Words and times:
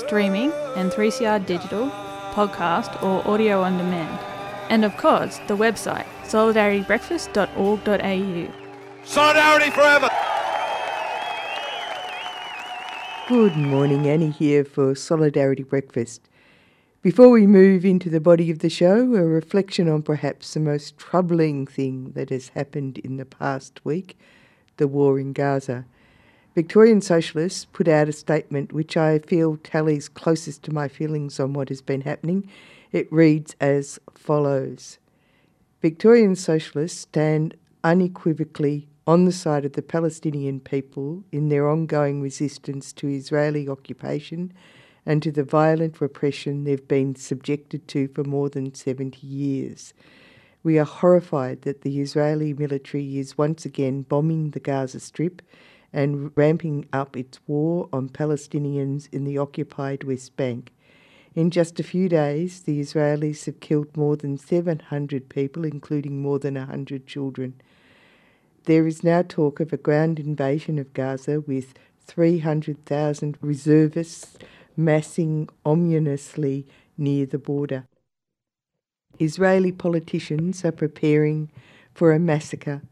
streaming 0.00 0.52
and 0.76 0.90
3CR 0.90 1.46
digital, 1.46 1.88
podcast 2.32 3.00
or 3.02 3.26
audio 3.28 3.62
on 3.62 3.78
demand. 3.78 4.18
And 4.68 4.84
of 4.84 4.96
course, 4.96 5.38
the 5.46 5.56
website 5.56 6.06
solidaritybreakfast.org.au. 6.24 8.52
Solidarity 9.04 9.70
forever. 9.70 10.10
Good 13.28 13.56
morning, 13.56 14.08
Annie 14.08 14.30
here 14.30 14.64
for 14.64 14.94
Solidarity 14.94 15.62
Breakfast. 15.62 16.30
Before 17.02 17.30
we 17.30 17.46
move 17.46 17.84
into 17.84 18.10
the 18.10 18.20
body 18.20 18.50
of 18.50 18.58
the 18.58 18.68
show, 18.68 19.14
a 19.14 19.24
reflection 19.24 19.88
on 19.88 20.02
perhaps 20.02 20.52
the 20.52 20.60
most 20.60 20.98
troubling 20.98 21.66
thing 21.66 22.12
that 22.12 22.28
has 22.30 22.48
happened 22.48 22.98
in 22.98 23.16
the 23.16 23.24
past 23.24 23.82
week 23.84 24.18
the 24.76 24.88
war 24.88 25.18
in 25.18 25.32
Gaza. 25.32 25.86
Victorian 26.60 27.00
Socialists 27.00 27.64
put 27.64 27.88
out 27.88 28.10
a 28.10 28.12
statement 28.12 28.74
which 28.74 28.94
I 28.94 29.20
feel 29.20 29.56
tallies 29.56 30.10
closest 30.10 30.62
to 30.64 30.74
my 30.74 30.88
feelings 30.88 31.40
on 31.40 31.54
what 31.54 31.70
has 31.70 31.80
been 31.80 32.02
happening. 32.02 32.50
It 32.92 33.10
reads 33.10 33.56
as 33.62 33.98
follows 34.12 34.98
Victorian 35.80 36.36
Socialists 36.36 37.00
stand 37.00 37.56
unequivocally 37.82 38.90
on 39.06 39.24
the 39.24 39.32
side 39.32 39.64
of 39.64 39.72
the 39.72 39.80
Palestinian 39.80 40.60
people 40.60 41.24
in 41.32 41.48
their 41.48 41.66
ongoing 41.66 42.20
resistance 42.20 42.92
to 42.92 43.08
Israeli 43.08 43.66
occupation 43.66 44.52
and 45.06 45.22
to 45.22 45.32
the 45.32 45.42
violent 45.42 45.98
repression 45.98 46.64
they've 46.64 46.86
been 46.86 47.16
subjected 47.16 47.88
to 47.88 48.08
for 48.08 48.22
more 48.22 48.50
than 48.50 48.74
70 48.74 49.26
years. 49.26 49.94
We 50.62 50.78
are 50.78 50.84
horrified 50.84 51.62
that 51.62 51.80
the 51.80 52.02
Israeli 52.02 52.52
military 52.52 53.16
is 53.16 53.38
once 53.38 53.64
again 53.64 54.02
bombing 54.02 54.50
the 54.50 54.60
Gaza 54.60 55.00
Strip 55.00 55.40
and 55.92 56.30
ramping 56.36 56.86
up 56.92 57.16
its 57.16 57.40
war 57.46 57.88
on 57.92 58.08
Palestinians 58.08 59.08
in 59.12 59.24
the 59.24 59.38
occupied 59.38 60.04
West 60.04 60.36
Bank. 60.36 60.72
In 61.34 61.50
just 61.50 61.78
a 61.78 61.84
few 61.84 62.08
days, 62.08 62.62
the 62.62 62.80
Israelis 62.80 63.46
have 63.46 63.60
killed 63.60 63.96
more 63.96 64.16
than 64.16 64.36
700 64.36 65.28
people, 65.28 65.64
including 65.64 66.20
more 66.20 66.38
than 66.38 66.54
100 66.54 67.06
children. 67.06 67.54
There 68.64 68.86
is 68.86 69.04
now 69.04 69.22
talk 69.22 69.60
of 69.60 69.72
a 69.72 69.76
ground 69.76 70.18
invasion 70.18 70.78
of 70.78 70.92
Gaza 70.92 71.40
with 71.40 71.74
300,000 72.00 73.38
reservists 73.40 74.36
massing 74.76 75.48
ominously 75.64 76.66
near 76.98 77.26
the 77.26 77.38
border. 77.38 77.86
Israeli 79.18 79.72
politicians 79.72 80.64
are 80.64 80.72
preparing 80.72 81.50
for 81.94 82.12
a 82.12 82.18
massacre. 82.18 82.82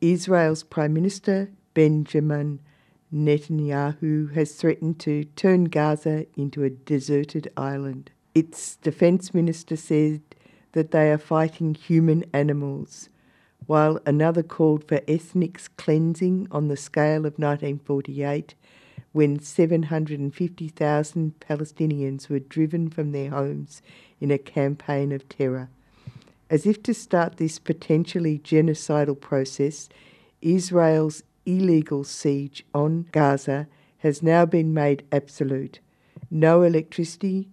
Israel's 0.00 0.62
Prime 0.62 0.92
Minister 0.92 1.50
Benjamin 1.74 2.60
Netanyahu 3.12 4.32
has 4.34 4.54
threatened 4.54 4.98
to 5.00 5.24
turn 5.36 5.64
Gaza 5.64 6.26
into 6.36 6.64
a 6.64 6.70
deserted 6.70 7.52
island. 7.56 8.10
Its 8.34 8.76
defense 8.76 9.34
minister 9.34 9.76
said 9.76 10.22
that 10.72 10.90
they 10.90 11.10
are 11.10 11.18
fighting 11.18 11.74
human 11.74 12.24
animals, 12.32 13.10
while 13.66 14.00
another 14.06 14.42
called 14.42 14.88
for 14.88 15.00
ethnic 15.06 15.60
cleansing 15.76 16.48
on 16.50 16.68
the 16.68 16.76
scale 16.76 17.26
of 17.26 17.38
1948 17.38 18.54
when 19.12 19.38
750,000 19.38 21.34
Palestinians 21.40 22.28
were 22.28 22.38
driven 22.38 22.88
from 22.88 23.12
their 23.12 23.30
homes 23.30 23.82
in 24.20 24.30
a 24.30 24.38
campaign 24.38 25.12
of 25.12 25.28
terror. 25.28 25.68
As 26.48 26.66
if 26.66 26.82
to 26.84 26.94
start 26.94 27.36
this 27.36 27.58
potentially 27.58 28.38
genocidal 28.38 29.18
process, 29.20 29.88
Israel's 30.40 31.22
illegal 31.46 32.04
siege 32.04 32.64
on 32.74 33.06
Gaza 33.12 33.66
has 33.98 34.22
now 34.22 34.44
been 34.44 34.74
made 34.74 35.04
absolute. 35.12 35.80
No 36.30 36.62
electricity, 36.62 37.48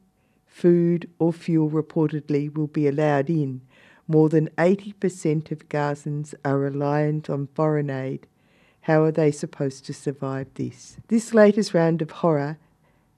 food, 0.45 1.09
or 1.19 1.31
fuel 1.31 1.69
reportedly 1.69 2.53
will 2.53 2.67
be 2.67 2.87
allowed 2.87 3.29
in. 3.29 3.61
More 4.07 4.29
than 4.29 4.49
80% 4.57 5.51
of 5.51 5.69
Gazans 5.69 6.33
are 6.43 6.57
reliant 6.57 7.29
on 7.29 7.47
foreign 7.53 7.89
aid. 7.89 8.25
How 8.81 9.03
are 9.03 9.11
they 9.11 9.31
supposed 9.31 9.85
to 9.85 9.93
survive 9.93 10.47
this? 10.55 10.97
This 11.09 11.33
latest 11.33 11.73
round 11.73 12.01
of 12.01 12.09
horror 12.09 12.57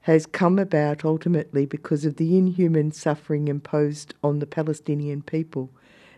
has 0.01 0.25
come 0.25 0.57
about 0.57 1.05
ultimately 1.05 1.65
because 1.65 2.05
of 2.05 2.17
the 2.17 2.37
inhuman 2.37 2.91
suffering 2.91 3.47
imposed 3.47 4.13
on 4.23 4.39
the 4.39 4.47
Palestinian 4.47 5.21
people. 5.21 5.69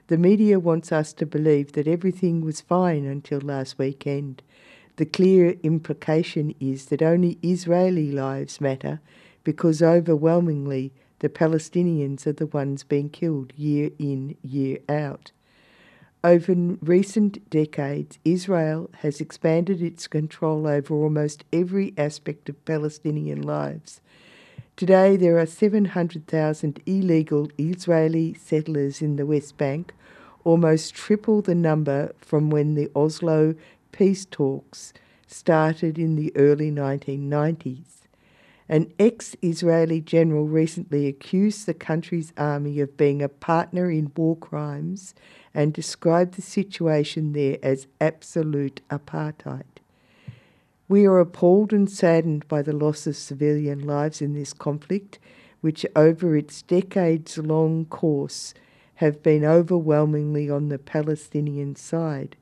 The 0.08 0.18
media 0.18 0.60
wants 0.60 0.92
us 0.92 1.14
to 1.14 1.26
believe 1.26 1.72
that 1.74 1.88
everything 1.88 2.42
was 2.42 2.60
fine 2.60 3.06
until 3.06 3.40
last 3.40 3.80
weekend. 3.80 4.44
The 4.98 5.06
clear 5.06 5.56
implication 5.64 6.54
is 6.60 6.88
that 6.88 7.02
only 7.02 7.40
Israeli 7.42 8.12
lives 8.12 8.60
matter 8.60 9.00
because 9.44 9.82
overwhelmingly 9.82 10.92
the 11.20 11.30
Palestinians 11.30 12.28
are 12.28 12.34
the 12.34 12.48
ones 12.48 12.84
being 12.84 13.10
killed 13.10 13.54
year 13.56 13.92
in, 13.98 14.36
year 14.42 14.80
out. 14.90 15.32
Over 16.22 16.54
recent 16.82 17.50
decades, 17.50 18.20
Israel 18.26 18.90
has 19.00 19.22
expanded 19.22 19.82
its 19.82 20.08
control 20.08 20.68
over 20.68 20.94
almost 20.94 21.44
every 21.52 21.94
aspect 21.98 22.50
of 22.50 22.64
Palestinian 22.66 23.42
lives. 23.42 24.02
Today, 24.76 25.18
there 25.18 25.38
are 25.38 25.46
700,000 25.46 26.82
illegal 26.88 27.48
Israeli 27.60 28.34
settlers 28.34 29.04
in 29.04 29.18
the 29.18 29.26
West 29.26 29.56
Bank, 29.56 29.94
almost 30.44 30.96
triple 30.96 31.44
the 31.44 31.54
number 31.54 32.12
from 32.18 32.50
when 32.50 32.74
the 32.74 32.90
Oslo 32.96 33.54
peace 33.92 34.26
talks 34.26 34.92
started 35.28 36.00
in 36.00 36.16
the 36.16 36.36
early 36.36 36.72
1990s. 36.72 38.08
An 38.68 38.92
ex 38.98 39.36
Israeli 39.44 40.02
general 40.02 40.48
recently 40.48 41.06
accused 41.06 41.68
the 41.68 41.76
country's 41.76 42.34
army 42.36 42.80
of 42.80 42.98
being 42.98 43.22
a 43.22 43.30
partner 43.30 43.92
in 43.92 44.12
war 44.16 44.36
crimes 44.36 45.14
and 45.54 45.72
described 45.72 46.34
the 46.34 46.42
situation 46.42 47.34
there 47.34 47.60
as 47.62 47.86
absolute 48.02 48.82
apartheid. 48.90 49.83
We 50.94 51.08
are 51.08 51.18
appalled 51.18 51.74
and 51.74 51.90
saddened 51.90 52.48
by 52.48 52.62
the 52.62 52.72
loss 52.72 53.08
of 53.08 53.16
civilian 53.16 53.80
lives 53.80 54.22
in 54.22 54.36
this 54.36 54.54
conflict, 54.54 55.18
which 55.60 55.88
over 55.96 56.38
its 56.38 56.62
decades 56.62 57.36
long 57.40 57.86
course 57.86 58.54
have 58.98 59.24
been 59.24 59.44
overwhelmingly 59.44 60.52
on 60.52 60.70
the 60.70 60.78
Palestinian 60.78 61.76
side. 61.76 62.36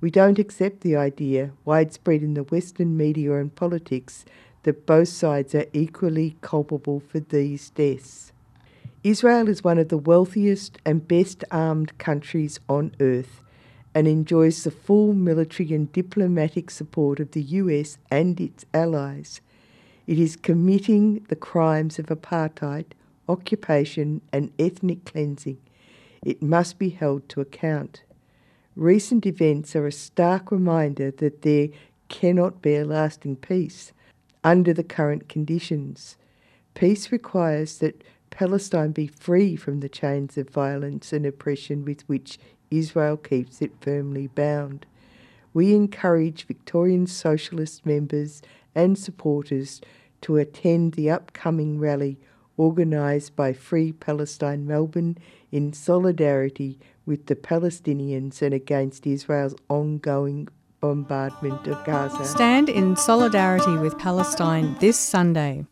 We 0.00 0.10
don't 0.10 0.40
accept 0.40 0.80
the 0.80 0.96
idea, 0.96 1.52
widespread 1.64 2.24
in 2.24 2.34
the 2.34 2.42
Western 2.42 2.96
media 2.96 3.36
and 3.36 3.54
politics, 3.54 4.24
that 4.64 4.84
both 4.84 5.06
sides 5.06 5.54
are 5.54 5.66
equally 5.72 6.34
culpable 6.40 6.98
for 6.98 7.20
these 7.20 7.70
deaths. 7.70 8.32
Israel 9.04 9.48
is 9.48 9.62
one 9.62 9.78
of 9.78 9.90
the 9.90 9.96
wealthiest 9.96 10.76
and 10.84 11.06
best 11.06 11.44
armed 11.52 11.96
countries 11.98 12.58
on 12.68 12.96
earth 12.98 13.41
and 13.94 14.08
enjoys 14.08 14.64
the 14.64 14.70
full 14.70 15.12
military 15.12 15.72
and 15.72 15.92
diplomatic 15.92 16.70
support 16.70 17.20
of 17.20 17.32
the 17.32 17.42
US 17.42 17.98
and 18.10 18.40
its 18.40 18.64
allies. 18.72 19.40
It 20.06 20.18
is 20.18 20.36
committing 20.36 21.24
the 21.28 21.36
crimes 21.36 21.98
of 21.98 22.06
apartheid, 22.06 22.86
occupation, 23.28 24.20
and 24.32 24.52
ethnic 24.58 25.04
cleansing. 25.04 25.58
It 26.24 26.42
must 26.42 26.78
be 26.78 26.90
held 26.90 27.28
to 27.30 27.40
account. 27.40 28.02
Recent 28.74 29.26
events 29.26 29.76
are 29.76 29.86
a 29.86 29.92
stark 29.92 30.50
reminder 30.50 31.10
that 31.10 31.42
there 31.42 31.68
cannot 32.08 32.62
be 32.62 32.76
a 32.76 32.84
lasting 32.84 33.36
peace 33.36 33.92
under 34.42 34.72
the 34.72 34.84
current 34.84 35.28
conditions. 35.28 36.16
Peace 36.74 37.12
requires 37.12 37.78
that 37.78 38.02
Palestine 38.30 38.92
be 38.92 39.06
free 39.06 39.56
from 39.56 39.80
the 39.80 39.88
chains 39.88 40.38
of 40.38 40.48
violence 40.48 41.12
and 41.12 41.26
oppression 41.26 41.84
with 41.84 42.00
which 42.08 42.38
Israel 42.72 43.16
keeps 43.16 43.60
it 43.62 43.72
firmly 43.80 44.26
bound. 44.28 44.86
we 45.54 45.74
encourage 45.74 46.46
Victorian 46.46 47.06
Socialist 47.06 47.84
members 47.84 48.40
and 48.74 48.98
supporters 48.98 49.80
to 50.22 50.36
attend 50.36 50.94
the 50.94 51.10
upcoming 51.10 51.78
rally 51.78 52.18
organised 52.58 53.34
by 53.36 53.52
Free 53.52 53.92
Palestine 53.92 54.66
Melbourne 54.66 55.18
in 55.50 55.72
solidarity 55.72 56.78
with 57.04 57.26
the 57.26 57.36
Palestinians 57.36 58.40
and 58.40 58.54
against 58.54 59.06
Israel's 59.06 59.54
ongoing 59.68 60.48
bombardment 60.80 61.66
of 61.66 61.84
Gaza. 61.84 62.24
Stand 62.24 62.68
in 62.68 62.96
solidarity 62.96 63.76
with 63.76 63.98
Palestine 63.98 64.76
this 64.80 64.98
Sunday. 64.98 65.66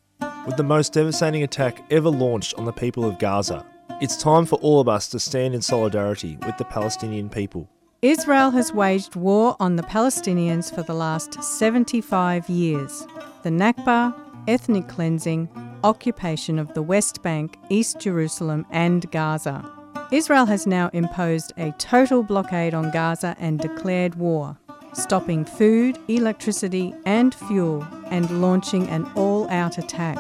With 0.46 0.56
the 0.56 0.62
most 0.62 0.92
devastating 0.92 1.42
attack 1.42 1.84
ever 1.90 2.10
launched 2.10 2.54
on 2.54 2.64
the 2.64 2.72
people 2.72 3.04
of 3.04 3.18
Gaza, 3.18 3.64
it's 4.00 4.16
time 4.16 4.46
for 4.46 4.56
all 4.56 4.80
of 4.80 4.88
us 4.88 5.08
to 5.08 5.20
stand 5.20 5.54
in 5.54 5.62
solidarity 5.62 6.38
with 6.46 6.56
the 6.56 6.64
Palestinian 6.64 7.28
people. 7.28 7.68
Israel 8.02 8.50
has 8.50 8.72
waged 8.72 9.14
war 9.14 9.56
on 9.60 9.76
the 9.76 9.82
Palestinians 9.82 10.74
for 10.74 10.82
the 10.82 10.94
last 10.94 11.42
75 11.42 12.48
years. 12.48 13.06
The 13.42 13.50
Nakba, 13.50 14.14
ethnic 14.48 14.88
cleansing, 14.88 15.50
occupation 15.84 16.58
of 16.58 16.72
the 16.72 16.82
West 16.82 17.22
Bank, 17.22 17.58
East 17.68 18.00
Jerusalem, 18.00 18.64
and 18.70 19.10
Gaza. 19.10 19.70
Israel 20.10 20.46
has 20.46 20.66
now 20.66 20.88
imposed 20.94 21.52
a 21.58 21.72
total 21.72 22.22
blockade 22.22 22.72
on 22.72 22.90
Gaza 22.90 23.36
and 23.38 23.60
declared 23.60 24.14
war 24.14 24.56
stopping 24.92 25.44
food, 25.44 25.96
electricity, 26.08 26.92
and 27.06 27.32
fuel, 27.32 27.86
and 28.06 28.42
launching 28.42 28.88
an 28.88 29.08
all 29.14 29.48
out 29.50 29.78
attack. 29.78 30.18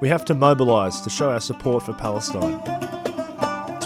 We 0.00 0.08
have 0.08 0.24
to 0.24 0.34
mobilise 0.34 1.00
to 1.02 1.10
show 1.10 1.30
our 1.30 1.40
support 1.40 1.84
for 1.84 1.92
Palestine. 1.92 2.97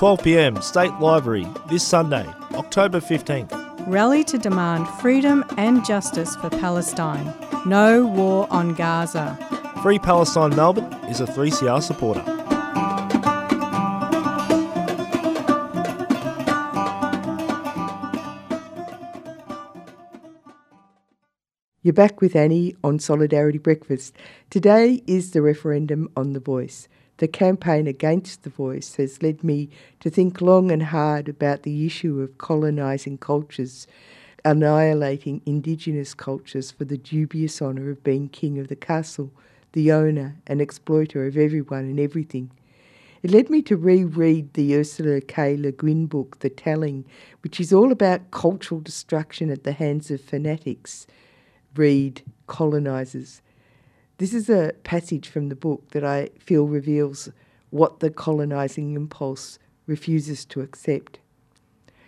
12 0.03 0.25
pm, 0.25 0.61
State 0.61 0.93
Library, 0.99 1.47
this 1.69 1.87
Sunday, 1.87 2.27
October 2.55 2.99
15th. 2.99 3.87
Rally 3.87 4.25
to 4.25 4.37
demand 4.37 4.89
freedom 5.01 5.45
and 5.57 5.85
justice 5.85 6.35
for 6.35 6.51
Palestine. 6.51 7.33
No 7.67 8.05
war 8.05 8.49
on 8.51 8.75
Gaza. 8.75 9.39
Free 9.81 10.01
Palestine 10.01 10.57
Melbourne 10.57 10.93
is 11.09 11.21
a 11.21 11.25
3CR 11.25 11.81
supporter. 11.81 12.25
You're 21.83 21.95
back 21.95 22.21
with 22.21 22.35
Annie 22.35 22.75
on 22.83 22.99
Solidarity 22.99 23.59
Breakfast. 23.59 24.17
Today 24.51 25.05
is 25.07 25.31
the 25.31 25.43
referendum 25.43 26.09
on 26.17 26.33
The 26.33 26.41
Voice. 26.41 26.89
The 27.19 27.29
campaign 27.29 27.87
against 27.87 28.43
The 28.43 28.51
Voice 28.51 28.97
has 28.97 29.23
led 29.23 29.45
me 29.45 29.69
to 30.01 30.11
think 30.11 30.41
long 30.41 30.71
and 30.71 30.83
hard 30.83 31.29
about 31.29 31.63
the 31.63 31.87
issue 31.87 32.21
of 32.21 32.39
colonising 32.39 33.19
cultures, 33.19 33.87
annihilating 34.45 35.43
Indigenous 35.47 36.15
cultures 36.15 36.71
for 36.71 36.85
the 36.85 36.97
dubious 36.97 37.61
honour 37.63 37.91
of 37.91 38.03
being 38.03 38.29
king 38.29 38.59
of 38.59 38.69
the 38.69 38.77
castle, 38.77 39.31
the 39.73 39.93
owner 39.93 40.37
and 40.47 40.61
exploiter 40.61 41.27
of 41.27 41.37
everyone 41.37 41.85
and 41.85 42.01
everything. 42.01 42.51
It 43.23 43.31
led 43.31 43.51
me 43.51 43.63
to 43.63 43.77
reread 43.77 44.55
the 44.55 44.75
Ursula 44.75 45.21
K. 45.21 45.57
Le 45.57 45.71
Guin 45.71 46.07
book, 46.07 46.41
The 46.41 46.51
Telling, 46.51 47.05
which 47.43 47.61
is 47.61 47.73
all 47.73 47.93
about 47.93 48.33
cultural 48.33 48.81
destruction 48.81 49.49
at 49.49 49.63
the 49.63 49.73
hands 49.73 50.11
of 50.11 50.21
fanatics 50.21 51.07
read 51.77 52.23
Colonizers. 52.47 53.42
This 54.23 54.35
is 54.35 54.49
a 54.49 54.73
passage 54.85 55.27
from 55.27 55.49
the 55.49 55.57
book 55.57 55.91
that 55.91 56.05
I 56.05 56.29
feel 56.39 56.69
reveals 56.69 57.29
what 57.71 57.99
the 57.99 58.09
colonizing 58.09 58.95
impulse 58.95 59.59
refuses 59.89 60.45
to 60.45 60.61
accept. 60.61 61.19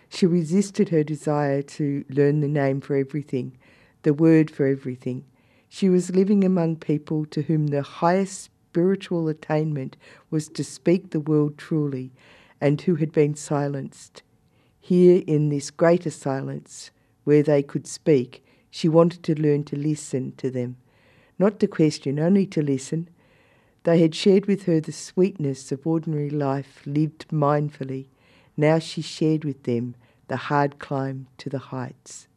She 0.07 0.25
resisted 0.25 0.87
her 0.87 1.03
desire 1.03 1.61
to 1.61 2.05
learn 2.07 2.39
the 2.39 2.47
name 2.47 2.79
for 2.79 2.95
everything, 2.95 3.57
the 4.03 4.13
word 4.13 4.49
for 4.49 4.65
everything. 4.65 5.25
She 5.67 5.89
was 5.89 6.15
living 6.15 6.45
among 6.45 6.77
people 6.77 7.25
to 7.25 7.41
whom 7.41 7.67
the 7.67 7.81
highest 7.81 8.43
spiritual 8.43 9.27
attainment 9.27 9.97
was 10.31 10.47
to 10.47 10.63
speak 10.63 11.09
the 11.09 11.19
world 11.19 11.57
truly 11.57 12.13
and 12.61 12.79
who 12.79 12.95
had 12.95 13.11
been 13.11 13.35
silenced. 13.35 14.23
Here, 14.79 15.21
in 15.27 15.49
this 15.49 15.69
greater 15.69 16.11
silence, 16.11 16.91
where 17.25 17.43
they 17.43 17.61
could 17.61 17.85
speak, 17.85 18.41
she 18.71 18.87
wanted 18.87 19.21
to 19.23 19.41
learn 19.41 19.65
to 19.65 19.75
listen 19.75 20.31
to 20.37 20.49
them, 20.49 20.77
not 21.37 21.59
to 21.59 21.67
question, 21.67 22.19
only 22.19 22.45
to 22.47 22.61
listen. 22.61 23.09
They 23.83 23.99
had 23.99 24.15
shared 24.15 24.45
with 24.45 24.63
her 24.63 24.79
the 24.79 24.91
sweetness 24.91 25.71
of 25.71 25.85
ordinary 25.85 26.29
life 26.29 26.81
lived 26.85 27.27
mindfully. 27.29 28.07
Now 28.57 28.79
she 28.79 29.01
shared 29.01 29.43
with 29.43 29.63
them 29.63 29.95
the 30.27 30.37
hard 30.37 30.79
climb 30.79 31.27
to 31.37 31.49
the 31.49 31.59
heights. 31.59 32.27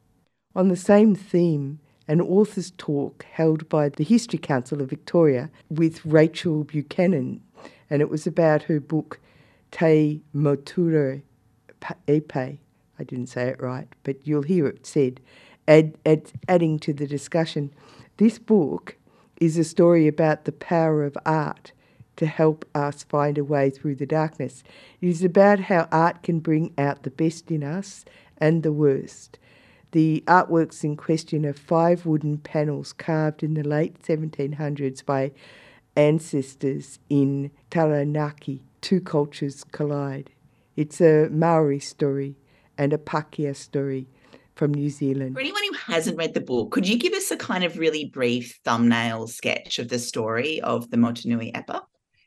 On 0.55 0.67
the 0.67 0.75
same 0.75 1.15
theme, 1.15 1.79
an 2.07 2.21
author's 2.21 2.71
talk 2.77 3.25
held 3.31 3.69
by 3.69 3.89
the 3.89 4.03
History 4.03 4.39
Council 4.39 4.81
of 4.81 4.89
Victoria 4.89 5.49
with 5.69 6.05
Rachel 6.05 6.63
Buchanan, 6.63 7.41
and 7.89 8.01
it 8.01 8.09
was 8.09 8.27
about 8.27 8.63
her 8.63 8.79
book 8.79 9.19
Te 9.71 10.21
Moture 10.33 11.21
Epe. 12.07 12.35
I 12.35 13.03
didn't 13.03 13.27
say 13.27 13.47
it 13.47 13.61
right, 13.61 13.87
but 14.03 14.17
you'll 14.27 14.43
hear 14.43 14.67
it 14.67 14.85
said 14.85 15.21
add, 15.67 15.97
add, 16.05 16.31
adding 16.47 16.79
to 16.79 16.91
the 16.91 17.07
discussion, 17.07 17.71
this 18.19 18.37
book 18.37 18.97
is 19.39 19.57
a 19.57 19.63
story 19.63 20.05
about 20.05 20.43
the 20.43 20.51
power 20.51 21.05
of 21.05 21.17
art 21.25 21.71
to 22.17 22.25
help 22.25 22.65
us 22.75 23.03
find 23.03 23.37
a 23.37 23.45
way 23.45 23.69
through 23.69 23.95
the 23.95 24.05
darkness. 24.05 24.61
It 24.99 25.07
is 25.07 25.23
about 25.23 25.61
how 25.61 25.87
art 25.89 26.21
can 26.21 26.41
bring 26.41 26.73
out 26.77 27.03
the 27.03 27.11
best 27.11 27.49
in 27.49 27.63
us 27.63 28.03
and 28.37 28.61
the 28.61 28.73
worst. 28.73 29.39
The 29.93 30.21
artworks 30.27 30.83
in 30.83 30.97
question 30.97 31.45
are 31.45 31.53
five 31.53 32.05
wooden 32.05 32.39
panels 32.39 32.91
carved 32.91 33.41
in 33.41 33.53
the 33.53 33.63
late 33.63 34.03
1700s 34.03 35.05
by 35.05 35.31
ancestors 35.95 36.99
in 37.09 37.51
Taranaki. 37.69 38.63
Two 38.81 38.99
cultures 38.99 39.63
collide. 39.63 40.29
It's 40.75 40.99
a 40.99 41.29
Maori 41.31 41.79
story 41.79 42.35
and 42.77 42.91
a 42.91 42.97
Pakeha 42.97 43.55
story 43.55 44.07
from 44.59 44.73
New 44.73 44.89
Zealand. 44.89 45.33
For 45.33 45.39
anyone 45.39 45.63
who 45.63 45.93
hasn't 45.93 46.17
read 46.17 46.33
the 46.33 46.41
book, 46.41 46.71
could 46.71 46.87
you 46.87 46.97
give 46.97 47.13
us 47.13 47.31
a 47.31 47.37
kind 47.37 47.63
of 47.63 47.79
really 47.79 48.05
brief 48.05 48.59
thumbnail 48.65 49.25
sketch 49.27 49.79
of 49.79 49.87
the 49.87 49.97
story 49.97 50.59
of 50.61 50.91
the 50.91 50.97
Motunui 50.97 51.53
Epa? 51.53 51.81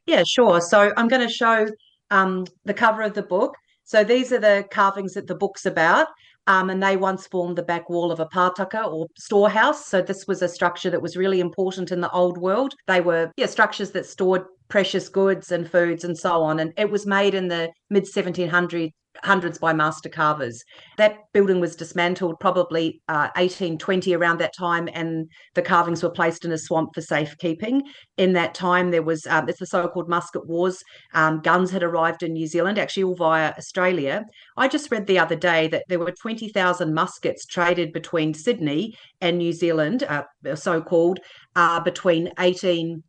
Yeah, 0.07 0.23
sure. 0.27 0.61
So 0.63 0.93
I'm 0.97 1.09
going 1.09 1.27
to 1.29 1.33
show 1.33 1.69
um, 2.11 2.47
the 2.65 2.75
cover 2.75 3.03
of 3.03 3.13
the 3.13 3.23
book. 3.23 3.55
So 3.85 4.03
these 4.03 4.33
are 4.33 4.39
the 4.39 4.65
carvings 4.71 5.13
that 5.13 5.27
the 5.27 5.35
book's 5.35 5.67
about. 5.67 6.09
Um, 6.49 6.71
and 6.71 6.83
they 6.83 6.97
once 6.97 7.27
formed 7.29 7.57
the 7.57 7.63
back 7.63 7.89
wall 7.89 8.11
of 8.11 8.19
a 8.19 8.27
pataka 8.27 8.91
or 8.91 9.07
storehouse. 9.17 9.87
So 9.87 10.03
this 10.03 10.27
was 10.27 10.43
a 10.43 10.49
structure 10.49 10.91
that 10.91 11.03
was 11.03 11.17
really 11.17 11.39
important 11.39 11.93
in 11.93 12.01
the 12.01 12.11
old 12.11 12.39
world. 12.39 12.75
They 12.89 13.01
were 13.01 13.31
yeah, 13.37 13.47
structures 13.47 13.93
that 13.93 14.07
stored 14.07 14.43
precious 14.69 15.09
goods 15.09 15.53
and 15.53 15.71
foods 15.71 16.03
and 16.03 16.19
so 16.19 16.43
on. 16.43 16.59
And 16.59 16.73
it 16.79 16.91
was 16.91 17.07
made 17.07 17.35
in 17.35 17.49
the 17.49 17.71
mid 17.91 18.05
1700s 18.05 18.91
hundreds 19.23 19.59
by 19.59 19.73
master 19.73 20.09
carvers. 20.09 20.63
That 20.97 21.19
building 21.33 21.61
was 21.61 21.77
dismantled 21.77 22.41
probably 22.41 23.01
uh, 23.09 23.29
1820 23.37 24.15
around 24.15 24.39
that 24.39 24.55
time, 24.57 24.89
and 24.93 25.29
the 25.55 25.63
carvings 25.63 26.03
were 26.03 26.11
placed 26.11 26.45
in 26.45 26.53
a 26.53 26.59
swamp 26.59 26.91
for 26.95 27.01
safekeeping. 27.01 27.83
In 28.17 28.33
that 28.35 28.55
time, 28.55 28.91
there 28.91 29.03
was 29.03 29.27
um, 29.27 29.49
it's 29.49 29.59
the 29.59 29.67
so-called 29.67 30.09
musket 30.09 30.47
wars. 30.47 30.83
Um, 31.15 31.41
guns 31.41 31.71
had 31.71 31.83
arrived 31.83 32.23
in 32.23 32.33
New 32.33 32.47
Zealand, 32.47 32.79
actually 32.79 33.05
all 33.05 33.15
via 33.15 33.53
Australia. 33.59 34.25
I 34.57 34.69
just 34.69 34.91
read 34.91 35.07
the 35.07 35.19
other 35.19 35.37
day 35.37 35.69
that 35.69 35.85
there 35.89 35.99
were 35.99 36.13
20,000 36.13 36.95
muskets 36.95 37.47
traded 37.47 37.93
between 37.93 38.35
Sydney 38.35 38.95
and 39.21 39.39
New 39.39 39.53
Zealand, 39.53 40.05
uh, 40.05 40.25
so-called, 40.55 41.21
uh, 41.57 41.81
between 41.81 42.31
18 42.39 43.03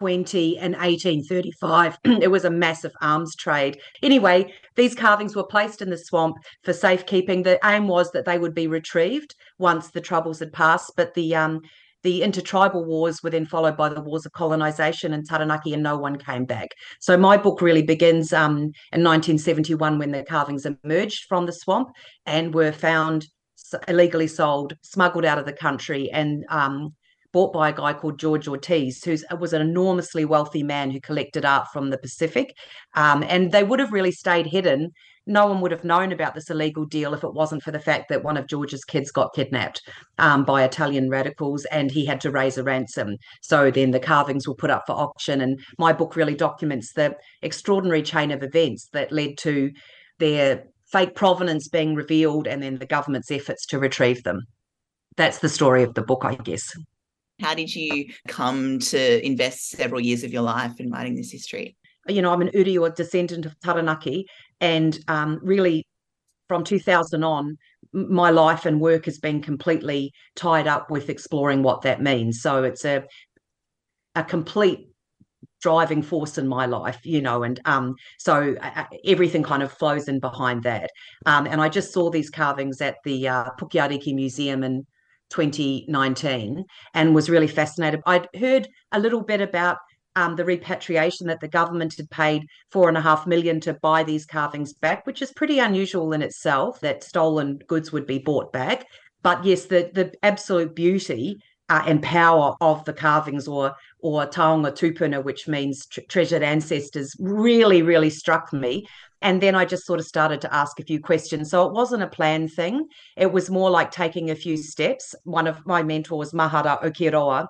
1820 0.00 0.58
and 0.58 0.74
1835. 0.74 1.98
it 2.22 2.30
was 2.30 2.44
a 2.44 2.50
massive 2.50 2.92
arms 3.00 3.34
trade. 3.36 3.78
Anyway, 4.02 4.52
these 4.76 4.94
carvings 4.94 5.36
were 5.36 5.46
placed 5.46 5.82
in 5.82 5.90
the 5.90 5.98
swamp 5.98 6.36
for 6.64 6.72
safekeeping. 6.72 7.42
The 7.42 7.58
aim 7.64 7.86
was 7.86 8.10
that 8.12 8.24
they 8.24 8.38
would 8.38 8.54
be 8.54 8.66
retrieved 8.66 9.34
once 9.58 9.90
the 9.90 10.00
troubles 10.00 10.38
had 10.38 10.52
passed, 10.52 10.92
but 10.96 11.14
the 11.14 11.34
um, 11.34 11.60
the 12.02 12.22
intertribal 12.22 12.84
wars 12.84 13.22
were 13.22 13.28
then 13.28 13.44
followed 13.44 13.76
by 13.76 13.90
the 13.90 14.00
wars 14.00 14.24
of 14.24 14.32
colonization 14.32 15.12
in 15.12 15.22
Taranaki, 15.22 15.74
and 15.74 15.82
no 15.82 15.98
one 15.98 16.16
came 16.16 16.46
back. 16.46 16.68
So 16.98 17.18
my 17.18 17.36
book 17.36 17.60
really 17.60 17.82
begins 17.82 18.32
um, 18.32 18.56
in 18.92 19.04
1971 19.04 19.98
when 19.98 20.10
the 20.10 20.24
carvings 20.24 20.66
emerged 20.66 21.26
from 21.28 21.44
the 21.44 21.52
swamp 21.52 21.90
and 22.24 22.54
were 22.54 22.72
found 22.72 23.26
illegally 23.86 24.26
sold, 24.26 24.74
smuggled 24.82 25.26
out 25.26 25.38
of 25.38 25.44
the 25.44 25.52
country, 25.52 26.10
and 26.10 26.44
um, 26.48 26.94
bought 27.32 27.52
by 27.52 27.68
a 27.68 27.72
guy 27.72 27.92
called 27.92 28.18
George 28.18 28.48
Ortiz, 28.48 29.02
who 29.04 29.16
was 29.38 29.52
an 29.52 29.62
enormously 29.62 30.24
wealthy 30.24 30.62
man 30.62 30.90
who 30.90 31.00
collected 31.00 31.44
art 31.44 31.68
from 31.72 31.90
the 31.90 31.98
Pacific. 31.98 32.54
Um, 32.94 33.24
and 33.26 33.52
they 33.52 33.62
would 33.62 33.80
have 33.80 33.92
really 33.92 34.12
stayed 34.12 34.46
hidden. 34.46 34.90
No 35.26 35.46
one 35.46 35.60
would 35.60 35.70
have 35.70 35.84
known 35.84 36.12
about 36.12 36.34
this 36.34 36.50
illegal 36.50 36.84
deal 36.84 37.14
if 37.14 37.22
it 37.22 37.34
wasn't 37.34 37.62
for 37.62 37.70
the 37.70 37.78
fact 37.78 38.08
that 38.08 38.24
one 38.24 38.36
of 38.36 38.48
George's 38.48 38.84
kids 38.84 39.12
got 39.12 39.34
kidnapped 39.34 39.80
um, 40.18 40.44
by 40.44 40.64
Italian 40.64 41.08
radicals 41.08 41.64
and 41.66 41.90
he 41.90 42.04
had 42.04 42.20
to 42.22 42.30
raise 42.30 42.58
a 42.58 42.64
ransom. 42.64 43.16
So 43.42 43.70
then 43.70 43.92
the 43.92 44.00
carvings 44.00 44.48
were 44.48 44.54
put 44.54 44.70
up 44.70 44.84
for 44.86 44.94
auction. 44.94 45.40
And 45.40 45.60
my 45.78 45.92
book 45.92 46.16
really 46.16 46.34
documents 46.34 46.94
the 46.94 47.14
extraordinary 47.42 48.02
chain 48.02 48.30
of 48.30 48.42
events 48.42 48.88
that 48.92 49.12
led 49.12 49.38
to 49.38 49.70
their 50.18 50.64
fake 50.90 51.14
provenance 51.14 51.68
being 51.68 51.94
revealed 51.94 52.48
and 52.48 52.62
then 52.62 52.78
the 52.78 52.86
government's 52.86 53.30
efforts 53.30 53.66
to 53.66 53.78
retrieve 53.78 54.22
them. 54.24 54.40
that's 55.16 55.38
the 55.38 55.48
story 55.48 55.82
of 55.82 55.94
the 55.94 56.02
book, 56.02 56.24
I 56.24 56.34
guess. 56.34 56.72
How 57.40 57.54
did 57.54 57.74
you 57.74 58.06
come 58.28 58.78
to 58.78 59.26
invest 59.26 59.70
several 59.70 60.00
years 60.00 60.24
of 60.24 60.32
your 60.32 60.42
life 60.42 60.78
in 60.78 60.90
writing 60.90 61.14
this 61.14 61.30
history? 61.30 61.76
You 62.08 62.22
know, 62.22 62.32
I'm 62.32 62.42
an 62.42 62.50
Uri 62.52 62.78
or 62.78 62.90
descendant 62.90 63.46
of 63.46 63.58
Taranaki, 63.60 64.26
and 64.60 64.98
um, 65.08 65.38
really 65.42 65.86
from 66.48 66.64
2000 66.64 67.22
on, 67.22 67.56
my 67.92 68.30
life 68.30 68.66
and 68.66 68.80
work 68.80 69.04
has 69.04 69.18
been 69.18 69.40
completely 69.40 70.12
tied 70.36 70.66
up 70.66 70.90
with 70.90 71.08
exploring 71.08 71.62
what 71.62 71.82
that 71.82 72.02
means. 72.02 72.40
So 72.42 72.64
it's 72.64 72.84
a 72.84 73.04
a 74.16 74.24
complete 74.24 74.88
driving 75.60 76.02
force 76.02 76.38
in 76.38 76.48
my 76.48 76.66
life, 76.66 76.98
you 77.04 77.20
know, 77.20 77.42
and 77.42 77.60
um, 77.64 77.94
so 78.18 78.56
uh, 78.60 78.84
everything 79.04 79.42
kind 79.42 79.62
of 79.62 79.70
flows 79.72 80.08
in 80.08 80.18
behind 80.18 80.62
that. 80.62 80.90
Um, 81.26 81.46
and 81.46 81.60
I 81.60 81.68
just 81.68 81.92
saw 81.92 82.10
these 82.10 82.30
carvings 82.30 82.80
at 82.80 82.96
the 83.04 83.28
uh, 83.28 83.50
Museum 84.06 84.64
in 84.64 84.86
2019 85.30 86.64
and 86.94 87.14
was 87.14 87.30
really 87.30 87.46
fascinated. 87.46 88.00
I'd 88.06 88.28
heard 88.34 88.68
a 88.92 89.00
little 89.00 89.22
bit 89.22 89.40
about 89.40 89.78
um, 90.16 90.36
the 90.36 90.44
repatriation 90.44 91.26
that 91.28 91.40
the 91.40 91.48
government 91.48 91.96
had 91.96 92.10
paid 92.10 92.46
four 92.70 92.88
and 92.88 92.98
a 92.98 93.00
half 93.00 93.26
million 93.26 93.60
to 93.60 93.74
buy 93.74 94.02
these 94.02 94.26
carvings 94.26 94.72
back, 94.72 95.06
which 95.06 95.22
is 95.22 95.32
pretty 95.32 95.58
unusual 95.58 96.12
in 96.12 96.22
itself 96.22 96.80
that 96.80 97.04
stolen 97.04 97.58
goods 97.68 97.92
would 97.92 98.06
be 98.06 98.18
bought 98.18 98.52
back. 98.52 98.86
But 99.22 99.44
yes, 99.44 99.66
the 99.66 99.90
the 99.92 100.12
absolute 100.22 100.74
beauty 100.74 101.38
uh, 101.68 101.84
and 101.86 102.02
power 102.02 102.54
of 102.60 102.84
the 102.84 102.92
carvings 102.92 103.46
or 103.46 103.74
or 104.02 104.26
taonga 104.26 104.72
tupuna, 104.72 105.22
which 105.22 105.48
means 105.48 105.86
tr- 105.86 106.00
treasured 106.08 106.42
ancestors, 106.42 107.14
really, 107.18 107.82
really 107.82 108.10
struck 108.10 108.52
me. 108.52 108.86
And 109.22 109.42
then 109.42 109.54
I 109.54 109.64
just 109.64 109.84
sort 109.84 110.00
of 110.00 110.06
started 110.06 110.40
to 110.42 110.54
ask 110.54 110.80
a 110.80 110.84
few 110.84 111.00
questions. 111.00 111.50
So 111.50 111.66
it 111.66 111.74
wasn't 111.74 112.02
a 112.02 112.08
planned 112.08 112.52
thing. 112.52 112.86
It 113.16 113.32
was 113.32 113.50
more 113.50 113.70
like 113.70 113.90
taking 113.90 114.30
a 114.30 114.34
few 114.34 114.56
steps. 114.56 115.14
One 115.24 115.46
of 115.46 115.66
my 115.66 115.82
mentors, 115.82 116.32
Mahara 116.32 116.82
Okeroa, 116.82 117.46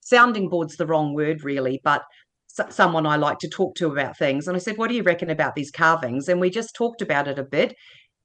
sounding 0.00 0.48
board's 0.48 0.76
the 0.76 0.86
wrong 0.86 1.14
word, 1.14 1.42
really, 1.42 1.80
but 1.82 2.02
someone 2.70 3.06
I 3.06 3.16
like 3.16 3.38
to 3.40 3.48
talk 3.48 3.74
to 3.76 3.90
about 3.90 4.18
things. 4.18 4.46
And 4.46 4.56
I 4.56 4.60
said, 4.60 4.76
What 4.76 4.88
do 4.88 4.94
you 4.94 5.02
reckon 5.02 5.30
about 5.30 5.54
these 5.54 5.70
carvings? 5.70 6.28
And 6.28 6.40
we 6.40 6.50
just 6.50 6.74
talked 6.74 7.02
about 7.02 7.26
it 7.26 7.38
a 7.38 7.44
bit. 7.44 7.74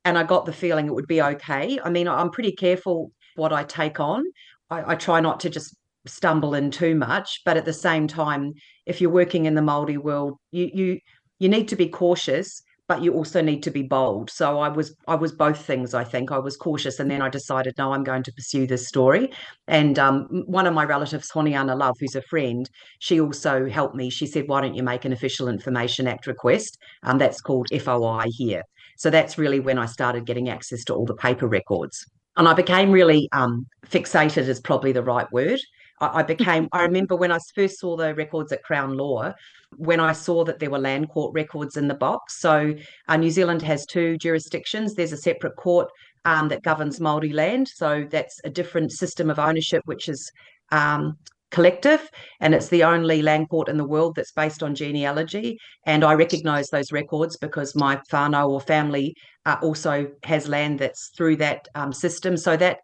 And 0.06 0.18
I 0.18 0.24
got 0.24 0.46
the 0.46 0.54
feeling 0.54 0.88
it 0.88 0.94
would 0.94 1.08
be 1.08 1.22
okay. 1.22 1.80
I 1.84 1.90
mean, 1.90 2.08
I'm 2.08 2.30
pretty 2.30 2.52
careful 2.52 3.12
what 3.36 3.54
I 3.54 3.64
take 3.64 4.00
on. 4.00 4.24
I, 4.70 4.92
I 4.92 4.96
try 4.96 5.20
not 5.20 5.40
to 5.42 5.50
just 5.50 5.76
stumble 6.10 6.54
in 6.54 6.72
too 6.72 6.96
much 6.96 7.42
but 7.46 7.58
at 7.58 7.66
the 7.66 7.74
same 7.74 8.08
time 8.08 8.54
if 8.86 9.00
you're 9.00 9.10
working 9.10 9.46
in 9.46 9.56
the 9.56 9.62
Māori 9.62 9.98
world 9.98 10.38
you 10.52 10.70
you 10.74 11.00
you 11.40 11.50
need 11.50 11.68
to 11.68 11.76
be 11.76 11.88
cautious 11.88 12.62
but 12.90 13.04
you 13.04 13.14
also 13.14 13.40
need 13.40 13.62
to 13.62 13.70
be 13.70 13.84
bold. 13.84 14.32
So 14.32 14.60
i 14.60 14.68
was 14.68 14.96
i 15.08 15.16
was 15.16 15.32
both 15.32 15.64
things 15.64 15.94
i 15.94 16.04
think. 16.04 16.32
I 16.32 16.40
was 16.40 16.58
cautious 16.58 17.00
and 17.00 17.10
then 17.10 17.22
i 17.22 17.30
decided 17.30 17.76
no 17.78 17.94
i'm 17.94 18.04
going 18.04 18.24
to 18.24 18.34
pursue 18.34 18.66
this 18.68 18.88
story. 18.88 19.32
And 19.68 19.98
um, 20.00 20.28
one 20.48 20.66
of 20.68 20.74
my 20.74 20.84
relatives 20.84 21.32
honiana 21.32 21.78
love 21.78 21.96
who's 22.00 22.16
a 22.16 22.24
friend 22.24 22.70
she 22.98 23.22
also 23.22 23.70
helped 23.70 23.96
me. 23.96 24.10
She 24.10 24.26
said 24.26 24.48
why 24.48 24.60
don't 24.62 24.74
you 24.74 24.84
make 24.84 25.06
an 25.06 25.14
official 25.14 25.48
information 25.48 26.08
act 26.08 26.26
request? 26.28 26.78
Um, 27.04 27.20
that's 27.20 27.40
called 27.40 27.68
foi 27.80 28.24
here. 28.30 28.64
So 28.98 29.10
that's 29.12 29.38
really 29.38 29.60
when 29.60 29.78
i 29.78 29.86
started 29.86 30.26
getting 30.26 30.50
access 30.50 30.84
to 30.86 30.96
all 30.96 31.06
the 31.06 31.22
paper 31.28 31.48
records. 31.48 32.06
And 32.38 32.48
I 32.48 32.54
became 32.54 32.92
really 32.92 33.30
um, 33.34 33.68
fixated 33.86 34.48
is 34.48 34.60
probably 34.60 34.94
the 34.94 35.04
right 35.04 35.32
word 35.32 35.60
I, 36.00 36.20
I 36.20 36.24
became, 36.24 36.68
I 36.72 36.84
remember 36.84 37.16
when 37.16 37.32
I 37.32 37.40
first 37.56 37.80
saw 37.80 37.96
the 37.96 38.14
records 38.16 38.52
at 38.52 38.64
Crown 38.64 38.98
Law, 38.98 39.34
when 39.78 40.00
I 40.00 40.14
saw 40.14 40.44
that 40.46 40.60
there 40.60 40.70
were 40.70 40.80
land 40.80 41.10
court 41.10 41.34
records 41.34 41.78
in 41.78 41.88
the 41.88 41.94
box. 41.96 42.40
So 42.40 42.74
uh, 43.08 43.18
New 43.18 43.32
Zealand 43.32 43.62
has 43.62 43.86
two 43.86 44.18
jurisdictions. 44.18 44.94
There's 44.94 45.14
a 45.14 45.18
separate 45.18 45.56
court 45.56 45.90
um, 46.26 46.50
that 46.50 46.64
governs 46.64 47.00
Māori 47.00 47.34
land. 47.34 47.68
So 47.68 48.06
that's 48.10 48.40
a 48.44 48.50
different 48.50 48.92
system 48.92 49.30
of 49.30 49.40
ownership, 49.40 49.82
which 49.86 50.10
is 50.10 50.32
um, 50.72 51.18
collective, 51.52 52.10
and 52.42 52.54
it's 52.54 52.68
the 52.70 52.84
only 52.84 53.22
land 53.22 53.50
court 53.50 53.70
in 53.70 53.78
the 53.78 53.88
world 53.88 54.16
that's 54.16 54.32
based 54.32 54.62
on 54.62 54.76
genealogy. 54.76 55.58
And 55.86 56.04
I 56.04 56.14
recognise 56.14 56.70
those 56.70 56.92
records 56.92 57.38
because 57.38 57.76
my 57.76 57.98
whānau 58.12 58.50
or 58.50 58.62
family 58.62 59.16
uh, 59.46 59.58
also 59.62 60.08
has 60.24 60.48
land 60.48 60.80
that's 60.80 61.10
through 61.18 61.38
that 61.38 61.68
um, 61.76 61.92
system. 61.92 62.38
So 62.38 62.56
that 62.58 62.80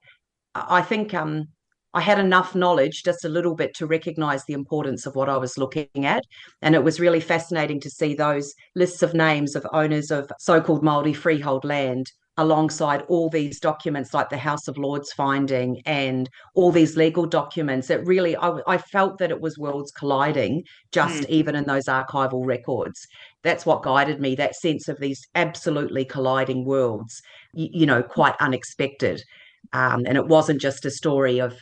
I 0.56 0.82
think 0.82 1.14
um, 1.14 1.48
I 1.96 2.02
had 2.02 2.20
enough 2.20 2.56
knowledge, 2.56 3.04
just 3.04 3.24
a 3.24 3.30
little 3.30 3.56
bit, 3.56 3.74
to 3.76 3.88
recognize 3.88 4.44
the 4.44 4.54
importance 4.54 5.06
of 5.06 5.16
what 5.16 5.30
I 5.30 5.38
was 5.38 5.58
looking 5.58 6.06
at. 6.06 6.24
And 6.62 6.76
it 6.76 6.84
was 6.84 7.00
really 7.00 7.22
fascinating 7.22 7.80
to 7.80 7.90
see 7.90 8.14
those 8.14 8.54
lists 8.76 9.02
of 9.02 9.14
names 9.14 9.56
of 9.56 9.66
owners 9.72 10.12
of 10.12 10.30
so 10.38 10.60
called 10.60 10.84
Māori 10.84 11.16
freehold 11.16 11.64
land 11.64 12.12
alongside 12.38 13.02
all 13.08 13.30
these 13.30 13.62
documents 13.62 14.14
like 14.14 14.30
the 14.30 14.38
House 14.38 14.68
of 14.68 14.78
Lords 14.78 15.14
finding 15.14 15.82
and 15.86 16.30
all 16.54 16.70
these 16.70 16.98
legal 16.98 17.26
documents. 17.26 17.90
It 17.90 18.06
really, 18.06 18.36
I, 18.36 18.60
I 18.68 18.78
felt 18.78 19.18
that 19.20 19.32
it 19.32 19.40
was 19.40 19.58
worlds 19.58 19.92
colliding 19.92 20.64
just 20.92 21.24
mm. 21.24 21.30
even 21.30 21.56
in 21.56 21.64
those 21.64 21.86
archival 21.86 22.46
records. 22.46 23.08
That's 23.44 23.66
what 23.66 23.84
guided 23.84 24.20
me, 24.20 24.36
that 24.36 24.56
sense 24.56 24.90
of 24.90 25.00
these 25.00 25.26
absolutely 25.36 26.04
colliding 26.04 26.66
worlds, 26.66 27.22
you, 27.54 27.70
you 27.72 27.86
know, 27.86 28.04
quite 28.04 28.36
unexpected. 28.42 29.24
Um, 29.72 30.04
and 30.06 30.18
it 30.18 30.28
wasn't 30.28 30.60
just 30.60 30.84
a 30.84 30.92
story 30.92 31.40
of 31.40 31.56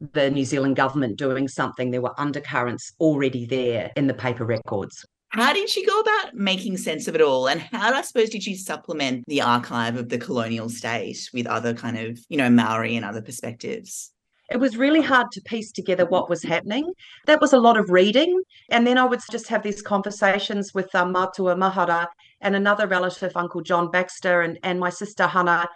the 0.00 0.30
New 0.30 0.44
Zealand 0.44 0.76
government 0.76 1.16
doing 1.16 1.48
something. 1.48 1.90
There 1.90 2.02
were 2.02 2.18
undercurrents 2.18 2.92
already 3.00 3.46
there 3.46 3.90
in 3.96 4.06
the 4.06 4.14
paper 4.14 4.44
records. 4.44 5.04
How 5.28 5.52
did 5.52 5.68
she 5.68 5.84
go 5.84 5.98
about 5.98 6.34
making 6.34 6.76
sense 6.76 7.08
of 7.08 7.16
it 7.16 7.20
all? 7.20 7.48
And 7.48 7.60
how, 7.60 7.92
I 7.92 8.02
suppose, 8.02 8.30
did 8.30 8.44
she 8.44 8.54
supplement 8.54 9.24
the 9.26 9.40
archive 9.40 9.96
of 9.96 10.08
the 10.08 10.18
colonial 10.18 10.68
state 10.68 11.28
with 11.34 11.48
other 11.48 11.74
kind 11.74 11.98
of, 11.98 12.20
you 12.28 12.36
know, 12.36 12.48
Maori 12.48 12.94
and 12.94 13.04
other 13.04 13.20
perspectives? 13.20 14.12
It 14.50 14.58
was 14.58 14.76
really 14.76 15.00
hard 15.00 15.32
to 15.32 15.40
piece 15.40 15.72
together 15.72 16.06
what 16.06 16.28
was 16.28 16.42
happening. 16.42 16.92
That 17.26 17.40
was 17.40 17.52
a 17.52 17.58
lot 17.58 17.76
of 17.76 17.90
reading. 17.90 18.42
And 18.70 18.86
then 18.86 18.96
I 18.96 19.04
would 19.06 19.20
just 19.30 19.48
have 19.48 19.62
these 19.62 19.82
conversations 19.82 20.72
with 20.72 20.94
um, 20.94 21.12
Matua 21.12 21.56
Mahara 21.56 22.06
and 22.40 22.54
another 22.54 22.86
relative, 22.86 23.32
Uncle 23.34 23.62
John 23.62 23.90
Baxter, 23.90 24.42
and, 24.42 24.58
and 24.62 24.78
my 24.78 24.90
sister 24.90 25.26
Hannah 25.26 25.68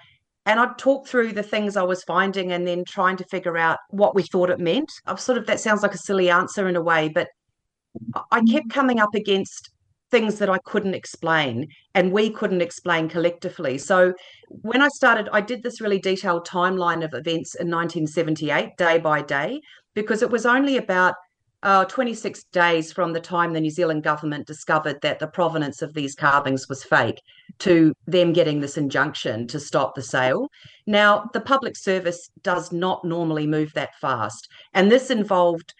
and 0.48 0.58
I'd 0.58 0.78
talk 0.78 1.06
through 1.06 1.34
the 1.34 1.42
things 1.42 1.76
I 1.76 1.82
was 1.82 2.02
finding 2.04 2.52
and 2.52 2.66
then 2.66 2.82
trying 2.82 3.18
to 3.18 3.24
figure 3.24 3.58
out 3.58 3.78
what 3.90 4.14
we 4.14 4.22
thought 4.22 4.48
it 4.48 4.58
meant. 4.58 4.90
I've 5.06 5.20
sort 5.20 5.36
of 5.36 5.46
that 5.46 5.60
sounds 5.60 5.82
like 5.82 5.94
a 5.94 5.98
silly 5.98 6.30
answer 6.30 6.66
in 6.66 6.74
a 6.74 6.80
way, 6.80 7.10
but 7.10 7.28
I 8.32 8.40
kept 8.42 8.70
coming 8.70 8.98
up 8.98 9.14
against 9.14 9.70
things 10.10 10.38
that 10.38 10.48
I 10.48 10.56
couldn't 10.64 10.94
explain 10.94 11.66
and 11.94 12.12
we 12.12 12.30
couldn't 12.30 12.62
explain 12.62 13.10
collectively. 13.10 13.76
So 13.76 14.14
when 14.48 14.80
I 14.80 14.88
started, 14.88 15.28
I 15.34 15.42
did 15.42 15.62
this 15.62 15.82
really 15.82 15.98
detailed 15.98 16.46
timeline 16.46 17.04
of 17.04 17.12
events 17.12 17.54
in 17.54 17.70
1978, 17.70 18.70
day 18.78 18.98
by 18.98 19.20
day, 19.20 19.60
because 19.92 20.22
it 20.22 20.30
was 20.30 20.46
only 20.46 20.78
about 20.78 21.14
uh, 21.62 21.84
26 21.86 22.44
days 22.52 22.92
from 22.92 23.12
the 23.12 23.20
time 23.20 23.52
the 23.52 23.60
New 23.60 23.70
Zealand 23.70 24.04
government 24.04 24.46
discovered 24.46 25.00
that 25.02 25.18
the 25.18 25.26
provenance 25.26 25.82
of 25.82 25.92
these 25.94 26.14
carvings 26.14 26.68
was 26.68 26.84
fake 26.84 27.20
to 27.58 27.92
them 28.06 28.32
getting 28.32 28.60
this 28.60 28.76
injunction 28.76 29.46
to 29.48 29.58
stop 29.58 29.94
the 29.94 30.02
sale. 30.02 30.48
Now, 30.86 31.28
the 31.32 31.40
public 31.40 31.76
service 31.76 32.30
does 32.42 32.70
not 32.70 33.04
normally 33.04 33.46
move 33.46 33.72
that 33.74 33.96
fast. 34.00 34.48
And 34.74 34.90
this 34.90 35.10
involved 35.10 35.74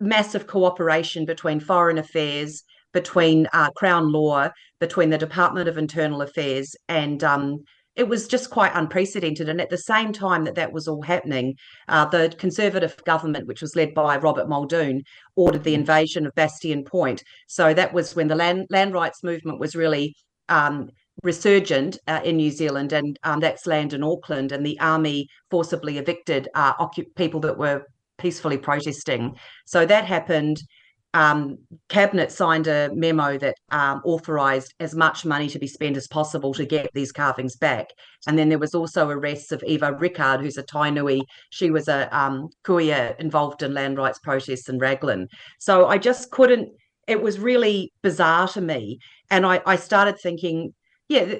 massive 0.00 0.46
cooperation 0.46 1.24
between 1.24 1.60
Foreign 1.60 1.98
Affairs, 1.98 2.64
between 2.92 3.46
uh, 3.52 3.70
Crown 3.70 4.10
Law, 4.10 4.48
between 4.80 5.10
the 5.10 5.18
Department 5.18 5.68
of 5.68 5.78
Internal 5.78 6.22
Affairs, 6.22 6.74
and 6.88 7.22
um, 7.22 7.64
it 7.96 8.08
was 8.08 8.28
just 8.28 8.50
quite 8.50 8.72
unprecedented. 8.74 9.48
And 9.48 9.60
at 9.60 9.70
the 9.70 9.78
same 9.78 10.12
time 10.12 10.44
that 10.44 10.54
that 10.54 10.72
was 10.72 10.88
all 10.88 11.02
happening, 11.02 11.56
uh, 11.88 12.06
the 12.06 12.34
Conservative 12.38 12.96
government, 13.04 13.46
which 13.46 13.60
was 13.60 13.76
led 13.76 13.94
by 13.94 14.16
Robert 14.16 14.48
Muldoon, 14.48 15.02
ordered 15.36 15.64
the 15.64 15.74
invasion 15.74 16.26
of 16.26 16.34
Bastion 16.34 16.84
Point. 16.84 17.22
So 17.48 17.74
that 17.74 17.92
was 17.92 18.14
when 18.14 18.28
the 18.28 18.36
land, 18.36 18.66
land 18.70 18.94
rights 18.94 19.22
movement 19.22 19.58
was 19.58 19.74
really 19.74 20.14
um, 20.48 20.90
resurgent 21.22 21.98
uh, 22.06 22.20
in 22.24 22.36
New 22.36 22.50
Zealand, 22.50 22.92
and 22.92 23.18
um, 23.24 23.40
that's 23.40 23.66
land 23.66 23.92
in 23.92 24.02
Auckland. 24.02 24.52
And 24.52 24.64
the 24.64 24.78
army 24.80 25.28
forcibly 25.50 25.98
evicted 25.98 26.48
uh, 26.54 26.74
occup- 26.74 27.14
people 27.16 27.40
that 27.40 27.58
were 27.58 27.84
peacefully 28.18 28.58
protesting. 28.58 29.34
So 29.66 29.84
that 29.86 30.04
happened 30.04 30.62
um, 31.12 31.58
cabinet 31.88 32.30
signed 32.30 32.66
a 32.68 32.90
memo 32.94 33.36
that 33.38 33.56
um, 33.70 34.00
authorised 34.04 34.74
as 34.78 34.94
much 34.94 35.24
money 35.24 35.48
to 35.48 35.58
be 35.58 35.66
spent 35.66 35.96
as 35.96 36.06
possible 36.06 36.54
to 36.54 36.64
get 36.64 36.90
these 36.94 37.10
carvings 37.10 37.56
back. 37.56 37.88
And 38.26 38.38
then 38.38 38.48
there 38.48 38.58
was 38.58 38.74
also 38.74 39.08
arrests 39.08 39.50
of 39.50 39.62
Eva 39.64 39.92
Rickard, 39.92 40.40
who's 40.40 40.56
a 40.56 40.62
Tainui. 40.62 41.22
She 41.50 41.70
was 41.70 41.88
a 41.88 42.16
um, 42.16 42.48
kuia 42.64 43.18
involved 43.18 43.62
in 43.62 43.74
land 43.74 43.98
rights 43.98 44.20
protests 44.20 44.68
in 44.68 44.78
Raglan. 44.78 45.28
So 45.58 45.86
I 45.86 45.98
just 45.98 46.30
couldn't. 46.30 46.68
It 47.08 47.22
was 47.22 47.40
really 47.40 47.92
bizarre 48.02 48.46
to 48.48 48.60
me, 48.60 49.00
and 49.30 49.44
I, 49.44 49.60
I 49.66 49.74
started 49.74 50.16
thinking, 50.20 50.72
yeah, 51.08 51.34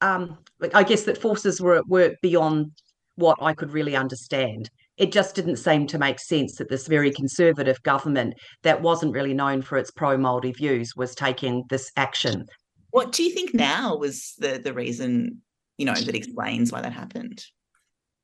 um, 0.00 0.38
I 0.72 0.84
guess 0.84 1.02
that 1.02 1.18
forces 1.18 1.60
were 1.60 1.74
at 1.74 1.86
work 1.86 2.14
beyond 2.22 2.70
what 3.16 3.36
I 3.42 3.52
could 3.52 3.72
really 3.72 3.94
understand 3.94 4.70
it 4.96 5.12
just 5.12 5.34
didn't 5.34 5.56
seem 5.56 5.86
to 5.88 5.98
make 5.98 6.18
sense 6.18 6.56
that 6.56 6.68
this 6.68 6.86
very 6.86 7.10
conservative 7.10 7.82
government 7.82 8.34
that 8.62 8.80
wasn't 8.80 9.12
really 9.12 9.34
known 9.34 9.62
for 9.62 9.76
its 9.78 9.90
pro 9.90 10.16
Māori 10.16 10.56
views 10.56 10.94
was 10.96 11.14
taking 11.14 11.64
this 11.68 11.90
action. 11.96 12.46
What 12.90 13.12
do 13.12 13.22
you 13.22 13.30
think 13.30 13.52
now 13.52 13.96
was 13.96 14.34
the 14.38 14.58
the 14.58 14.72
reason, 14.72 15.42
you 15.76 15.86
know, 15.86 15.94
that 15.94 16.14
explains 16.14 16.72
why 16.72 16.80
that 16.80 16.92
happened? 16.92 17.44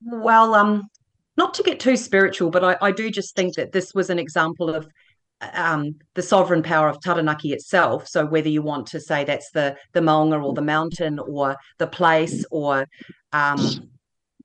Well, 0.02 0.54
um, 0.54 0.88
not 1.36 1.54
to 1.54 1.62
get 1.62 1.78
too 1.78 1.96
spiritual, 1.96 2.50
but 2.50 2.64
I, 2.64 2.76
I 2.80 2.92
do 2.92 3.10
just 3.10 3.36
think 3.36 3.54
that 3.56 3.72
this 3.72 3.94
was 3.94 4.10
an 4.10 4.18
example 4.18 4.70
of 4.70 4.88
um, 5.52 5.96
the 6.14 6.22
sovereign 6.22 6.62
power 6.62 6.88
of 6.88 7.00
Taranaki 7.00 7.52
itself. 7.52 8.08
So 8.08 8.24
whether 8.24 8.48
you 8.48 8.62
want 8.62 8.86
to 8.88 9.00
say 9.00 9.24
that's 9.24 9.50
the 9.50 9.76
the 9.92 10.00
maunga 10.00 10.42
or 10.42 10.54
the 10.54 10.62
mountain 10.62 11.18
or 11.18 11.56
the 11.78 11.86
place 11.86 12.44
or 12.50 12.86
um, 13.32 13.90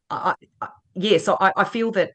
I, 0.09 0.33
I, 0.61 0.67
yeah, 0.95 1.17
so 1.19 1.37
I, 1.39 1.51
I 1.55 1.63
feel 1.63 1.91
that 1.91 2.11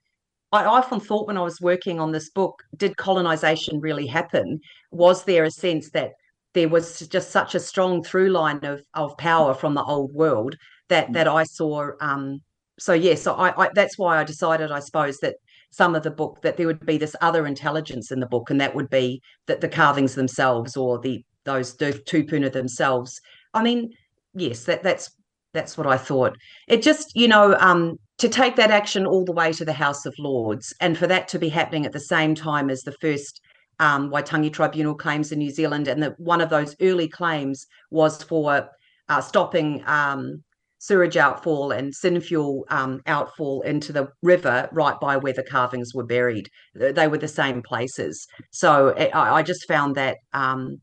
I 0.52 0.64
often 0.64 1.00
thought 1.00 1.26
when 1.26 1.38
I 1.38 1.42
was 1.42 1.60
working 1.60 1.98
on 1.98 2.12
this 2.12 2.30
book, 2.30 2.62
did 2.76 2.96
colonization 2.96 3.80
really 3.80 4.06
happen? 4.06 4.60
Was 4.90 5.24
there 5.24 5.44
a 5.44 5.50
sense 5.50 5.90
that 5.90 6.12
there 6.54 6.68
was 6.68 7.00
just 7.08 7.30
such 7.30 7.54
a 7.54 7.60
strong 7.60 8.02
through 8.02 8.28
line 8.28 8.64
of 8.64 8.82
of 8.94 9.16
power 9.16 9.54
from 9.54 9.74
the 9.74 9.82
old 9.82 10.12
world 10.12 10.56
that 10.88 11.12
that 11.14 11.26
I 11.26 11.44
saw 11.44 11.90
um, 12.00 12.40
so 12.78 12.92
yeah, 12.94 13.14
so 13.14 13.34
I, 13.34 13.66
I, 13.66 13.70
that's 13.74 13.98
why 13.98 14.18
I 14.18 14.24
decided, 14.24 14.70
I 14.72 14.80
suppose, 14.80 15.18
that 15.18 15.36
some 15.70 15.94
of 15.94 16.02
the 16.02 16.10
book 16.10 16.40
that 16.42 16.56
there 16.56 16.66
would 16.66 16.84
be 16.84 16.98
this 16.98 17.14
other 17.20 17.46
intelligence 17.46 18.10
in 18.10 18.20
the 18.20 18.26
book, 18.26 18.50
and 18.50 18.60
that 18.60 18.74
would 18.74 18.90
be 18.90 19.20
that 19.46 19.60
the 19.60 19.68
carvings 19.68 20.14
themselves 20.14 20.76
or 20.76 20.98
the 20.98 21.24
those 21.44 21.76
the 21.76 21.92
tupuna 21.92 22.52
themselves. 22.52 23.20
I 23.54 23.62
mean, 23.62 23.92
yes, 24.34 24.64
that 24.64 24.82
that's 24.82 25.10
that's 25.52 25.76
what 25.76 25.86
I 25.86 25.96
thought. 25.96 26.36
It 26.66 26.82
just, 26.82 27.14
you 27.14 27.28
know, 27.28 27.56
um, 27.60 27.98
to 28.22 28.28
take 28.28 28.54
that 28.54 28.70
action 28.70 29.04
all 29.04 29.24
the 29.24 29.32
way 29.32 29.52
to 29.52 29.64
the 29.64 29.72
House 29.72 30.06
of 30.06 30.14
Lords, 30.16 30.72
and 30.80 30.96
for 30.96 31.08
that 31.08 31.26
to 31.26 31.40
be 31.40 31.48
happening 31.48 31.84
at 31.84 31.90
the 31.90 31.98
same 31.98 32.36
time 32.36 32.70
as 32.70 32.82
the 32.82 32.94
first 33.00 33.40
um, 33.80 34.12
Waitangi 34.12 34.52
Tribunal 34.52 34.94
claims 34.94 35.32
in 35.32 35.40
New 35.40 35.50
Zealand, 35.50 35.88
and 35.88 36.00
that 36.04 36.20
one 36.20 36.40
of 36.40 36.48
those 36.48 36.76
early 36.80 37.08
claims 37.08 37.66
was 37.90 38.22
for 38.22 38.68
uh, 39.08 39.20
stopping 39.20 39.82
um, 39.88 40.40
sewage 40.78 41.16
outfall 41.16 41.72
and 41.72 41.92
syn 41.92 42.20
fuel 42.20 42.64
um, 42.70 43.00
outfall 43.06 43.60
into 43.62 43.92
the 43.92 44.06
river 44.22 44.68
right 44.70 45.00
by 45.00 45.16
where 45.16 45.32
the 45.32 45.42
carvings 45.42 45.92
were 45.92 46.06
buried. 46.06 46.48
They 46.76 47.08
were 47.08 47.18
the 47.18 47.26
same 47.26 47.60
places. 47.60 48.24
So 48.52 48.88
it, 48.90 49.10
I, 49.12 49.38
I, 49.38 49.42
just 49.42 49.66
found 49.66 49.96
that 49.96 50.18
um, 50.32 50.76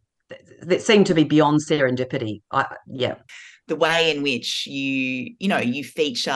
that 0.63 0.81
seemed 0.81 1.05
to 1.05 1.13
be 1.13 1.23
beyond 1.23 1.61
serendipity. 1.65 2.41
I, 2.51 2.75
yeah. 2.85 3.15
The 3.69 3.75
way 3.75 4.11
in 4.11 4.23
which 4.23 4.67
you, 4.67 5.35
you 5.39 5.47
know, 5.47 5.59
you 5.59 5.83
feature 5.83 6.31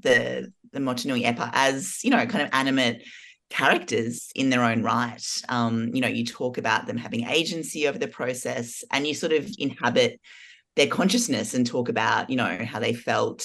the 0.00 0.52
the 0.72 0.78
Motunui 0.78 1.24
Epa 1.24 1.50
as, 1.52 1.98
you 2.04 2.10
know, 2.10 2.24
kind 2.26 2.44
of 2.44 2.50
animate 2.52 3.02
characters 3.50 4.30
in 4.34 4.50
their 4.50 4.62
own 4.62 4.82
right. 4.82 5.24
Um, 5.48 5.90
you 5.94 6.00
know, 6.00 6.08
you 6.08 6.24
talk 6.24 6.56
about 6.56 6.86
them 6.86 6.96
having 6.96 7.26
agency 7.26 7.88
over 7.88 7.98
the 7.98 8.06
process 8.08 8.84
and 8.92 9.06
you 9.06 9.14
sort 9.14 9.32
of 9.32 9.50
inhabit 9.58 10.20
their 10.76 10.86
consciousness 10.86 11.54
and 11.54 11.66
talk 11.66 11.88
about, 11.88 12.30
you 12.30 12.36
know, 12.36 12.64
how 12.64 12.78
they 12.78 12.92
felt 12.92 13.44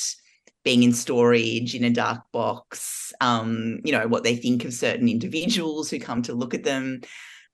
being 0.63 0.83
in 0.83 0.93
storage 0.93 1.75
in 1.75 1.83
a 1.83 1.89
dark 1.89 2.21
box, 2.31 3.13
um, 3.19 3.79
you 3.83 3.91
know, 3.91 4.07
what 4.07 4.23
they 4.23 4.35
think 4.35 4.63
of 4.65 4.73
certain 4.73 5.09
individuals 5.09 5.89
who 5.89 5.99
come 5.99 6.21
to 6.21 6.33
look 6.33 6.53
at 6.53 6.63
them. 6.63 7.01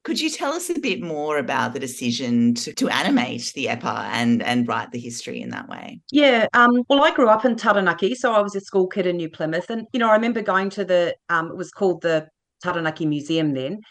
Could 0.03 0.22
you 0.22 0.29
tell 0.29 0.53
us 0.53 0.70
a 0.70 0.79
bit 0.79 1.01
more 1.01 1.38
about 1.38 1.74
the 1.74 1.79
decision 1.79 2.53
to, 2.56 2.74
to 2.74 2.88
animate 2.89 3.51
the 3.53 3.65
EPA 3.65 4.10
and, 4.13 4.41
and 4.41 4.68
write 4.68 4.91
the 4.91 5.00
history 5.00 5.41
in 5.41 5.50
that 5.50 5.68
way? 5.68 6.00
Yeah, 6.12 6.48
um, 6.53 6.84
well, 6.89 7.03
I 7.03 7.13
grew 7.13 7.27
up 7.27 7.44
in 7.44 7.56
Taranaki, 7.56 8.15
so 8.15 8.32
I 8.32 8.39
was 8.39 8.56
a 8.56 8.62
school 8.62 8.88
kid 8.88 9.06
in 9.06 9.18
New 9.18 9.29
Plymouth. 9.29 9.70
And, 9.70 9.86
you 9.91 10.00
know, 10.00 10.10
I 10.10 10.13
remember 10.13 10.41
going 10.41 10.70
to 10.72 10.86
the, 10.86 11.15
um, 11.27 11.48
it 11.48 11.58
was 11.58 11.72
called 11.72 12.01
the 12.01 12.27
Taranaki 12.63 13.06
Museum 13.06 13.53
then. 13.53 13.82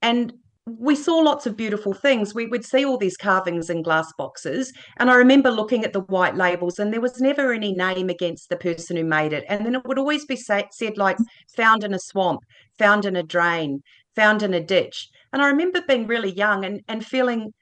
And 0.00 0.32
we 0.78 0.94
saw 0.94 1.16
lots 1.16 1.46
of 1.46 1.56
beautiful 1.56 1.92
things. 1.92 2.34
We 2.34 2.46
would 2.46 2.64
see 2.64 2.84
all 2.84 2.98
these 2.98 3.16
carvings 3.16 3.70
in 3.70 3.82
glass 3.82 4.12
boxes. 4.16 4.72
And 4.98 5.10
I 5.10 5.14
remember 5.14 5.50
looking 5.50 5.84
at 5.84 5.92
the 5.92 6.00
white 6.00 6.34
labels, 6.34 6.78
and 6.78 6.92
there 6.92 7.00
was 7.00 7.20
never 7.20 7.52
any 7.52 7.72
name 7.72 8.08
against 8.08 8.48
the 8.48 8.56
person 8.56 8.96
who 8.96 9.04
made 9.04 9.32
it. 9.32 9.44
And 9.48 9.64
then 9.64 9.74
it 9.74 9.84
would 9.84 9.98
always 9.98 10.24
be 10.24 10.36
say, 10.36 10.64
said, 10.70 10.96
like, 10.96 11.18
found 11.56 11.84
in 11.84 11.94
a 11.94 11.98
swamp, 11.98 12.40
found 12.78 13.04
in 13.04 13.16
a 13.16 13.22
drain, 13.22 13.82
found 14.14 14.42
in 14.42 14.54
a 14.54 14.60
ditch. 14.60 15.08
And 15.32 15.42
I 15.42 15.48
remember 15.48 15.82
being 15.86 16.06
really 16.06 16.32
young 16.32 16.64
and, 16.64 16.80
and 16.88 17.04
feeling, 17.04 17.52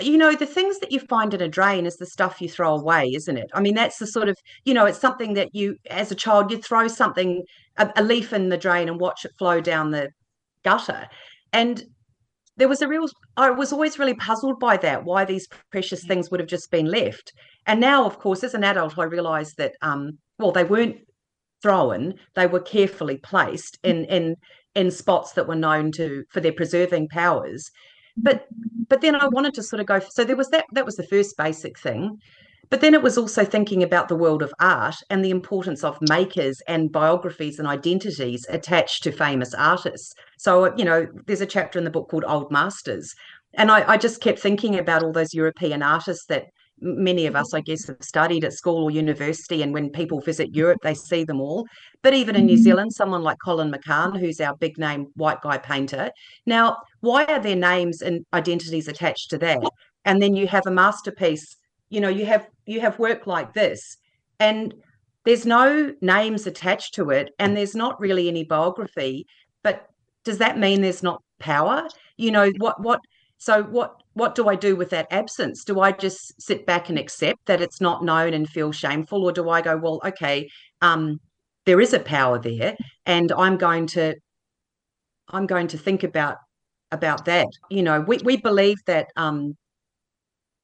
you 0.00 0.18
know, 0.18 0.34
the 0.34 0.46
things 0.46 0.78
that 0.80 0.92
you 0.92 1.00
find 1.00 1.32
in 1.32 1.40
a 1.40 1.48
drain 1.48 1.86
is 1.86 1.96
the 1.96 2.06
stuff 2.06 2.40
you 2.40 2.48
throw 2.48 2.74
away, 2.74 3.12
isn't 3.14 3.36
it? 3.36 3.50
I 3.54 3.60
mean, 3.60 3.74
that's 3.74 3.98
the 3.98 4.06
sort 4.06 4.28
of, 4.28 4.36
you 4.64 4.74
know, 4.74 4.86
it's 4.86 5.00
something 5.00 5.34
that 5.34 5.54
you, 5.54 5.76
as 5.90 6.10
a 6.10 6.14
child, 6.14 6.50
you 6.50 6.58
throw 6.58 6.88
something, 6.88 7.42
a, 7.78 7.90
a 7.96 8.02
leaf 8.02 8.32
in 8.32 8.48
the 8.48 8.58
drain 8.58 8.88
and 8.88 9.00
watch 9.00 9.24
it 9.24 9.32
flow 9.38 9.60
down 9.60 9.90
the 9.90 10.10
gutter. 10.62 11.06
And 11.52 11.82
there 12.56 12.68
was 12.68 12.82
a 12.82 12.88
real 12.88 13.06
i 13.36 13.50
was 13.50 13.72
always 13.72 13.98
really 13.98 14.14
puzzled 14.14 14.58
by 14.58 14.76
that 14.76 15.04
why 15.04 15.24
these 15.24 15.46
precious 15.70 16.04
things 16.04 16.30
would 16.30 16.40
have 16.40 16.48
just 16.48 16.70
been 16.70 16.86
left 16.86 17.32
and 17.66 17.80
now 17.80 18.04
of 18.04 18.18
course 18.18 18.42
as 18.42 18.54
an 18.54 18.64
adult 18.64 18.98
i 18.98 19.04
realized 19.04 19.56
that 19.56 19.74
um 19.82 20.18
well 20.38 20.52
they 20.52 20.64
weren't 20.64 20.96
thrown 21.62 22.14
they 22.34 22.46
were 22.46 22.60
carefully 22.60 23.18
placed 23.18 23.78
in 23.82 24.04
in 24.06 24.36
in 24.76 24.90
spots 24.90 25.32
that 25.32 25.48
were 25.48 25.56
known 25.56 25.90
to 25.90 26.22
for 26.30 26.40
their 26.40 26.52
preserving 26.52 27.08
powers 27.08 27.70
but 28.16 28.46
but 28.88 29.00
then 29.00 29.16
i 29.16 29.26
wanted 29.26 29.52
to 29.54 29.62
sort 29.62 29.80
of 29.80 29.86
go 29.86 29.98
so 29.98 30.22
there 30.22 30.36
was 30.36 30.50
that 30.50 30.64
that 30.72 30.84
was 30.84 30.96
the 30.96 31.06
first 31.08 31.36
basic 31.36 31.78
thing 31.78 32.16
but 32.68 32.80
then 32.80 32.94
it 32.94 33.02
was 33.02 33.16
also 33.16 33.44
thinking 33.44 33.82
about 33.82 34.08
the 34.08 34.16
world 34.16 34.42
of 34.42 34.52
art 34.58 34.96
and 35.08 35.24
the 35.24 35.30
importance 35.30 35.84
of 35.84 35.98
makers 36.08 36.60
and 36.66 36.90
biographies 36.90 37.58
and 37.58 37.68
identities 37.68 38.44
attached 38.48 39.04
to 39.04 39.12
famous 39.12 39.54
artists. 39.54 40.14
So, 40.38 40.74
you 40.76 40.84
know, 40.84 41.06
there's 41.26 41.40
a 41.40 41.46
chapter 41.46 41.78
in 41.78 41.84
the 41.84 41.90
book 41.90 42.08
called 42.10 42.24
Old 42.26 42.50
Masters. 42.50 43.14
And 43.54 43.70
I, 43.70 43.92
I 43.92 43.96
just 43.96 44.20
kept 44.20 44.40
thinking 44.40 44.76
about 44.78 45.02
all 45.02 45.12
those 45.12 45.32
European 45.32 45.82
artists 45.82 46.26
that 46.26 46.46
many 46.80 47.26
of 47.26 47.36
us, 47.36 47.54
I 47.54 47.60
guess, 47.60 47.86
have 47.86 47.96
studied 48.00 48.44
at 48.44 48.52
school 48.52 48.84
or 48.84 48.90
university. 48.90 49.62
And 49.62 49.72
when 49.72 49.90
people 49.90 50.20
visit 50.20 50.54
Europe, 50.54 50.78
they 50.82 50.94
see 50.94 51.24
them 51.24 51.40
all. 51.40 51.66
But 52.02 52.14
even 52.14 52.36
in 52.36 52.46
New 52.46 52.54
mm-hmm. 52.54 52.62
Zealand, 52.62 52.92
someone 52.92 53.22
like 53.22 53.38
Colin 53.44 53.72
McCahon, 53.72 54.18
who's 54.18 54.40
our 54.40 54.56
big 54.56 54.78
name 54.78 55.06
white 55.14 55.40
guy 55.42 55.58
painter. 55.58 56.10
Now, 56.44 56.76
why 57.00 57.24
are 57.24 57.40
their 57.40 57.56
names 57.56 58.02
and 58.02 58.24
identities 58.32 58.88
attached 58.88 59.30
to 59.30 59.38
that? 59.38 59.60
And 60.04 60.22
then 60.22 60.36
you 60.36 60.46
have 60.46 60.66
a 60.66 60.70
masterpiece 60.70 61.56
you 61.88 62.00
know 62.00 62.08
you 62.08 62.26
have 62.26 62.46
you 62.66 62.80
have 62.80 62.98
work 62.98 63.26
like 63.26 63.52
this 63.52 63.96
and 64.40 64.74
there's 65.24 65.46
no 65.46 65.92
names 66.00 66.46
attached 66.46 66.94
to 66.94 67.10
it 67.10 67.30
and 67.38 67.56
there's 67.56 67.74
not 67.74 67.98
really 68.00 68.28
any 68.28 68.44
biography 68.44 69.26
but 69.62 69.88
does 70.24 70.38
that 70.38 70.58
mean 70.58 70.82
there's 70.82 71.02
not 71.02 71.22
power 71.38 71.88
you 72.16 72.30
know 72.30 72.50
what 72.58 72.80
what 72.80 73.00
so 73.38 73.62
what 73.64 74.02
what 74.14 74.34
do 74.34 74.48
i 74.48 74.54
do 74.54 74.76
with 74.76 74.90
that 74.90 75.06
absence 75.10 75.64
do 75.64 75.80
i 75.80 75.92
just 75.92 76.40
sit 76.40 76.66
back 76.66 76.88
and 76.88 76.98
accept 76.98 77.38
that 77.46 77.60
it's 77.60 77.80
not 77.80 78.04
known 78.04 78.34
and 78.34 78.48
feel 78.48 78.72
shameful 78.72 79.24
or 79.24 79.32
do 79.32 79.48
i 79.50 79.60
go 79.60 79.76
well 79.76 80.00
okay 80.04 80.48
um 80.82 81.18
there 81.64 81.80
is 81.80 81.92
a 81.92 82.00
power 82.00 82.38
there 82.38 82.76
and 83.04 83.32
i'm 83.32 83.56
going 83.56 83.86
to 83.86 84.14
i'm 85.28 85.46
going 85.46 85.66
to 85.66 85.78
think 85.78 86.02
about 86.02 86.36
about 86.92 87.24
that 87.24 87.48
you 87.70 87.82
know 87.82 88.00
we, 88.00 88.18
we 88.18 88.36
believe 88.36 88.78
that 88.86 89.08
um 89.16 89.54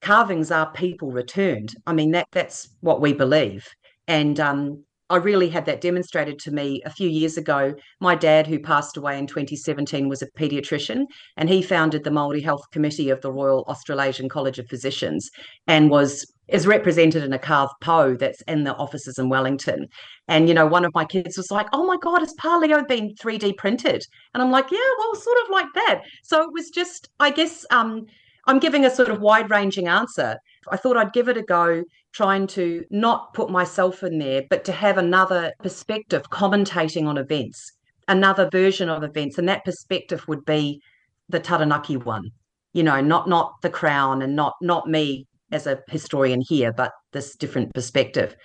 carvings 0.02 0.50
are 0.50 0.70
people 0.72 1.10
returned. 1.10 1.74
I 1.86 1.94
mean, 1.94 2.10
that 2.10 2.26
that's 2.32 2.68
what 2.80 3.00
we 3.00 3.14
believe. 3.14 3.66
And 4.08 4.38
um, 4.38 4.84
I 5.12 5.16
really 5.16 5.50
had 5.50 5.66
that 5.66 5.82
demonstrated 5.82 6.38
to 6.38 6.50
me 6.50 6.80
a 6.86 6.90
few 6.90 7.06
years 7.06 7.36
ago. 7.36 7.74
My 8.00 8.14
dad, 8.14 8.46
who 8.46 8.58
passed 8.58 8.96
away 8.96 9.18
in 9.18 9.26
2017, 9.26 10.08
was 10.08 10.22
a 10.22 10.30
paediatrician, 10.38 11.04
and 11.36 11.50
he 11.50 11.60
founded 11.60 12.02
the 12.02 12.10
Maori 12.10 12.40
Health 12.40 12.62
Committee 12.72 13.10
of 13.10 13.20
the 13.20 13.30
Royal 13.30 13.62
Australasian 13.68 14.30
College 14.30 14.58
of 14.58 14.66
Physicians, 14.68 15.30
and 15.66 15.90
was 15.90 16.24
is 16.48 16.66
represented 16.66 17.22
in 17.22 17.32
a 17.34 17.38
carved 17.38 17.74
pou 17.82 18.16
that's 18.16 18.40
in 18.42 18.64
the 18.64 18.74
offices 18.76 19.18
in 19.18 19.28
Wellington. 19.28 19.86
And 20.28 20.48
you 20.48 20.54
know, 20.54 20.66
one 20.66 20.86
of 20.86 20.94
my 20.94 21.04
kids 21.04 21.36
was 21.36 21.50
like, 21.50 21.66
"Oh 21.74 21.84
my 21.84 21.98
God, 22.00 22.20
has 22.20 22.34
Paleo 22.40 22.88
been 22.88 23.14
3D 23.20 23.52
printed?" 23.58 24.02
And 24.32 24.42
I'm 24.42 24.50
like, 24.50 24.70
"Yeah, 24.70 24.78
well, 24.98 25.14
sort 25.14 25.38
of 25.44 25.50
like 25.50 25.68
that." 25.74 26.00
So 26.22 26.42
it 26.42 26.54
was 26.54 26.70
just, 26.70 27.10
I 27.20 27.30
guess, 27.30 27.66
um, 27.70 28.06
I'm 28.46 28.58
giving 28.58 28.86
a 28.86 28.90
sort 28.90 29.10
of 29.10 29.20
wide 29.20 29.50
ranging 29.50 29.88
answer. 29.88 30.38
I 30.70 30.76
thought 30.76 30.96
I'd 30.96 31.12
give 31.12 31.28
it 31.28 31.36
a 31.36 31.42
go, 31.42 31.84
trying 32.12 32.46
to 32.46 32.84
not 32.90 33.32
put 33.34 33.50
myself 33.50 34.02
in 34.02 34.18
there, 34.18 34.42
but 34.50 34.64
to 34.64 34.72
have 34.72 34.98
another 34.98 35.52
perspective 35.62 36.28
commentating 36.30 37.06
on 37.06 37.16
events, 37.16 37.72
another 38.08 38.48
version 38.50 38.88
of 38.88 39.02
events. 39.02 39.38
And 39.38 39.48
that 39.48 39.64
perspective 39.64 40.26
would 40.28 40.44
be 40.44 40.80
the 41.28 41.40
Taranaki 41.40 41.96
one, 41.96 42.30
you 42.72 42.82
know, 42.82 43.00
not 43.00 43.28
not 43.28 43.54
the 43.62 43.70
crown 43.70 44.22
and 44.22 44.36
not 44.36 44.54
not 44.60 44.88
me 44.88 45.26
as 45.50 45.66
a 45.66 45.80
historian 45.88 46.40
here, 46.40 46.72
but 46.72 46.92
this 47.12 47.36
different 47.36 47.74
perspective. 47.74 48.36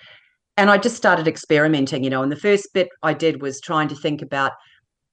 And 0.56 0.70
I 0.70 0.78
just 0.78 0.96
started 0.96 1.28
experimenting, 1.28 2.02
you 2.02 2.10
know, 2.10 2.22
and 2.22 2.32
the 2.32 2.36
first 2.36 2.72
bit 2.74 2.88
I 3.02 3.14
did 3.14 3.40
was 3.40 3.60
trying 3.60 3.88
to 3.88 3.94
think 3.94 4.22
about 4.22 4.52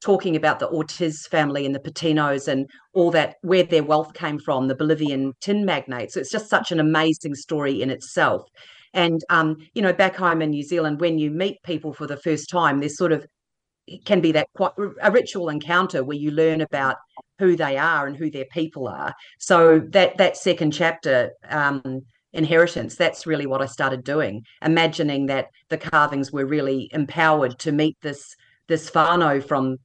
talking 0.05 0.35
about 0.35 0.59
the 0.59 0.69
Ortiz 0.69 1.25
family 1.25 1.65
and 1.65 1.73
the 1.73 1.79
Patinos 1.79 2.47
and 2.47 2.69
all 2.93 3.09
that, 3.09 3.37
where 3.41 3.63
their 3.63 3.83
wealth 3.83 4.13
came 4.13 4.37
from, 4.37 4.67
the 4.67 4.75
Bolivian 4.75 5.33
tin 5.41 5.65
magnates. 5.65 6.13
So 6.13 6.19
it's 6.19 6.31
just 6.31 6.47
such 6.47 6.71
an 6.71 6.79
amazing 6.79 7.33
story 7.33 7.81
in 7.81 7.89
itself. 7.89 8.43
And, 8.93 9.19
um, 9.31 9.57
you 9.73 9.81
know, 9.81 9.93
back 9.93 10.15
home 10.15 10.43
in 10.43 10.51
New 10.51 10.61
Zealand, 10.61 11.01
when 11.01 11.17
you 11.17 11.31
meet 11.31 11.57
people 11.63 11.91
for 11.91 12.05
the 12.05 12.17
first 12.17 12.51
time, 12.51 12.79
there's 12.79 12.97
sort 12.97 13.13
of 13.13 13.25
can 14.05 14.21
be 14.21 14.31
that 14.31 14.47
quite 14.55 14.73
a 15.01 15.11
ritual 15.11 15.49
encounter 15.49 16.03
where 16.03 16.17
you 16.17 16.31
learn 16.31 16.61
about 16.61 16.97
who 17.39 17.55
they 17.55 17.75
are 17.77 18.07
and 18.07 18.15
who 18.15 18.29
their 18.29 18.45
people 18.51 18.87
are. 18.87 19.11
So 19.39 19.79
that 19.89 20.17
that 20.17 20.37
second 20.37 20.71
chapter, 20.71 21.31
um, 21.49 22.01
inheritance, 22.33 22.95
that's 22.95 23.25
really 23.25 23.47
what 23.47 23.61
I 23.61 23.65
started 23.65 24.03
doing, 24.03 24.43
imagining 24.61 25.25
that 25.27 25.47
the 25.69 25.77
carvings 25.77 26.31
were 26.31 26.45
really 26.45 26.89
empowered 26.93 27.57
to 27.59 27.71
meet 27.71 27.97
this 28.01 28.35
this 28.67 28.89
whānau 28.89 29.43
from 29.43 29.77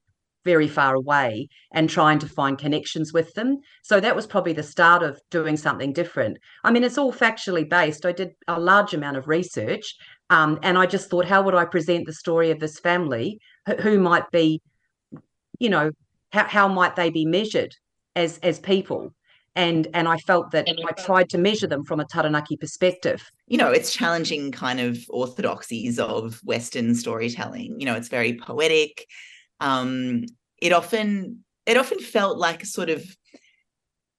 very 0.44 0.68
far 0.68 0.94
away 0.94 1.48
and 1.72 1.88
trying 1.88 2.18
to 2.18 2.28
find 2.28 2.58
connections 2.58 3.12
with 3.12 3.32
them. 3.34 3.58
So 3.82 4.00
that 4.00 4.16
was 4.16 4.26
probably 4.26 4.52
the 4.52 4.62
start 4.62 5.02
of 5.02 5.20
doing 5.30 5.56
something 5.56 5.92
different. 5.92 6.38
I 6.64 6.70
mean, 6.70 6.84
it's 6.84 6.98
all 6.98 7.12
factually 7.12 7.68
based. 7.68 8.06
I 8.06 8.12
did 8.12 8.30
a 8.48 8.58
large 8.58 8.94
amount 8.94 9.16
of 9.16 9.28
research 9.28 9.94
um, 10.30 10.58
and 10.62 10.78
I 10.78 10.86
just 10.86 11.10
thought, 11.10 11.26
how 11.26 11.42
would 11.42 11.54
I 11.54 11.64
present 11.64 12.06
the 12.06 12.12
story 12.12 12.50
of 12.50 12.60
this 12.60 12.78
family? 12.78 13.40
Who 13.80 13.98
might 13.98 14.30
be, 14.30 14.62
you 15.58 15.68
know, 15.68 15.90
how, 16.32 16.44
how 16.44 16.68
might 16.68 16.96
they 16.96 17.10
be 17.10 17.26
measured 17.26 17.74
as 18.16 18.38
as 18.42 18.58
people? 18.58 19.12
and 19.56 19.88
and 19.94 20.06
I 20.08 20.16
felt 20.18 20.52
that 20.52 20.68
I 20.68 20.92
tried 20.92 21.28
to 21.30 21.38
measure 21.38 21.66
them 21.66 21.84
from 21.84 22.00
a 22.00 22.04
Taranaki 22.04 22.56
perspective. 22.56 23.30
You 23.46 23.58
know, 23.58 23.70
it's 23.70 23.92
challenging 23.92 24.52
kind 24.52 24.80
of 24.80 24.98
orthodoxies 25.08 25.98
of 25.98 26.40
Western 26.44 26.94
storytelling. 26.94 27.80
You 27.80 27.86
know, 27.86 27.94
it's 27.94 28.08
very 28.08 28.34
poetic. 28.34 29.06
Um, 29.60 30.24
it 30.60 30.72
often 30.72 31.44
it 31.66 31.76
often 31.76 31.98
felt 31.98 32.38
like 32.38 32.64
sort 32.64 32.90
of 32.90 33.04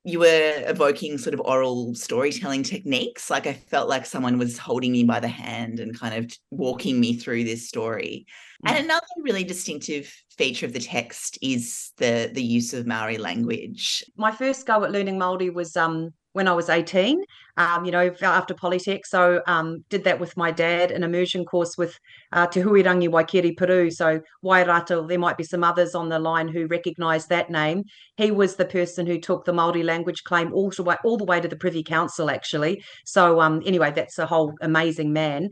you 0.04 0.20
were 0.20 0.64
evoking 0.66 1.18
sort 1.18 1.36
of 1.36 1.42
oral 1.42 1.94
storytelling 1.94 2.64
techniques. 2.64 3.30
Like 3.30 3.46
I 3.46 3.54
felt 3.54 3.88
like 3.88 4.06
someone 4.06 4.40
was 4.40 4.58
holding 4.58 4.92
me 4.92 5.04
by 5.04 5.20
the 5.20 5.28
hand 5.28 5.80
and 5.80 5.98
kind 5.98 6.16
of 6.16 6.32
walking 6.50 7.00
me 7.00 7.18
through 7.18 7.44
this 7.44 7.68
story. 7.68 8.26
Mm. 8.66 8.72
And 8.72 8.86
another 8.86 9.06
really 9.20 9.44
distinctive 9.44 10.12
feature 10.38 10.66
of 10.66 10.74
the 10.74 10.80
text 10.80 11.38
is 11.42 11.92
the 11.98 12.32
the 12.34 12.44
use 12.44 12.74
of 12.74 12.88
Maori 12.88 13.18
language. 13.18 14.04
My 14.18 14.32
first 14.32 14.66
go 14.66 14.84
at 14.84 14.92
learning 14.92 15.20
Maori 15.20 15.52
was 15.52 15.78
um 15.78 16.14
when 16.34 16.48
I 16.48 16.54
was 16.54 16.70
18, 16.70 17.24
um, 17.58 17.86
you 17.86 17.92
know, 17.92 18.14
after 18.22 18.54
Polytech. 18.54 19.02
So 19.06 19.42
um, 19.48 19.84
did 19.90 20.04
that 20.06 20.20
with 20.20 20.38
my 20.38 20.52
dad, 20.52 20.92
an 20.92 21.04
immersion 21.04 21.46
course 21.46 21.78
with 21.78 21.98
uh, 22.32 22.48
Te 22.48 22.62
Huirangi 22.62 23.10
Waikerepuru. 23.10 23.92
So 23.92 24.22
Wairata, 24.44 25.08
there 25.08 25.20
might 25.20 25.38
be 25.38 25.44
some 25.44 25.64
others 25.64 25.96
on 25.96 26.10
the 26.10 26.20
line 26.20 26.48
who 26.48 26.68
recognise 26.68 27.28
that 27.28 27.50
name. 27.50 27.84
He 28.18 28.32
was 28.32 28.56
the 28.56 28.66
person 28.66 29.06
who 29.06 29.20
took 29.20 29.46
the 29.46 29.54
Māori 29.54 29.84
language 29.84 30.24
claim 30.24 30.54
all 30.54 30.72
the 30.72 30.84
way, 30.84 30.96
all 31.04 31.18
the 31.18 31.26
way 31.26 31.42
to 31.42 31.48
the 31.48 31.58
Privy 31.58 31.84
Council, 31.84 32.30
actually. 32.30 32.84
So 33.06 33.42
um, 33.42 33.62
anyway, 33.66 33.92
that's 33.92 34.18
a 34.18 34.26
whole 34.26 34.54
amazing 34.62 35.12
man. 35.12 35.50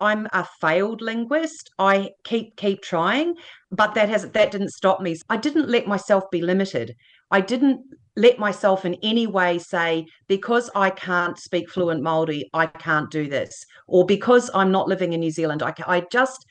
I'm 0.00 0.26
a 0.32 0.46
failed 0.60 1.02
linguist. 1.02 1.70
I 1.78 2.10
keep 2.24 2.56
keep 2.56 2.82
trying, 2.82 3.34
but 3.70 3.94
that 3.94 4.08
has 4.08 4.30
that 4.30 4.50
didn't 4.50 4.70
stop 4.70 5.00
me. 5.00 5.16
I 5.28 5.36
didn't 5.36 5.68
let 5.68 5.86
myself 5.86 6.24
be 6.30 6.40
limited. 6.40 6.94
I 7.30 7.40
didn't 7.40 7.80
let 8.16 8.38
myself 8.38 8.84
in 8.84 8.96
any 9.02 9.26
way 9.26 9.58
say 9.58 10.06
because 10.28 10.68
I 10.74 10.90
can't 10.90 11.38
speak 11.38 11.70
fluent 11.70 12.02
Maori, 12.02 12.50
I 12.52 12.66
can't 12.66 13.10
do 13.10 13.28
this, 13.28 13.64
or 13.86 14.04
because 14.04 14.50
I'm 14.54 14.72
not 14.72 14.88
living 14.88 15.12
in 15.12 15.20
New 15.20 15.30
Zealand, 15.30 15.62
I 15.62 15.72
I 15.86 16.02
just 16.10 16.44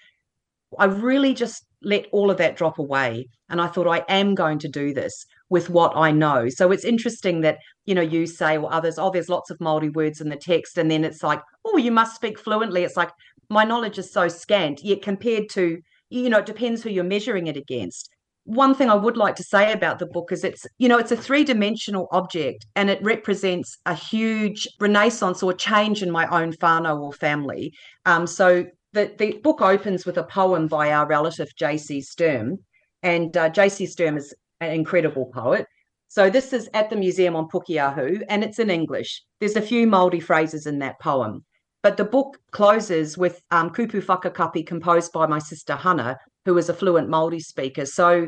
I 0.77 0.85
really 0.85 1.33
just 1.33 1.65
let 1.81 2.07
all 2.11 2.29
of 2.29 2.37
that 2.37 2.55
drop 2.55 2.77
away, 2.79 3.27
and 3.49 3.59
I 3.61 3.67
thought 3.67 3.87
I 3.87 4.03
am 4.07 4.35
going 4.35 4.59
to 4.59 4.67
do 4.67 4.93
this 4.93 5.25
with 5.49 5.69
what 5.69 5.95
I 5.95 6.11
know. 6.11 6.47
So 6.49 6.71
it's 6.71 6.85
interesting 6.85 7.41
that 7.41 7.57
you 7.85 7.95
know 7.95 8.01
you 8.01 8.27
say 8.27 8.57
or 8.57 8.71
others, 8.71 8.97
oh, 8.97 9.09
there's 9.11 9.29
lots 9.29 9.49
of 9.49 9.59
Maori 9.59 9.89
words 9.89 10.21
in 10.21 10.29
the 10.29 10.35
text, 10.35 10.77
and 10.77 10.89
then 10.89 11.03
it's 11.03 11.23
like, 11.23 11.41
oh, 11.65 11.77
you 11.77 11.91
must 11.91 12.15
speak 12.15 12.39
fluently. 12.39 12.83
It's 12.83 12.97
like 12.97 13.11
my 13.49 13.63
knowledge 13.63 13.97
is 13.97 14.11
so 14.13 14.27
scant, 14.27 14.83
yet 14.83 15.01
compared 15.01 15.49
to, 15.51 15.79
you 16.09 16.29
know, 16.29 16.39
it 16.39 16.45
depends 16.45 16.83
who 16.83 16.89
you're 16.89 17.03
measuring 17.03 17.47
it 17.47 17.57
against. 17.57 18.09
One 18.49 18.73
thing 18.73 18.89
I 18.89 18.95
would 18.95 19.15
like 19.15 19.35
to 19.35 19.43
say 19.43 19.71
about 19.71 19.99
the 19.99 20.07
book 20.07 20.31
is 20.31 20.43
it's, 20.43 20.65
you 20.79 20.87
know, 20.87 20.97
it's 20.97 21.11
a 21.11 21.17
three 21.17 21.43
dimensional 21.43 22.07
object 22.11 22.65
and 22.75 22.89
it 22.89 22.99
represents 23.03 23.77
a 23.85 23.93
huge 23.93 24.67
renaissance 24.79 25.43
or 25.43 25.53
change 25.53 26.01
in 26.01 26.09
my 26.09 26.25
own 26.27 26.53
whānau 26.53 26.99
or 26.99 27.13
family. 27.13 27.73
Um, 28.05 28.25
so 28.25 28.65
the, 28.93 29.13
the 29.19 29.39
book 29.43 29.61
opens 29.61 30.03
with 30.03 30.17
a 30.17 30.23
poem 30.23 30.67
by 30.67 30.91
our 30.91 31.05
relative 31.05 31.49
J.C. 31.59 32.01
Sturm. 32.01 32.57
And 33.03 33.37
uh, 33.37 33.49
J.C. 33.49 33.85
Sturm 33.85 34.17
is 34.17 34.33
an 34.61 34.71
incredible 34.71 35.27
poet. 35.27 35.67
So 36.07 36.31
this 36.31 36.51
is 36.51 36.67
at 36.73 36.89
the 36.89 36.95
museum 36.95 37.35
on 37.35 37.47
Pukeahu, 37.49 38.23
and 38.29 38.43
it's 38.43 38.57
in 38.57 38.71
English. 38.71 39.21
There's 39.39 39.55
a 39.55 39.61
few 39.61 39.85
Māori 39.85 40.21
phrases 40.21 40.65
in 40.65 40.79
that 40.79 40.99
poem. 40.99 41.45
But 41.83 41.97
the 41.97 42.03
book 42.03 42.39
closes 42.51 43.15
with 43.15 43.41
um, 43.51 43.69
Kupu 43.69 44.01
Whakakapi 44.03 44.65
composed 44.65 45.13
by 45.13 45.27
my 45.27 45.39
sister 45.39 45.75
Hannah, 45.75 46.17
who 46.45 46.57
is 46.57 46.69
a 46.69 46.73
fluent 46.73 47.09
Māori 47.09 47.41
speaker. 47.41 47.85
So 47.85 48.27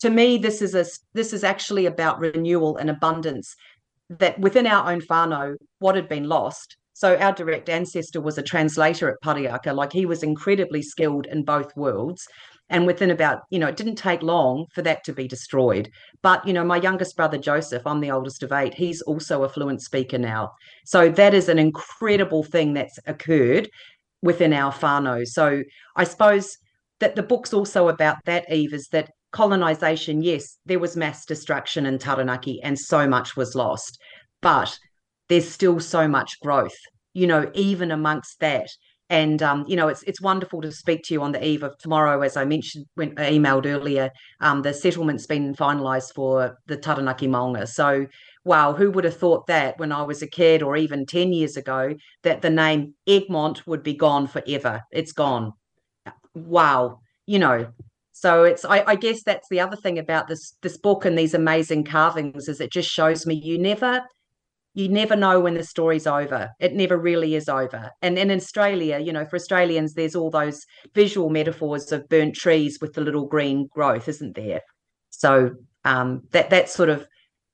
to 0.00 0.10
me, 0.10 0.38
this 0.38 0.62
is 0.62 0.74
a 0.74 0.84
this 1.14 1.32
is 1.32 1.44
actually 1.44 1.86
about 1.86 2.18
renewal 2.18 2.76
and 2.76 2.90
abundance. 2.90 3.54
That 4.10 4.38
within 4.38 4.66
our 4.66 4.90
own 4.90 5.00
whānau, 5.00 5.56
what 5.78 5.96
had 5.96 6.08
been 6.08 6.28
lost. 6.28 6.76
So 6.94 7.16
our 7.16 7.32
direct 7.32 7.68
ancestor 7.68 8.20
was 8.20 8.36
a 8.36 8.42
translator 8.42 9.08
at 9.08 9.16
Parihaka, 9.24 9.74
like 9.74 9.92
he 9.92 10.04
was 10.06 10.22
incredibly 10.22 10.82
skilled 10.82 11.26
in 11.26 11.42
both 11.42 11.74
worlds 11.74 12.28
and 12.72 12.86
within 12.86 13.10
about 13.10 13.42
you 13.50 13.58
know 13.58 13.68
it 13.68 13.76
didn't 13.76 13.96
take 13.96 14.22
long 14.22 14.66
for 14.74 14.82
that 14.82 15.04
to 15.04 15.12
be 15.12 15.28
destroyed 15.28 15.88
but 16.22 16.44
you 16.46 16.52
know 16.52 16.64
my 16.64 16.76
youngest 16.76 17.16
brother 17.16 17.38
joseph 17.38 17.86
i'm 17.86 18.00
the 18.00 18.10
oldest 18.10 18.42
of 18.42 18.50
eight 18.52 18.74
he's 18.74 19.02
also 19.02 19.44
a 19.44 19.48
fluent 19.48 19.80
speaker 19.80 20.18
now 20.18 20.50
so 20.84 21.08
that 21.08 21.34
is 21.34 21.48
an 21.48 21.58
incredible 21.58 22.42
thing 22.42 22.72
that's 22.72 22.98
occurred 23.06 23.68
within 24.22 24.52
our 24.52 24.72
whānau 24.72 25.24
so 25.26 25.62
i 25.96 26.02
suppose 26.02 26.56
that 27.02 27.16
the 27.16 27.22
book's 27.22 27.52
also 27.52 27.88
about 27.88 28.16
that 28.24 28.50
eve 28.50 28.72
is 28.72 28.88
that 28.92 29.10
colonization 29.32 30.22
yes 30.22 30.58
there 30.64 30.78
was 30.78 30.96
mass 30.96 31.24
destruction 31.26 31.84
in 31.84 31.98
taranaki 31.98 32.62
and 32.62 32.78
so 32.78 33.06
much 33.08 33.36
was 33.36 33.54
lost 33.54 33.98
but 34.40 34.78
there's 35.28 35.48
still 35.48 35.80
so 35.80 36.06
much 36.06 36.38
growth 36.40 36.78
you 37.12 37.26
know 37.26 37.50
even 37.54 37.90
amongst 37.90 38.38
that 38.40 38.68
and 39.12 39.42
um, 39.42 39.66
you 39.68 39.76
know, 39.76 39.88
it's 39.88 40.02
it's 40.04 40.22
wonderful 40.22 40.62
to 40.62 40.72
speak 40.72 41.02
to 41.04 41.14
you 41.14 41.22
on 41.22 41.32
the 41.32 41.46
eve 41.46 41.62
of 41.62 41.76
tomorrow. 41.76 42.22
As 42.22 42.38
I 42.38 42.46
mentioned 42.46 42.86
when 42.94 43.12
I 43.18 43.32
emailed 43.32 43.66
earlier, 43.66 44.08
um, 44.40 44.62
the 44.62 44.72
settlement's 44.72 45.26
been 45.26 45.54
finalised 45.54 46.14
for 46.14 46.56
the 46.66 46.78
Taranaki 46.78 47.28
Maunga. 47.28 47.68
So 47.68 48.06
wow, 48.46 48.72
who 48.72 48.90
would 48.90 49.04
have 49.04 49.18
thought 49.18 49.46
that 49.48 49.78
when 49.78 49.92
I 49.92 50.00
was 50.00 50.22
a 50.22 50.26
kid 50.26 50.62
or 50.62 50.76
even 50.78 51.04
10 51.04 51.34
years 51.34 51.58
ago 51.58 51.94
that 52.22 52.40
the 52.40 52.48
name 52.48 52.94
Egmont 53.06 53.66
would 53.66 53.82
be 53.82 53.92
gone 53.92 54.26
forever? 54.26 54.80
It's 54.90 55.12
gone. 55.12 55.52
Wow. 56.34 57.00
You 57.26 57.38
know, 57.38 57.72
so 58.12 58.44
it's 58.44 58.64
I, 58.64 58.84
I, 58.86 58.96
guess 58.96 59.22
that's 59.22 59.48
the 59.48 59.60
other 59.60 59.76
thing 59.76 59.98
about 59.98 60.28
this 60.28 60.56
this 60.62 60.76
book 60.76 61.04
and 61.04 61.16
these 61.16 61.34
amazing 61.34 61.84
carvings 61.84 62.48
is 62.48 62.60
it 62.60 62.72
just 62.72 62.90
shows 62.90 63.26
me 63.26 63.34
you 63.34 63.58
never 63.58 64.02
you 64.74 64.88
never 64.88 65.16
know 65.16 65.40
when 65.40 65.54
the 65.54 65.64
story's 65.64 66.06
over. 66.06 66.48
It 66.58 66.74
never 66.74 66.96
really 66.96 67.34
is 67.34 67.48
over. 67.48 67.90
And, 68.00 68.18
in 68.18 68.30
Australia, 68.30 68.98
you 68.98 69.12
know, 69.12 69.26
for 69.26 69.36
Australians, 69.36 69.92
there's 69.92 70.14
all 70.14 70.30
those 70.30 70.64
visual 70.94 71.28
metaphors 71.28 71.92
of 71.92 72.08
burnt 72.08 72.34
trees 72.34 72.78
with 72.80 72.94
the 72.94 73.02
little 73.02 73.26
green 73.26 73.68
growth, 73.70 74.08
isn't 74.08 74.34
there? 74.34 74.60
So 75.10 75.50
um, 75.84 76.22
that 76.30 76.48
that's 76.50 76.72
sort 76.72 76.88
of 76.88 77.06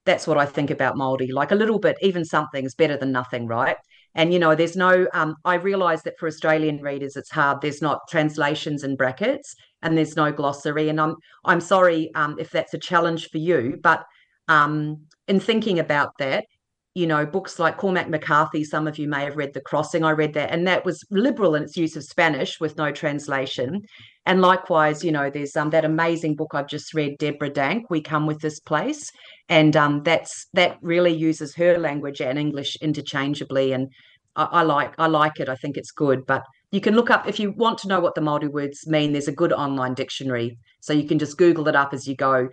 that's 0.05 0.27
what 0.27 0.39
I 0.39 0.47
think 0.47 0.71
about 0.71 0.95
Māori. 0.95 1.33
Like 1.33 1.51
a 1.51 1.57
little 1.57 1.79
bit, 1.81 1.97
even 2.01 2.25
something 2.25 2.65
is 2.65 2.75
better 2.75 2.97
than 2.97 3.13
nothing, 3.13 3.47
right? 3.47 3.77
And 4.15 4.33
you 4.33 4.39
know, 4.39 4.55
there's 4.55 4.77
no. 4.77 5.07
Um, 5.15 5.37
I 5.45 5.55
realise 5.55 6.03
that 6.03 6.19
for 6.19 6.27
Australian 6.27 6.81
readers, 6.81 7.17
it's 7.17 7.31
hard. 7.31 7.61
There's 7.61 7.83
not 7.83 8.01
translations 8.09 8.83
in 8.83 8.97
brackets, 8.97 9.55
and 9.83 9.97
there's 9.97 10.17
no 10.17 10.33
glossary. 10.33 10.89
And 10.89 11.01
I'm 11.01 11.17
I'm 11.45 11.61
sorry 11.61 12.11
um, 12.15 12.37
if 12.39 12.51
that's 12.51 12.75
a 12.75 12.79
challenge 12.79 13.29
for 13.31 13.39
you, 13.39 13.79
but 13.83 14.05
um, 14.49 15.03
in 15.29 15.41
thinking 15.41 15.79
about 15.79 16.13
that, 16.19 16.47
you 16.95 17.07
know, 17.07 17.25
books 17.25 17.59
like 17.59 17.77
Cormac 17.77 18.09
McCarthy, 18.09 18.65
some 18.65 18.89
of 18.89 18.99
you 18.99 19.09
may 19.09 19.25
have 19.25 19.37
read 19.37 19.55
The 19.55 19.61
Crossing. 19.61 20.05
I 20.05 20.11
read 20.11 20.35
that, 20.35 20.51
and 20.51 20.67
that 20.67 20.85
was 20.85 21.05
liberal 21.11 21.55
in 21.55 21.63
its 21.63 21.77
use 21.77 21.95
of 21.95 22.03
Spanish 22.03 22.59
with 22.59 22.77
no 22.77 22.91
translation. 22.91 23.83
And 24.29 24.43
likewise, 24.43 25.03
you 25.03 25.11
know, 25.11 25.31
there's 25.31 25.57
um, 25.57 25.71
that 25.71 25.87
amazing 25.87 26.37
book 26.37 26.51
I've 26.53 26.69
just 26.69 26.93
read, 26.93 27.17
Debra 27.17 27.49
Dank, 27.49 27.89
We 27.89 28.03
Come 28.03 28.27
With 28.27 28.41
This 28.41 28.61
Place. 28.61 29.11
And 29.49 29.75
um, 29.75 30.03
that's 30.03 30.47
that 30.53 30.77
really 30.83 31.15
uses 31.15 31.55
her 31.55 31.79
language 31.79 32.21
and 32.21 32.39
English 32.39 32.77
interchangeably. 32.83 33.73
And 33.73 33.89
I, 34.37 34.45
I 34.45 34.63
like 34.65 34.93
I 34.99 35.07
like 35.07 35.41
it. 35.41 35.49
I 35.49 35.55
think 35.55 35.79
it's 35.79 35.91
good. 35.91 36.27
But 36.27 36.43
you 36.73 36.83
can 36.83 36.95
look 36.95 37.09
up 37.09 37.27
if 37.27 37.41
you 37.41 37.53
want 37.53 37.79
to 37.79 37.89
know 37.89 38.01
what 38.01 38.15
the 38.15 38.21
Māori 38.21 38.53
words 38.53 38.87
mean, 38.87 39.13
there's 39.13 39.29
a 39.29 39.33
good 39.33 39.55
online 39.55 39.95
dictionary. 39.95 40.59
So 40.81 40.93
you 40.93 41.09
can 41.09 41.19
just 41.19 41.39
Google 41.39 41.67
it 41.67 41.75
up 41.75 41.95
as 41.95 42.07
you 42.07 42.15
go 42.15 42.51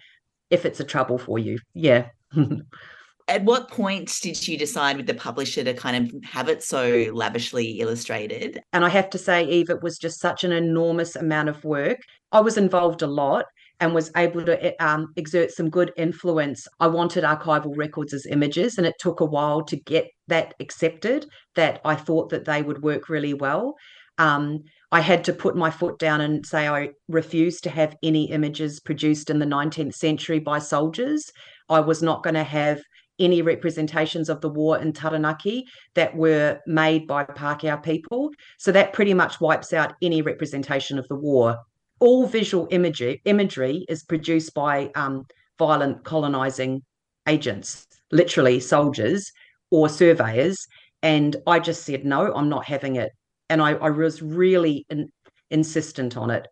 if 0.50 0.66
it's 0.66 0.80
a 0.80 0.86
trouble 0.86 1.18
for 1.18 1.40
you. 1.40 1.60
Yeah. 1.74 2.08
at 3.28 3.44
what 3.44 3.70
point 3.70 4.20
did 4.22 4.48
you 4.48 4.58
decide 4.58 4.98
with 4.98 5.08
the 5.08 5.14
publisher 5.14 5.64
to 5.64 5.74
kind 5.74 6.06
of 6.06 6.24
have 6.24 6.48
it 6.48 6.62
so 6.62 7.10
lavishly 7.12 7.80
illustrated? 7.80 8.62
And 8.72 8.86
I 8.86 8.90
have 8.90 9.10
to 9.12 9.18
say, 9.18 9.44
Eve, 9.48 9.70
it 9.70 9.82
was 9.82 9.98
just 9.98 10.20
such 10.20 10.44
an 10.44 10.52
enormous 10.52 11.16
amount 11.16 11.50
of 11.50 11.64
work. 11.64 11.98
I 12.32 12.42
was 12.42 12.58
involved 12.58 13.02
a 13.02 13.08
lot 13.08 13.46
and 13.80 13.94
was 13.94 14.12
able 14.16 14.46
to 14.46 14.64
eh, 14.64 14.74
um, 14.80 15.08
exert 15.16 15.52
some 15.52 15.70
good 15.70 15.92
influence. 15.98 16.68
I 16.80 16.88
wanted 16.88 17.24
archival 17.24 17.76
records 17.76 18.14
as 18.14 18.28
images, 18.28 18.78
and 18.78 18.86
it 18.86 18.96
took 19.00 19.20
a 19.20 19.26
while 19.26 19.64
to 19.64 19.76
get 19.76 20.08
that 20.28 20.54
accepted. 20.60 21.26
That 21.56 21.82
I 21.84 21.96
thought 21.96 22.30
that 22.30 22.46
they 22.46 22.62
would 22.62 22.84
work 22.84 23.10
really 23.10 23.34
well. 23.34 23.76
Um, 24.18 24.64
I 24.92 25.02
had 25.02 25.24
to 25.26 25.34
put 25.34 25.58
my 25.58 25.72
foot 25.72 25.98
down 25.98 26.22
and 26.22 26.46
say 26.46 26.68
I 26.68 26.92
refused 27.10 27.64
to 27.64 27.70
have 27.72 27.98
any 28.04 28.32
images 28.32 28.80
produced 28.80 29.30
in 29.30 29.40
the 29.40 29.46
19th 29.46 29.96
century 29.96 30.40
by 30.40 30.60
soldiers. 30.60 31.32
I 31.68 31.80
was 31.80 32.04
not 32.04 32.24
going 32.24 32.36
to 32.36 32.44
have 32.44 32.82
any 33.20 33.42
representations 33.42 34.30
of 34.30 34.42
the 34.42 34.50
war 34.50 34.78
in 34.78 34.92
Taranaki 34.94 35.66
that 35.94 36.16
were 36.16 36.60
made 36.68 37.08
by 37.08 37.24
Pākehā 37.24 37.82
people. 37.82 38.30
So 38.58 38.72
that 38.72 38.94
pretty 38.94 39.14
much 39.14 39.40
wipes 39.40 39.74
out 39.74 39.94
any 40.02 40.22
representation 40.22 41.00
of 41.00 41.08
the 41.08 41.16
war. 41.16 41.58
all 42.00 42.28
visual 42.28 42.68
imagery 42.72 43.22
imagery 43.26 43.86
is 43.90 44.04
produced 44.04 44.54
by 44.54 44.90
um, 44.96 45.26
violent 45.58 46.04
colonizing 46.04 46.82
agents, 47.28 47.88
literally 48.12 48.60
soldiers 48.60 49.32
or 49.72 49.90
surveyors. 49.90 50.58
And 51.02 51.36
I 51.48 51.60
just 51.60 51.86
said, 51.86 52.06
no, 52.06 52.34
I'm 52.34 52.50
not 52.50 52.66
having 52.66 52.96
it. 52.98 53.12
And 53.50 53.62
I, 53.62 53.72
I 53.74 53.90
was 53.90 54.22
really 54.22 54.86
in, 54.90 55.10
insistent 55.52 56.18
on 56.18 56.30
it. 56.32 56.48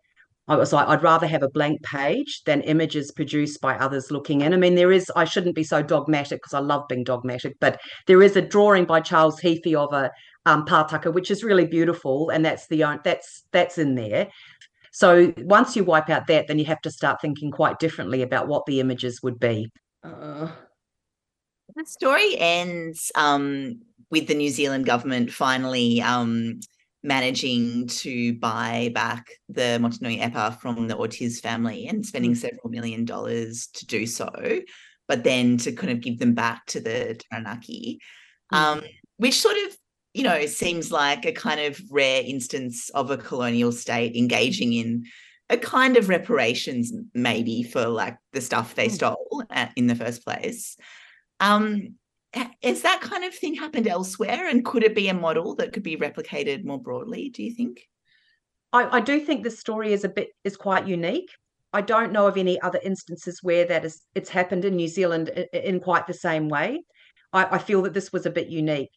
I 0.47 0.55
was 0.55 0.73
like, 0.73 0.87
I'd 0.87 1.03
rather 1.03 1.27
have 1.27 1.43
a 1.43 1.49
blank 1.49 1.81
page 1.83 2.41
than 2.45 2.61
images 2.61 3.11
produced 3.11 3.61
by 3.61 3.75
others 3.77 4.11
looking 4.11 4.41
in. 4.41 4.53
I 4.53 4.57
mean, 4.57 4.75
there 4.75 4.91
is, 4.91 5.11
I 5.15 5.23
shouldn't 5.25 5.55
be 5.55 5.63
so 5.63 5.81
dogmatic 5.81 6.41
because 6.41 6.53
I 6.53 6.59
love 6.59 6.87
being 6.89 7.03
dogmatic, 7.03 7.55
but 7.61 7.79
there 8.07 8.21
is 8.21 8.35
a 8.35 8.41
drawing 8.41 8.85
by 8.85 8.99
Charles 8.99 9.39
Heaphy 9.39 9.73
of 9.73 9.93
a 9.93 10.11
um, 10.45 10.65
Pātaka, 10.65 11.13
which 11.13 11.31
is 11.31 11.43
really 11.43 11.65
beautiful. 11.65 12.29
And 12.29 12.43
that's 12.43 12.67
the, 12.67 12.83
that's, 13.03 13.43
that's 13.53 13.77
in 13.77 13.95
there. 13.95 14.27
So 14.91 15.33
once 15.37 15.75
you 15.75 15.83
wipe 15.85 16.09
out 16.09 16.27
that, 16.27 16.47
then 16.47 16.59
you 16.59 16.65
have 16.65 16.81
to 16.81 16.91
start 16.91 17.21
thinking 17.21 17.49
quite 17.49 17.79
differently 17.79 18.21
about 18.21 18.47
what 18.47 18.65
the 18.65 18.79
images 18.79 19.21
would 19.23 19.39
be. 19.39 19.71
Uh... 20.03 20.51
The 21.75 21.85
story 21.85 22.37
ends 22.37 23.11
um, 23.15 23.81
with 24.11 24.27
the 24.27 24.35
New 24.35 24.49
Zealand 24.49 24.85
government 24.85 25.31
finally 25.31 26.01
um, 26.01 26.59
managing 27.03 27.87
to 27.87 28.33
buy 28.35 28.91
back 28.93 29.27
the 29.49 29.77
Motunui 29.81 30.21
Epa 30.21 30.59
from 30.59 30.87
the 30.87 30.97
Ortiz 30.97 31.39
family 31.39 31.87
and 31.87 32.05
spending 32.05 32.31
mm. 32.31 32.37
several 32.37 32.69
million 32.69 33.05
dollars 33.05 33.67
to 33.73 33.85
do 33.85 34.07
so, 34.07 34.31
but 35.07 35.23
then 35.23 35.57
to 35.57 35.73
kind 35.73 35.91
of 35.91 35.99
give 35.99 36.19
them 36.19 36.33
back 36.33 36.65
to 36.67 36.79
the 36.79 37.19
Taranaki, 37.29 37.99
mm. 38.51 38.57
um, 38.57 38.81
which 39.17 39.39
sort 39.39 39.57
of 39.65 39.77
you 40.13 40.23
know 40.23 40.45
seems 40.45 40.91
like 40.91 41.25
a 41.25 41.31
kind 41.31 41.59
of 41.59 41.81
rare 41.89 42.23
instance 42.25 42.89
of 42.89 43.11
a 43.11 43.17
colonial 43.17 43.71
state 43.71 44.15
engaging 44.15 44.73
in 44.73 45.05
a 45.49 45.57
kind 45.57 45.97
of 45.97 46.07
reparations 46.07 46.93
maybe 47.13 47.63
for 47.63 47.87
like 47.87 48.15
the 48.31 48.41
stuff 48.41 48.75
they 48.75 48.87
mm. 48.87 48.91
stole 48.91 49.43
at, 49.49 49.71
in 49.75 49.87
the 49.87 49.95
first 49.95 50.23
place 50.23 50.77
um 51.39 51.95
has 52.63 52.81
that 52.81 53.01
kind 53.01 53.23
of 53.23 53.33
thing 53.33 53.55
happened 53.55 53.87
elsewhere 53.87 54.47
and 54.47 54.65
could 54.65 54.83
it 54.83 54.95
be 54.95 55.07
a 55.07 55.13
model 55.13 55.55
that 55.55 55.73
could 55.73 55.83
be 55.83 55.97
replicated 55.97 56.65
more 56.65 56.81
broadly 56.81 57.29
do 57.29 57.43
you 57.43 57.53
think 57.53 57.87
I, 58.71 58.97
I 58.97 58.99
do 59.01 59.19
think 59.19 59.43
the 59.43 59.51
story 59.51 59.93
is 59.93 60.03
a 60.03 60.09
bit 60.09 60.29
is 60.43 60.57
quite 60.57 60.87
unique 60.87 61.29
I 61.73 61.81
don't 61.81 62.11
know 62.11 62.27
of 62.27 62.37
any 62.37 62.61
other 62.61 62.79
instances 62.83 63.39
where 63.41 63.65
that 63.65 63.83
is 63.83 64.03
it's 64.13 64.29
happened 64.29 64.63
in 64.63 64.75
New 64.75 64.87
Zealand 64.87 65.29
in, 65.29 65.47
in 65.51 65.79
quite 65.79 66.05
the 66.05 66.13
same 66.13 66.47
way. 66.47 66.83
I, 67.33 67.55
I, 67.55 67.57
feel 67.57 67.81
that 67.81 67.95
this 67.95 68.13
was 68.13 68.27
a 68.27 68.31
bit 68.31 68.47
unique. 68.47 68.91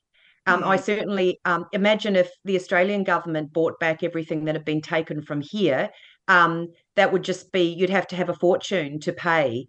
Um, 0.47 0.63
mm. 0.63 0.67
I 0.67 0.77
certainly 0.77 1.41
um, 1.47 1.65
imagine 1.73 2.15
if 2.15 2.31
the 2.45 2.57
Australian 2.57 3.03
government 3.03 3.53
bought 3.53 3.81
back 3.81 4.03
everything 4.03 4.45
that 4.45 4.55
had 4.55 4.67
been 4.67 4.83
taken 4.83 5.23
from 5.23 5.41
here, 5.41 5.89
um, 6.29 6.69
that 6.97 7.13
would 7.13 7.25
just 7.25 7.51
be 7.51 7.63
you'd 7.63 7.91
have 7.91 8.07
to 8.09 8.17
have 8.17 8.29
a 8.29 8.35
fortune 8.35 9.01
to 9.01 9.13
pay 9.13 9.67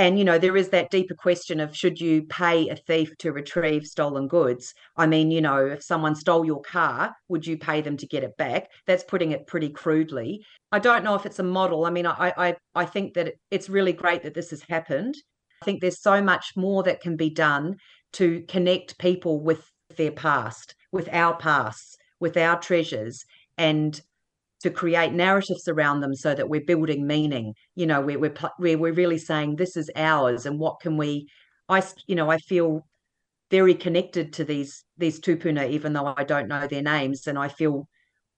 and 0.00 0.18
you 0.18 0.24
know 0.24 0.38
there 0.38 0.56
is 0.56 0.70
that 0.70 0.90
deeper 0.90 1.14
question 1.14 1.60
of 1.60 1.76
should 1.76 2.00
you 2.00 2.22
pay 2.22 2.70
a 2.70 2.74
thief 2.74 3.14
to 3.18 3.32
retrieve 3.32 3.84
stolen 3.84 4.28
goods? 4.28 4.72
I 4.96 5.06
mean 5.06 5.30
you 5.30 5.42
know 5.42 5.66
if 5.66 5.82
someone 5.82 6.14
stole 6.14 6.44
your 6.44 6.62
car 6.62 7.14
would 7.28 7.46
you 7.46 7.58
pay 7.58 7.82
them 7.82 7.98
to 7.98 8.06
get 8.06 8.24
it 8.24 8.34
back? 8.38 8.68
That's 8.86 9.04
putting 9.04 9.32
it 9.32 9.46
pretty 9.46 9.68
crudely. 9.68 10.42
I 10.72 10.78
don't 10.78 11.04
know 11.04 11.16
if 11.16 11.26
it's 11.26 11.38
a 11.38 11.42
model. 11.42 11.84
I 11.84 11.90
mean 11.90 12.06
i 12.06 12.32
i 12.36 12.56
i 12.74 12.86
think 12.86 13.12
that 13.14 13.34
it's 13.50 13.68
really 13.68 13.92
great 13.92 14.22
that 14.22 14.32
this 14.32 14.50
has 14.50 14.62
happened. 14.62 15.14
I 15.60 15.66
think 15.66 15.82
there's 15.82 16.00
so 16.00 16.22
much 16.22 16.52
more 16.56 16.82
that 16.84 17.02
can 17.02 17.16
be 17.16 17.28
done 17.28 17.76
to 18.14 18.42
connect 18.48 18.98
people 18.98 19.42
with 19.42 19.62
their 19.98 20.12
past 20.12 20.74
with 20.92 21.08
our 21.12 21.36
pasts 21.36 21.96
with 22.20 22.36
our 22.38 22.58
treasures 22.58 23.24
and 23.58 24.00
to 24.60 24.70
create 24.70 25.12
narratives 25.12 25.68
around 25.68 26.00
them 26.00 26.14
so 26.14 26.34
that 26.34 26.48
we're 26.48 26.60
building 26.60 27.06
meaning. 27.06 27.54
You 27.74 27.86
know 27.86 28.00
we're, 28.00 28.18
we're 28.18 28.34
we're, 28.58 28.92
really 28.92 29.18
saying 29.18 29.56
this 29.56 29.76
is 29.76 29.90
ours 29.96 30.46
and 30.46 30.58
what 30.58 30.80
can 30.80 30.96
we 30.96 31.28
i 31.70 31.82
you 32.06 32.16
know 32.16 32.30
i 32.30 32.36
feel 32.36 32.84
very 33.50 33.74
connected 33.74 34.32
to 34.34 34.44
these 34.44 34.84
these 34.98 35.20
tupuna 35.20 35.68
even 35.68 35.92
though 35.92 36.12
i 36.16 36.24
don't 36.24 36.48
know 36.48 36.66
their 36.66 36.82
names 36.82 37.26
and 37.26 37.38
i 37.38 37.48
feel 37.48 37.88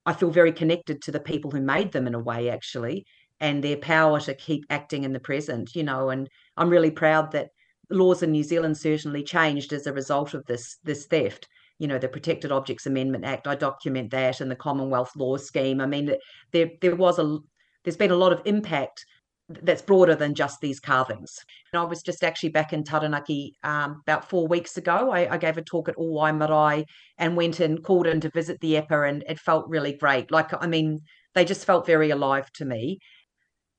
i 0.07 0.13
feel 0.13 0.31
very 0.31 0.53
connected 0.53 1.03
to 1.03 1.11
the 1.11 1.21
people 1.21 1.51
who 1.51 1.61
made 1.61 1.91
them 1.93 2.07
in 2.07 2.15
a 2.15 2.21
way 2.21 2.49
actually 2.49 3.05
and 3.41 3.65
their 3.65 3.77
power 3.77 4.21
to 4.21 4.35
keep 4.35 4.65
acting 4.71 5.05
in 5.05 5.13
the 5.13 5.21
present 5.21 5.75
you 5.75 5.83
know 5.83 6.11
and 6.11 6.29
i'm 6.57 6.71
really 6.71 6.91
proud 6.91 7.33
that 7.33 7.49
laws 7.91 8.23
in 8.23 8.31
new 8.31 8.45
zealand 8.45 8.77
certainly 8.77 9.23
changed 9.23 9.73
as 9.73 9.87
a 9.87 9.93
result 9.93 10.35
of 10.35 10.45
this 10.47 10.77
this 10.85 11.07
theft 11.07 11.49
you 11.83 11.89
know 11.89 11.99
the 11.99 12.07
Protected 12.07 12.53
Objects 12.53 12.87
Amendment 12.87 13.25
Act. 13.25 13.49
I 13.49 13.57
document 13.57 14.13
that 14.13 14.41
in 14.41 14.49
the 14.49 14.55
Commonwealth 14.55 15.11
law 15.17 15.37
scheme. 15.37 15.81
I 15.81 15.87
mean, 15.87 16.15
there 16.53 16.71
there 16.81 16.95
was 16.95 17.19
a 17.19 17.39
there's 17.83 17.97
been 17.97 18.13
a 18.13 18.17
lot 18.17 18.33
of 18.33 18.41
impact 18.45 19.05
that's 19.49 19.83
broader 19.83 20.15
than 20.15 20.33
just 20.33 20.61
these 20.61 20.79
carvings. 20.79 21.37
And 21.73 21.81
I 21.81 21.85
was 21.85 22.01
just 22.01 22.23
actually 22.23 22.51
back 22.51 22.73
in 22.73 22.85
Taranaki 22.85 23.57
um, 23.65 24.01
about 24.07 24.31
four 24.31 24.47
weeks 24.47 24.77
ago. 24.77 25.11
I, 25.11 25.35
I, 25.35 25.37
gave 25.37 25.59
a 25.59 25.63
talk 25.63 25.89
at 25.89 25.97
Owae 25.97 26.35
Marae 26.35 26.87
and 27.19 27.37
went 27.37 27.59
and 27.59 27.83
called 27.83 28.07
in 28.07 28.21
to 28.21 28.31
visit 28.31 28.61
the 28.61 28.75
EPA, 28.75 29.09
and 29.09 29.25
it 29.29 29.41
felt 29.41 29.69
really 29.69 29.93
great. 29.95 30.31
Like, 30.31 30.55
I 30.63 30.69
mean, 30.69 31.01
they 31.35 31.45
just 31.45 31.67
felt 31.67 31.85
very 31.85 32.11
alive 32.11 32.51
to 32.53 32.65
me. 32.65 33.01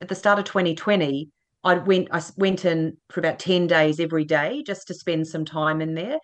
At 0.02 0.10
the 0.10 0.16
start 0.16 0.38
of 0.38 0.46
2020, 0.46 1.30
I 1.64 1.76
went 1.76 2.10
I 2.12 2.22
went 2.36 2.66
in 2.66 2.98
for 3.10 3.22
about 3.22 3.40
10 3.40 3.68
days 3.68 4.02
every 4.02 4.26
day 4.26 4.62
just 4.68 4.88
to 4.88 4.94
spend 4.94 5.26
some 5.26 5.46
time 5.46 5.82
in 5.82 5.94
there. 5.94 6.20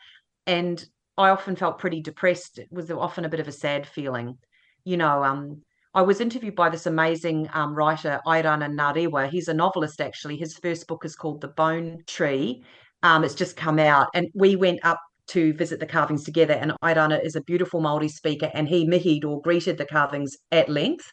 And 0.45 0.85
I 1.19 1.29
often 1.31 1.57
felt 1.57 1.79
pretty 1.79 2.01
depressed. 2.01 2.59
It 2.59 2.69
was 2.71 2.89
often 2.89 3.25
a 3.25 3.29
bit 3.29 3.41
of 3.41 3.47
a 3.49 3.51
sad 3.51 3.85
feeling. 3.85 4.37
You 4.85 4.95
know, 4.95 5.21
um, 5.21 5.61
I 5.93 6.01
was 6.01 6.21
interviewed 6.21 6.55
by 6.55 6.69
this 6.69 6.85
amazing 6.85 7.49
um, 7.53 7.75
writer, 7.75 8.21
Airana 8.25 8.69
Ngarewa. 8.69 9.29
He's 9.29 9.49
a 9.49 9.53
novelist, 9.53 9.99
actually. 9.99 10.37
His 10.37 10.57
first 10.57 10.87
book 10.87 11.03
is 11.03 11.17
called 11.17 11.41
The 11.41 11.49
Bone 11.49 12.03
Tree. 12.07 12.63
Um, 13.03 13.25
it's 13.25 13.35
just 13.35 13.57
come 13.57 13.79
out. 13.79 14.07
And 14.13 14.27
we 14.33 14.55
went 14.55 14.79
up 14.85 14.99
to 15.27 15.53
visit 15.53 15.81
the 15.81 15.85
carvings 15.85 16.23
together. 16.23 16.53
And 16.53 16.71
Airana 16.81 17.19
is 17.21 17.35
a 17.35 17.41
beautiful 17.41 17.81
Māori 17.81 18.09
speaker, 18.09 18.49
and 18.53 18.69
he 18.69 18.87
mihied 18.87 19.25
or 19.25 19.41
greeted 19.41 19.77
the 19.77 19.85
carvings 19.85 20.37
at 20.53 20.69
length. 20.69 21.11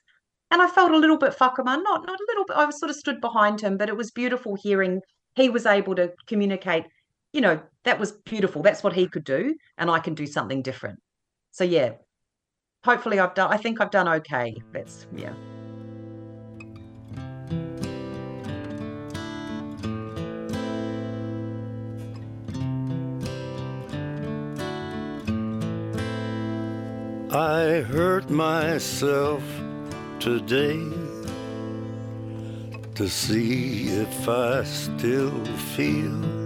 And 0.52 0.62
I 0.62 0.68
felt 0.68 0.92
a 0.92 0.98
little 0.98 1.18
bit 1.18 1.36
whakamā, 1.36 1.82
not, 1.82 2.06
not 2.06 2.20
a 2.20 2.26
little 2.28 2.44
bit. 2.46 2.56
I 2.56 2.64
was 2.64 2.78
sort 2.78 2.90
of 2.90 2.96
stood 2.96 3.20
behind 3.20 3.60
him, 3.60 3.76
but 3.76 3.88
it 3.88 3.96
was 3.96 4.12
beautiful 4.12 4.54
hearing 4.54 5.00
he 5.34 5.48
was 5.48 5.66
able 5.66 5.96
to 5.96 6.12
communicate 6.28 6.84
you 7.36 7.42
know, 7.42 7.60
that 7.84 8.00
was 8.00 8.12
beautiful. 8.12 8.62
That's 8.62 8.82
what 8.82 8.94
he 8.94 9.06
could 9.06 9.24
do, 9.24 9.54
and 9.76 9.90
I 9.90 9.98
can 9.98 10.14
do 10.14 10.26
something 10.26 10.62
different. 10.62 10.98
So 11.50 11.64
yeah, 11.64 11.92
hopefully 12.82 13.20
I've 13.20 13.34
done. 13.34 13.52
I 13.52 13.58
think 13.58 13.78
I've 13.78 13.90
done 13.90 14.08
okay. 14.08 14.56
That's 14.72 15.06
yeah. 15.14 15.34
I 27.32 27.82
hurt 27.82 28.30
myself 28.30 29.42
today 30.20 30.82
to 32.94 33.06
see 33.10 33.88
if 33.88 34.26
I 34.26 34.64
still 34.64 35.44
feel 35.76 36.45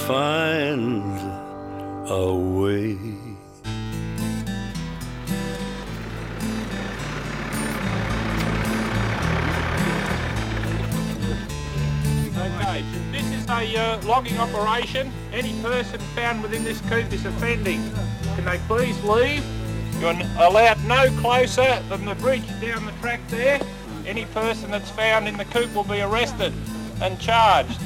find 0.00 1.18
a 2.10 2.34
way. 2.34 2.98
Okay, 12.36 12.84
this 13.12 13.30
is 13.32 13.48
a 13.48 13.76
uh, 13.76 14.02
logging 14.04 14.38
operation. 14.38 15.12
Any 15.32 15.52
person 15.62 16.00
found 16.16 16.42
within 16.42 16.64
this 16.64 16.80
coop 16.82 17.12
is 17.12 17.24
offending. 17.26 17.82
Can 18.34 18.44
they 18.44 18.58
please 18.66 19.02
leave? 19.04 19.44
You're 20.00 20.14
allowed 20.38 20.82
no 20.84 21.08
closer 21.20 21.80
than 21.88 22.04
the 22.04 22.14
bridge 22.16 22.48
down 22.60 22.86
the 22.86 22.92
track 23.00 23.20
there. 23.28 23.60
Any 24.06 24.24
person 24.26 24.70
that's 24.70 24.90
found 24.90 25.28
in 25.28 25.36
the 25.36 25.44
coop 25.44 25.72
will 25.74 25.84
be 25.84 26.00
arrested 26.00 26.52
and 27.00 27.20
charged. 27.20 27.78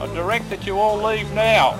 I 0.00 0.06
direct 0.14 0.48
that 0.48 0.66
you 0.66 0.78
all 0.78 0.96
leave 0.96 1.30
now. 1.32 1.78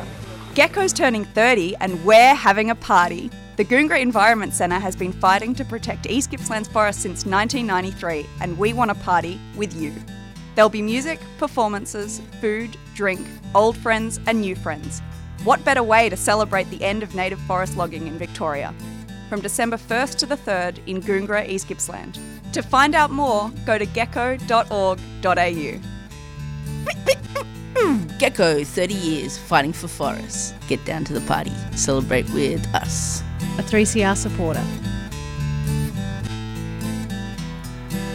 GECO's 0.54 0.92
turning 0.92 1.24
30 1.24 1.76
and 1.76 2.04
we're 2.04 2.34
having 2.34 2.70
a 2.70 2.74
party. 2.74 3.30
The 3.56 3.64
Goongerah 3.64 4.00
Environment 4.00 4.52
Centre 4.52 4.78
has 4.78 4.94
been 4.94 5.12
fighting 5.12 5.54
to 5.54 5.64
protect 5.64 6.10
East 6.10 6.30
Gippsland's 6.30 6.68
forest 6.68 7.00
since 7.00 7.24
1993 7.24 8.26
and 8.42 8.58
we 8.58 8.74
want 8.74 8.90
a 8.90 8.94
party 8.96 9.40
with 9.56 9.74
you. 9.74 9.94
There'll 10.54 10.68
be 10.68 10.82
music, 10.82 11.18
performances, 11.38 12.20
food, 12.42 12.76
drink, 12.94 13.26
old 13.54 13.74
friends 13.78 14.20
and 14.26 14.42
new 14.42 14.54
friends. 14.54 15.00
What 15.44 15.64
better 15.64 15.82
way 15.82 16.10
to 16.10 16.16
celebrate 16.16 16.68
the 16.68 16.84
end 16.84 17.02
of 17.02 17.14
native 17.14 17.40
forest 17.40 17.78
logging 17.78 18.06
in 18.06 18.18
Victoria? 18.18 18.74
From 19.30 19.40
December 19.40 19.78
1st 19.78 20.18
to 20.18 20.26
the 20.26 20.36
3rd 20.36 20.86
in 20.86 21.00
Goongerah, 21.00 21.48
East 21.48 21.68
Gippsland. 21.68 22.18
To 22.52 22.62
find 22.62 22.94
out 22.94 23.10
more, 23.10 23.50
go 23.64 23.78
to 23.78 23.86
geco.org.au. 23.86 25.80
GECO, 28.18 28.66
30 28.66 28.94
years 28.94 29.38
fighting 29.38 29.72
for 29.72 29.88
forests. 29.88 30.52
Get 30.68 30.84
down 30.84 31.04
to 31.04 31.12
the 31.12 31.20
party. 31.22 31.52
Celebrate 31.74 32.28
with 32.30 32.66
us. 32.74 33.22
A 33.58 33.62
3CR 33.62 34.16
supporter. 34.16 34.64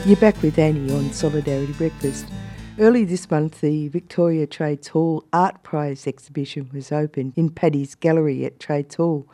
You're 0.06 0.17
back 0.17 0.39
with 0.43 0.60
Annie 0.60 0.93
on 0.93 1.12
Solidarity 1.12 1.73
Breakfast. 1.73 2.28
Early 2.78 3.06
this 3.06 3.32
month, 3.32 3.62
the 3.62 3.88
Victoria 3.88 4.45
Trades 4.45 4.89
Hall 4.89 5.25
Art 5.34 5.63
Prize 5.63 6.06
exhibition 6.06 6.69
was 6.73 6.91
opened 6.91 7.34
in 7.36 7.49
Paddy's 7.49 7.95
Gallery 7.95 8.45
at 8.45 8.60
Trades 8.60 8.95
Hall. 8.95 9.28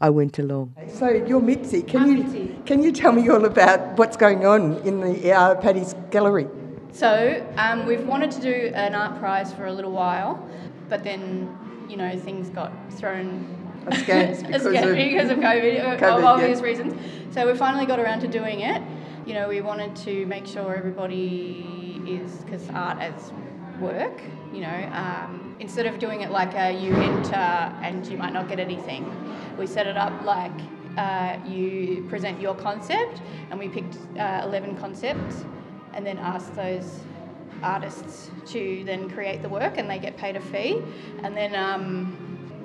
I 0.00 0.10
went 0.10 0.38
along. 0.38 0.74
So 0.94 1.08
you're 1.08 1.40
Mitzi. 1.40 1.82
Can 1.82 2.16
you 2.16 2.62
can 2.66 2.82
you 2.82 2.92
tell 2.92 3.12
me 3.12 3.28
all 3.28 3.44
about 3.44 3.98
what's 3.98 4.16
going 4.16 4.46
on 4.46 4.76
in 4.78 5.00
the 5.00 5.32
uh, 5.32 5.54
Paddy's 5.56 5.94
Gallery? 6.10 6.46
So 6.94 7.44
um, 7.56 7.86
we've 7.86 8.06
wanted 8.06 8.30
to 8.30 8.40
do 8.40 8.70
an 8.72 8.94
art 8.94 9.18
prize 9.18 9.52
for 9.52 9.66
a 9.66 9.72
little 9.72 9.90
while, 9.90 10.48
but 10.88 11.02
then 11.02 11.86
you 11.88 11.96
know 11.96 12.16
things 12.16 12.48
got 12.50 12.72
thrown 12.92 13.58
Askance 13.86 14.42
because, 14.46 14.64
of, 14.64 14.72
because 14.72 15.28
of 15.28 15.38
COVID, 15.38 15.80
uh, 15.84 15.96
COVID, 15.96 16.18
of 16.18 16.24
obvious 16.24 16.60
yeah. 16.60 16.64
reasons. 16.64 16.94
So 17.34 17.50
we 17.50 17.58
finally 17.58 17.84
got 17.84 17.98
around 17.98 18.20
to 18.20 18.28
doing 18.28 18.60
it. 18.60 18.80
You 19.26 19.34
know, 19.34 19.48
we 19.48 19.60
wanted 19.60 19.96
to 20.04 20.24
make 20.26 20.46
sure 20.46 20.72
everybody 20.76 22.00
is 22.06 22.30
because 22.44 22.70
art 22.70 23.00
as 23.00 23.32
work. 23.80 24.22
You 24.52 24.60
know, 24.60 24.90
um, 24.92 25.56
instead 25.58 25.86
of 25.86 25.98
doing 25.98 26.20
it 26.20 26.30
like 26.30 26.54
a 26.54 26.70
you 26.72 26.94
enter 26.94 27.34
and 27.34 28.06
you 28.06 28.16
might 28.16 28.32
not 28.32 28.48
get 28.48 28.60
anything, 28.60 29.04
we 29.58 29.66
set 29.66 29.88
it 29.88 29.96
up 29.96 30.24
like 30.24 30.52
uh, 30.96 31.38
you 31.44 32.06
present 32.08 32.40
your 32.40 32.54
concept, 32.54 33.20
and 33.50 33.58
we 33.58 33.68
picked 33.68 33.96
uh, 34.16 34.42
11 34.44 34.76
concepts, 34.76 35.44
and 35.94 36.04
then 36.06 36.18
ask 36.18 36.54
those 36.54 37.00
artists 37.62 38.30
to 38.46 38.82
then 38.84 39.08
create 39.08 39.42
the 39.42 39.48
work, 39.48 39.78
and 39.78 39.88
they 39.88 39.98
get 39.98 40.16
paid 40.16 40.36
a 40.36 40.40
fee, 40.40 40.82
and 41.22 41.36
then. 41.36 41.54
Um, 41.54 42.18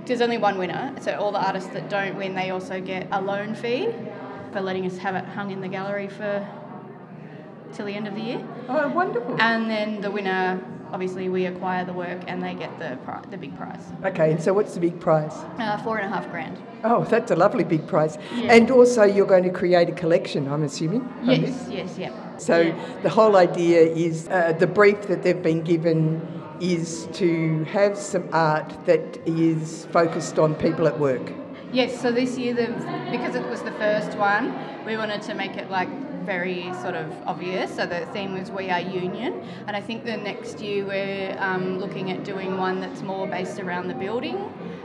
there's 0.05 0.21
only 0.21 0.39
one 0.39 0.57
winner, 0.57 0.95
so 1.01 1.15
all 1.19 1.31
the 1.31 1.45
artists 1.45 1.69
that 1.73 1.87
don't 1.87 2.15
win, 2.17 2.33
they 2.33 2.49
also 2.49 2.81
get 2.81 3.07
a 3.11 3.21
loan 3.21 3.53
fee 3.53 3.89
for 4.51 4.59
letting 4.59 4.83
us 4.87 4.97
have 4.97 5.13
it 5.13 5.23
hung 5.23 5.51
in 5.51 5.61
the 5.61 5.67
gallery 5.67 6.07
for 6.07 6.47
till 7.73 7.85
the 7.85 7.93
end 7.93 8.07
of 8.07 8.15
the 8.15 8.21
year. 8.21 8.47
Oh, 8.69 8.87
wonderful! 8.89 9.39
And 9.39 9.69
then 9.69 10.01
the 10.01 10.09
winner, 10.09 10.59
obviously, 10.91 11.29
we 11.29 11.45
acquire 11.45 11.85
the 11.85 11.93
work 11.93 12.21
and 12.25 12.41
they 12.41 12.55
get 12.55 12.79
the 12.79 12.97
pri- 13.05 13.21
the 13.29 13.37
big 13.37 13.55
prize, 13.55 13.83
Okay, 14.03 14.31
and 14.31 14.41
so 14.41 14.51
what's 14.51 14.73
the 14.73 14.79
big 14.79 14.99
prize? 14.99 15.35
uh, 15.59 15.77
four 15.83 15.99
and 15.99 16.11
a 16.11 16.15
half 16.15 16.27
grand. 16.31 16.57
Oh, 16.83 17.03
that's 17.03 17.29
a 17.29 17.35
lovely 17.35 17.63
big 17.65 17.85
prize. 17.85 18.17
Yeah. 18.33 18.53
And 18.53 18.71
also, 18.71 19.03
you're 19.03 19.27
going 19.27 19.43
to 19.43 19.51
create 19.51 19.89
a 19.89 19.93
collection, 19.93 20.47
I'm 20.47 20.63
assuming. 20.63 21.07
Yes, 21.23 21.67
yes, 21.69 21.97
yeah. 21.99 22.11
So 22.39 22.75
the 23.03 23.09
whole 23.09 23.35
idea 23.35 23.81
is 23.81 24.27
uh, 24.29 24.53
the 24.53 24.67
brief 24.67 25.03
that 25.03 25.23
they've 25.23 25.41
been 25.41 25.61
given 25.61 26.21
is 26.61 27.07
to 27.13 27.63
have 27.65 27.97
some 27.97 28.27
art 28.33 28.85
that 28.85 29.17
is 29.25 29.85
focused 29.91 30.39
on 30.39 30.55
people 30.55 30.87
at 30.87 30.99
work. 30.99 31.31
Yes, 31.71 32.01
so 32.01 32.11
this 32.11 32.37
year, 32.37 32.53
the, 32.53 32.67
because 33.11 33.35
it 33.35 33.45
was 33.47 33.61
the 33.61 33.71
first 33.73 34.17
one, 34.17 34.53
we 34.85 34.97
wanted 34.97 35.21
to 35.23 35.33
make 35.35 35.55
it 35.55 35.69
like 35.69 35.89
very 36.25 36.71
sort 36.81 36.95
of 36.95 37.11
obvious. 37.25 37.75
So 37.75 37.85
the 37.85 38.05
theme 38.13 38.37
was 38.37 38.51
We 38.51 38.69
Are 38.69 38.81
Union. 38.81 39.41
And 39.67 39.75
I 39.75 39.81
think 39.81 40.05
the 40.05 40.17
next 40.17 40.59
year 40.59 40.85
we're 40.85 41.35
um, 41.39 41.79
looking 41.79 42.11
at 42.11 42.23
doing 42.23 42.57
one 42.57 42.79
that's 42.79 43.01
more 43.01 43.27
based 43.27 43.59
around 43.59 43.87
the 43.87 43.93
building. 43.93 44.37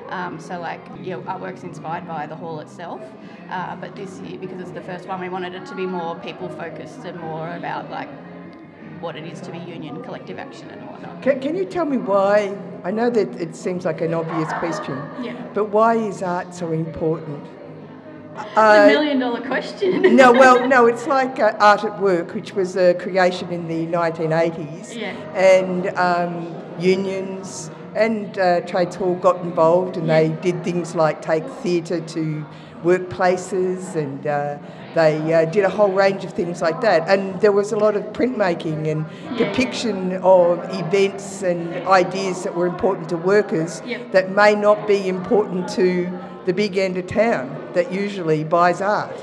Um, 0.08 0.38
so 0.38 0.60
like, 0.60 0.80
yeah, 1.02 1.16
artwork's 1.16 1.62
inspired 1.62 2.06
by 2.06 2.26
the 2.26 2.36
hall 2.36 2.60
itself. 2.60 3.00
Uh, 3.50 3.76
but 3.76 3.96
this 3.96 4.20
year, 4.20 4.38
because 4.38 4.60
it's 4.60 4.70
the 4.70 4.80
first 4.82 5.06
one, 5.08 5.20
we 5.20 5.28
wanted 5.28 5.54
it 5.54 5.66
to 5.66 5.74
be 5.74 5.86
more 5.86 6.14
people 6.16 6.48
focused 6.48 7.04
and 7.04 7.18
more 7.20 7.54
about 7.56 7.90
like 7.90 8.08
what 9.00 9.16
it 9.16 9.24
is 9.24 9.40
to 9.42 9.50
be 9.50 9.58
union, 9.58 10.02
collective 10.02 10.38
action 10.38 10.70
and 10.70 10.82
whatnot. 10.88 11.22
Can, 11.22 11.40
can 11.40 11.56
you 11.56 11.64
tell 11.64 11.84
me 11.84 11.96
why? 11.98 12.56
I 12.84 12.90
know 12.90 13.10
that 13.10 13.40
it 13.40 13.56
seems 13.56 13.84
like 13.84 14.00
an 14.00 14.14
obvious 14.14 14.52
question, 14.54 14.96
Yeah. 15.22 15.34
but 15.54 15.66
why 15.66 15.94
is 15.96 16.22
art 16.22 16.54
so 16.54 16.72
important? 16.72 17.44
It's 18.36 18.56
Uh, 18.56 18.84
a 18.88 18.92
million 18.92 19.18
dollar 19.20 19.40
question. 19.42 20.02
no, 20.16 20.32
well, 20.32 20.66
no, 20.66 20.86
it's 20.92 21.06
like 21.06 21.38
uh, 21.38 21.52
Art 21.60 21.84
at 21.84 22.00
Work, 22.00 22.34
which 22.34 22.52
was 22.54 22.76
a 22.76 22.94
creation 22.94 23.50
in 23.52 23.68
the 23.68 23.86
1980s, 23.86 24.96
Yeah. 24.96 25.14
and 25.34 25.88
um, 25.96 26.54
unions 26.78 27.70
and 27.94 28.38
uh, 28.38 28.60
Trades 28.62 28.96
Hall 28.96 29.14
got 29.16 29.40
involved 29.42 29.96
and 29.96 30.08
they 30.08 30.28
did 30.42 30.62
things 30.64 30.94
like 30.94 31.22
take 31.22 31.46
theatre 31.46 32.00
to 32.00 32.46
workplaces 32.82 33.96
and 33.96 34.26
uh, 34.26 34.58
they 34.94 35.32
uh, 35.32 35.44
did 35.46 35.64
a 35.64 35.68
whole 35.68 35.90
range 35.90 36.24
of 36.24 36.32
things 36.32 36.60
like 36.60 36.80
that. 36.82 37.08
And 37.08 37.40
there 37.40 37.52
was 37.52 37.72
a 37.72 37.76
lot 37.76 37.96
of 37.96 38.02
printmaking 38.12 38.86
and 38.90 39.38
depiction 39.38 40.12
of 40.22 40.58
events 40.74 41.42
and 41.42 41.74
ideas 41.86 42.44
that 42.44 42.54
were 42.54 42.66
important 42.66 43.08
to 43.08 43.16
workers 43.16 43.82
Yep. 43.86 44.12
that 44.12 44.30
may 44.30 44.54
not 44.54 44.86
be 44.86 45.08
important 45.08 45.68
to 45.70 46.10
the 46.46 46.52
big 46.52 46.76
end 46.76 46.96
of 46.98 47.06
town 47.06 47.70
that 47.74 47.90
usually 47.90 48.44
buys 48.44 48.80
art. 48.80 49.16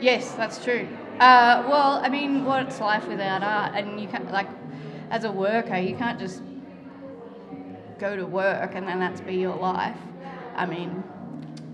Yes, 0.00 0.32
that's 0.32 0.62
true. 0.62 0.86
Uh, 1.18 1.64
well, 1.68 2.00
I 2.02 2.08
mean, 2.08 2.44
what's 2.44 2.80
life 2.80 3.06
without 3.06 3.42
art? 3.42 3.72
And 3.74 4.00
you 4.00 4.08
can't, 4.08 4.30
like, 4.32 4.48
as 5.10 5.24
a 5.24 5.32
worker, 5.32 5.76
you 5.76 5.94
can't 5.94 6.18
just 6.18 6.40
go 8.00 8.16
to 8.16 8.26
work 8.26 8.74
and 8.74 8.88
then 8.88 8.98
that's 8.98 9.20
be 9.20 9.34
your 9.36 9.56
life. 9.56 9.96
I 10.56 10.66
mean, 10.66 11.04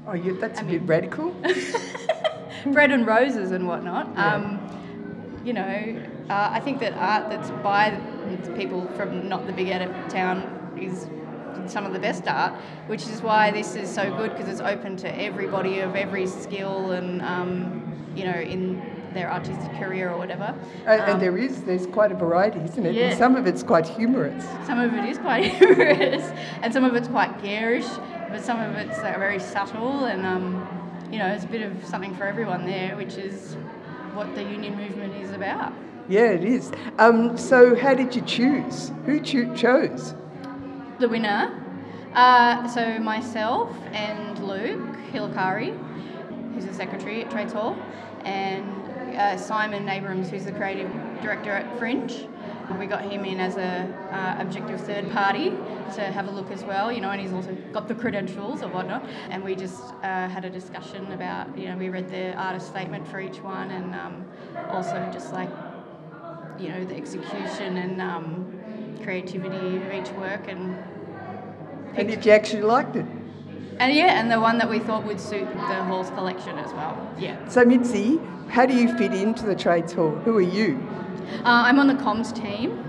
Oh, 0.08 0.12
yeah, 0.12 0.34
that's 0.40 0.60
a 0.60 0.64
bit 0.64 0.82
radical. 0.82 1.30
bread 2.66 2.92
and 2.92 3.04
roses 3.06 3.50
and 3.50 3.66
whatnot. 3.66 4.08
Yeah. 4.14 4.34
Um, 4.36 5.42
you 5.44 5.52
know, 5.52 6.02
uh, 6.30 6.50
I 6.52 6.60
think 6.60 6.78
that 6.80 6.92
art 6.94 7.28
that's 7.28 7.50
by 7.62 8.00
people 8.56 8.86
from 8.96 9.28
not 9.28 9.46
the 9.46 9.52
big 9.52 9.68
of 9.68 9.90
town 10.08 10.76
is 10.80 11.08
some 11.68 11.84
of 11.84 11.92
the 11.92 11.98
best 11.98 12.28
art, 12.28 12.54
which 12.86 13.02
is 13.08 13.20
why 13.20 13.50
this 13.50 13.74
is 13.74 13.92
so 13.92 14.14
good 14.16 14.30
because 14.30 14.48
it's 14.48 14.60
open 14.60 14.96
to 14.98 15.20
everybody 15.20 15.80
of 15.80 15.96
every 15.96 16.26
skill 16.26 16.92
and, 16.92 17.22
um, 17.22 18.12
you 18.14 18.24
know, 18.24 18.38
in 18.38 18.80
their 19.16 19.32
artistic 19.32 19.72
career 19.80 20.10
or 20.10 20.18
whatever. 20.18 20.54
And, 20.86 21.00
Um, 21.00 21.08
and 21.10 21.20
there 21.20 21.36
is, 21.36 21.62
there's 21.62 21.86
quite 21.86 22.12
a 22.12 22.14
variety, 22.14 22.60
isn't 22.60 22.86
it? 22.86 22.94
Yeah. 22.94 23.08
And 23.08 23.18
some 23.18 23.34
of 23.34 23.46
it's 23.46 23.62
quite 23.62 23.86
humorous. 23.86 24.44
Some 24.66 24.78
of 24.78 24.92
it 24.94 25.04
is 25.08 25.18
quite 25.18 25.44
humorous, 25.58 26.30
and 26.62 26.72
some 26.72 26.84
of 26.84 26.94
it's 26.94 27.08
quite 27.08 27.42
garish, 27.42 27.86
but 28.30 28.40
some 28.42 28.60
of 28.60 28.76
it's 28.76 28.98
uh, 28.98 29.14
very 29.18 29.38
subtle, 29.40 30.04
and 30.04 30.24
um, 30.26 30.66
you 31.10 31.18
know, 31.18 31.26
it's 31.28 31.44
a 31.44 31.48
bit 31.48 31.62
of 31.62 31.72
something 31.84 32.14
for 32.14 32.24
everyone 32.24 32.66
there, 32.66 32.96
which 32.96 33.14
is 33.16 33.54
what 34.14 34.34
the 34.34 34.42
union 34.42 34.76
movement 34.76 35.14
is 35.16 35.30
about. 35.32 35.72
Yeah, 36.08 36.30
it 36.30 36.44
is. 36.44 36.70
Um, 36.98 37.36
so, 37.36 37.74
how 37.74 37.94
did 37.94 38.14
you 38.14 38.22
choose? 38.22 38.92
Who 39.06 39.20
cho- 39.20 39.52
chose? 39.54 40.14
The 40.98 41.08
winner, 41.08 41.50
uh, 42.14 42.66
so 42.68 42.98
myself 43.00 43.76
and 43.92 44.38
Luke 44.38 44.96
Hilakari, 45.12 45.76
who's 46.54 46.64
the 46.64 46.72
secretary 46.74 47.22
at 47.24 47.30
Trades 47.30 47.52
Hall, 47.52 47.76
and 48.24 48.64
uh, 49.16 49.36
Simon 49.36 49.88
Abrahams, 49.88 50.30
who's 50.30 50.44
the 50.44 50.52
creative 50.52 50.90
director 51.22 51.50
at 51.50 51.78
Fringe. 51.78 52.28
We 52.78 52.86
got 52.86 53.02
him 53.10 53.24
in 53.24 53.38
as 53.38 53.56
a 53.56 53.86
uh, 54.10 54.42
objective 54.42 54.80
third 54.80 55.10
party 55.12 55.50
to 55.94 56.00
have 56.00 56.26
a 56.26 56.30
look 56.30 56.50
as 56.50 56.64
well, 56.64 56.90
you 56.92 57.00
know, 57.00 57.10
and 57.10 57.20
he's 57.20 57.32
also 57.32 57.56
got 57.72 57.86
the 57.86 57.94
credentials 57.94 58.62
or 58.62 58.68
whatnot. 58.68 59.04
And 59.30 59.44
we 59.44 59.54
just 59.54 59.82
uh, 60.02 60.28
had 60.28 60.44
a 60.44 60.50
discussion 60.50 61.10
about, 61.12 61.56
you 61.56 61.68
know, 61.68 61.76
we 61.76 61.88
read 61.88 62.08
the 62.10 62.34
artist 62.34 62.66
statement 62.66 63.06
for 63.06 63.20
each 63.20 63.38
one, 63.38 63.70
and 63.70 63.94
um, 63.94 64.24
also 64.68 65.08
just 65.12 65.32
like, 65.32 65.48
you 66.58 66.68
know, 66.68 66.84
the 66.84 66.96
execution 66.96 67.76
and 67.76 68.00
um, 68.02 68.98
creativity 69.02 69.76
of 69.76 69.92
each 69.92 70.10
work, 70.14 70.48
and 70.48 70.76
And 71.94 72.10
if 72.10 72.26
you 72.26 72.32
actually 72.32 72.62
liked 72.62 72.96
it. 72.96 73.06
And 73.78 73.94
yeah, 73.94 74.20
and 74.20 74.30
the 74.30 74.40
one 74.40 74.58
that 74.58 74.68
we 74.68 74.78
thought 74.78 75.04
would 75.04 75.20
suit 75.20 75.48
the 75.48 75.84
hall's 75.84 76.10
collection 76.10 76.58
as 76.58 76.72
well. 76.72 77.14
Yeah. 77.18 77.46
So, 77.48 77.64
Mitzi, 77.64 78.18
how 78.48 78.66
do 78.66 78.74
you 78.74 78.96
fit 78.96 79.12
into 79.12 79.44
the 79.44 79.54
Trades 79.54 79.92
Hall? 79.92 80.10
Who 80.10 80.36
are 80.36 80.42
you? 80.42 80.86
Uh, 81.40 81.64
I'm 81.66 81.78
on 81.78 81.86
the 81.86 81.94
comms 81.94 82.34
team, 82.34 82.84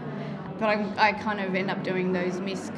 but 0.60 0.70
I, 0.70 1.10
I 1.10 1.14
kind 1.14 1.42
of 1.42 1.56
end 1.56 1.70
up 1.72 1.84
doing 1.84 2.14
those 2.14 2.40
MISC 2.40 2.72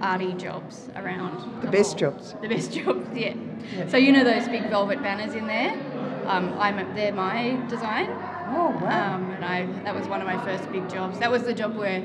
arty 0.00 0.32
jobs 0.34 0.88
around. 0.96 1.62
The 1.62 1.68
best 1.70 1.96
jobs. 1.96 2.34
The 2.42 2.48
best 2.48 2.72
jobs, 2.84 3.06
yeah. 3.16 3.34
Yeah. 3.76 3.88
So 3.88 3.96
you 3.96 4.12
know 4.12 4.24
those 4.24 4.48
big 4.48 4.68
velvet 4.68 5.02
banners 5.02 5.34
in 5.34 5.46
there? 5.46 5.72
Um, 6.26 6.52
I'm 6.58 6.94
they're 6.94 7.12
my 7.12 7.60
design. 7.68 8.08
Oh 8.54 8.76
wow! 8.80 9.14
Um, 9.14 9.30
and 9.30 9.44
I 9.44 9.66
that 9.84 9.94
was 9.94 10.06
one 10.08 10.20
of 10.20 10.26
my 10.26 10.42
first 10.44 10.70
big 10.72 10.88
jobs. 10.90 11.18
That 11.18 11.30
was 11.30 11.44
the 11.44 11.54
job 11.54 11.76
where. 11.76 12.02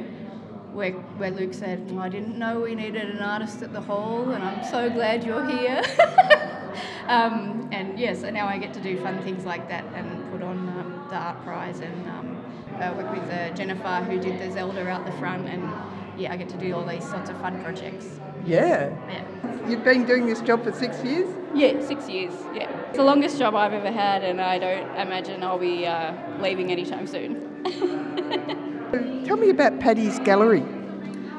Where, 0.77 0.91
where 0.91 1.31
Luke 1.31 1.55
said, 1.55 1.89
well, 1.89 2.03
I 2.03 2.09
didn't 2.09 2.37
know 2.37 2.59
we 2.59 2.75
needed 2.75 3.09
an 3.09 3.19
artist 3.19 3.63
at 3.63 3.73
the 3.73 3.81
hall, 3.81 4.29
and 4.29 4.43
I'm 4.43 4.63
so 4.63 4.91
glad 4.91 5.23
you're 5.23 5.43
here. 5.43 5.81
um, 7.07 7.67
and 7.71 7.97
yeah, 7.97 8.13
so 8.13 8.29
now 8.29 8.45
I 8.45 8.59
get 8.59 8.75
to 8.75 8.79
do 8.79 8.95
fun 9.01 9.23
things 9.23 9.43
like 9.43 9.67
that 9.69 9.85
and 9.95 10.31
put 10.31 10.43
on 10.43 10.69
um, 10.69 11.07
the 11.09 11.15
art 11.15 11.43
prize 11.43 11.79
and 11.79 12.07
um, 12.07 12.45
uh, 12.75 12.93
work 12.95 13.11
with 13.11 13.27
uh, 13.31 13.49
Jennifer 13.55 14.05
who 14.07 14.19
did 14.19 14.39
the 14.39 14.51
Zelda 14.51 14.87
out 14.87 15.03
the 15.07 15.11
front, 15.13 15.47
and 15.47 15.67
yeah, 16.15 16.31
I 16.31 16.37
get 16.37 16.49
to 16.49 16.57
do 16.57 16.75
all 16.75 16.85
these 16.85 17.09
sorts 17.09 17.31
of 17.31 17.41
fun 17.41 17.59
projects. 17.63 18.05
Yeah. 18.45 18.95
Yeah. 19.09 19.67
You've 19.67 19.83
been 19.83 20.05
doing 20.05 20.27
this 20.27 20.41
job 20.41 20.63
for 20.63 20.71
six 20.71 21.03
years? 21.03 21.27
Yeah, 21.55 21.83
six 21.83 22.07
years. 22.07 22.35
Yeah, 22.53 22.69
it's 22.89 22.97
the 22.97 23.03
longest 23.03 23.39
job 23.39 23.55
I've 23.55 23.73
ever 23.73 23.91
had, 23.91 24.23
and 24.23 24.39
I 24.39 24.59
don't 24.59 24.95
imagine 24.95 25.41
I'll 25.41 25.57
be 25.57 25.87
uh, 25.87 26.13
leaving 26.39 26.71
anytime 26.71 27.07
soon. 27.07 28.61
Tell 28.91 29.35
me 29.35 29.49
about 29.49 29.79
Paddy's 29.79 30.19
Gallery. 30.19 30.63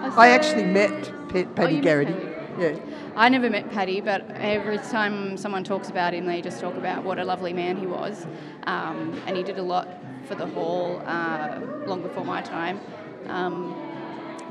Oh, 0.00 0.14
I 0.18 0.28
actually 0.28 0.66
met 0.66 1.12
P- 1.30 1.44
Paddy 1.44 1.76
met 1.76 1.82
Garrity. 1.82 2.14
Yeah. 2.58 2.78
I 3.16 3.30
never 3.30 3.48
met 3.48 3.70
Paddy, 3.70 4.02
but 4.02 4.30
every 4.32 4.76
time 4.78 5.36
someone 5.38 5.64
talks 5.64 5.88
about 5.88 6.12
him, 6.12 6.26
they 6.26 6.42
just 6.42 6.60
talk 6.60 6.74
about 6.74 7.04
what 7.04 7.18
a 7.18 7.24
lovely 7.24 7.54
man 7.54 7.78
he 7.78 7.86
was. 7.86 8.26
Um, 8.64 9.20
and 9.26 9.36
he 9.36 9.42
did 9.42 9.58
a 9.58 9.62
lot 9.62 9.88
for 10.26 10.34
the 10.34 10.46
hall 10.46 11.02
uh, 11.06 11.60
long 11.86 12.02
before 12.02 12.24
my 12.24 12.42
time 12.42 12.80
um, 13.28 13.74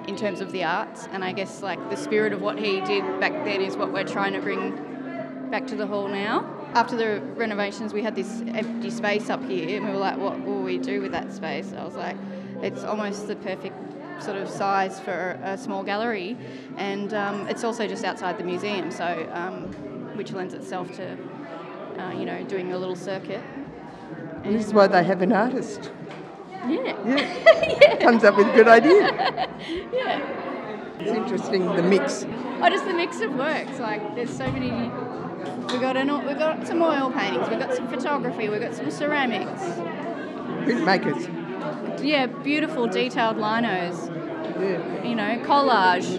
in 0.08 0.16
terms 0.16 0.42
of 0.42 0.52
the 0.52 0.64
arts. 0.64 1.08
And 1.12 1.24
I 1.24 1.34
guess 1.34 1.62
like 1.62 1.92
the 1.92 1.98
spirit 1.98 2.34
of 2.34 2.42
what 2.42 2.58
he 2.58 2.82
did 2.82 3.20
back 3.20 3.34
then 3.46 3.62
is 3.62 3.78
what 3.78 3.94
we're 3.94 4.06
trying 4.06 4.34
to 4.34 4.42
bring 4.42 4.72
back 5.52 5.68
to 5.68 5.76
the 5.76 5.86
hall 5.86 6.08
now. 6.08 6.52
After 6.74 6.96
the 6.98 7.22
renovations, 7.36 7.94
we 7.94 8.02
had 8.02 8.16
this 8.16 8.42
empty 8.48 8.90
space 8.90 9.30
up 9.30 9.44
here, 9.44 9.78
and 9.78 9.86
we 9.86 9.92
were 9.92 10.00
like, 10.00 10.18
what 10.18 10.44
will 10.44 10.62
we 10.64 10.80
do 10.80 11.00
with 11.00 11.12
that 11.12 11.32
space? 11.32 11.74
I 11.78 11.84
was 11.86 11.96
like, 11.96 12.18
it's 12.62 12.84
almost 12.84 13.28
the 13.28 13.36
perfect 13.36 13.76
sort 14.22 14.38
of 14.38 14.50
size 14.50 15.00
for 15.00 15.40
a 15.44 15.58
small 15.58 15.84
gallery, 15.84 16.38
and 16.78 17.14
um, 17.14 17.48
it's 17.48 17.64
also 17.64 17.88
just 17.88 18.04
outside 18.04 18.38
the 18.38 18.44
museum, 18.44 18.92
so 18.92 19.30
um, 19.34 19.64
which 20.18 20.32
lends 20.32 20.54
itself 20.54 20.92
to 20.96 21.18
uh, 22.00 22.12
you 22.12 22.26
know 22.26 22.44
doing 22.44 22.74
a 22.74 22.78
little 22.78 22.96
circuit. 22.96 23.42
And 24.44 24.56
this 24.56 24.68
is 24.68 24.74
why 24.74 24.88
they 24.88 25.04
have 25.04 25.22
an 25.22 25.34
artist. 25.34 25.92
Yeah. 26.68 26.98
Yeah. 27.06 27.96
Comes 28.02 28.24
up 28.24 28.38
with 28.38 28.48
a 28.48 28.54
good 28.54 28.68
idea. 28.68 29.02
yeah. 29.94 30.48
It's 31.00 31.12
interesting, 31.12 31.66
the 31.76 31.84
mix. 31.84 32.26
Oh, 32.62 32.70
just 32.70 32.86
the 32.86 32.94
mix 32.94 33.22
of 33.22 33.36
works. 33.36 33.80
Like, 33.80 34.16
there's 34.16 34.36
so 34.36 34.52
many. 34.52 34.72
We 35.72 35.80
got 35.80 35.96
an, 35.96 36.26
we 36.26 36.34
got 36.34 36.66
some 36.66 36.82
oil 36.82 37.12
paintings. 37.12 37.48
We 37.50 37.56
got 37.56 37.74
some 37.74 37.88
photography. 37.88 38.50
We 38.50 38.58
got 38.60 38.74
some 38.74 38.90
ceramics. 38.90 39.62
Printmakers. 40.66 41.47
Yeah, 42.04 42.28
beautiful 42.28 42.88
detailed 42.88 43.38
linos. 43.38 43.98
Yeah. 44.60 45.04
You 45.04 45.16
know, 45.16 45.40
collage. 45.46 46.10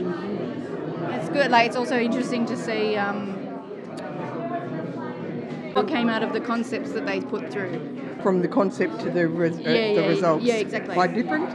It's 1.14 1.28
good. 1.30 1.50
Like, 1.50 1.66
it's 1.66 1.76
also 1.76 1.98
interesting 1.98 2.46
to 2.46 2.56
see 2.56 2.96
um, 2.96 3.32
what 5.74 5.88
came 5.88 6.08
out 6.08 6.22
of 6.22 6.32
the 6.32 6.40
concepts 6.40 6.92
that 6.92 7.06
they 7.06 7.20
put 7.20 7.50
through. 7.52 7.96
From 8.22 8.42
the 8.42 8.48
concept 8.48 9.00
to 9.00 9.10
the, 9.10 9.28
res- 9.28 9.56
uh, 9.56 9.60
Yeah, 9.60 9.94
the 9.94 10.00
yeah, 10.02 10.06
results. 10.08 10.44
yeah, 10.44 10.54
exactly. 10.54 10.94
Quite 10.94 11.14
different? 11.14 11.48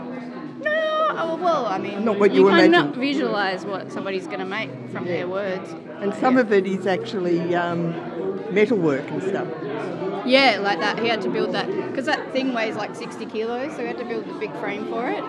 No, 0.64 1.08
oh, 1.12 1.36
well, 1.42 1.66
I 1.66 1.78
mean, 1.78 2.06
Not 2.06 2.20
what 2.20 2.34
you 2.34 2.48
cannot 2.48 2.64
imagined. 2.66 2.96
visualize 2.96 3.66
what 3.66 3.92
somebody's 3.92 4.28
going 4.28 4.40
to 4.40 4.46
make 4.46 4.70
from 4.92 5.06
their 5.06 5.28
words. 5.28 5.70
And 6.00 6.14
some 6.16 6.38
of 6.38 6.52
it 6.54 6.66
is 6.66 6.88
actually 6.88 7.54
um, 7.56 7.92
metalwork 8.54 9.08
and 9.12 9.22
stuff. 9.24 9.48
Yeah, 10.26 10.59
like 10.61 10.80
that. 10.80 10.99
He 10.99 11.07
had 11.07 11.21
to 11.24 11.30
build 11.30 11.53
that 11.53 11.67
because 11.67 12.05
that 12.05 12.32
thing 12.32 12.53
weighs 12.53 12.76
like 12.76 12.95
60 12.95 13.26
kilos, 13.28 13.71
so 13.74 13.80
we 13.80 13.88
had 13.88 13.97
to 13.97 14.05
build 14.05 14.28
the 14.28 14.34
big 14.34 14.51
frame 14.57 14.88
for 14.88 15.09
it. 15.09 15.24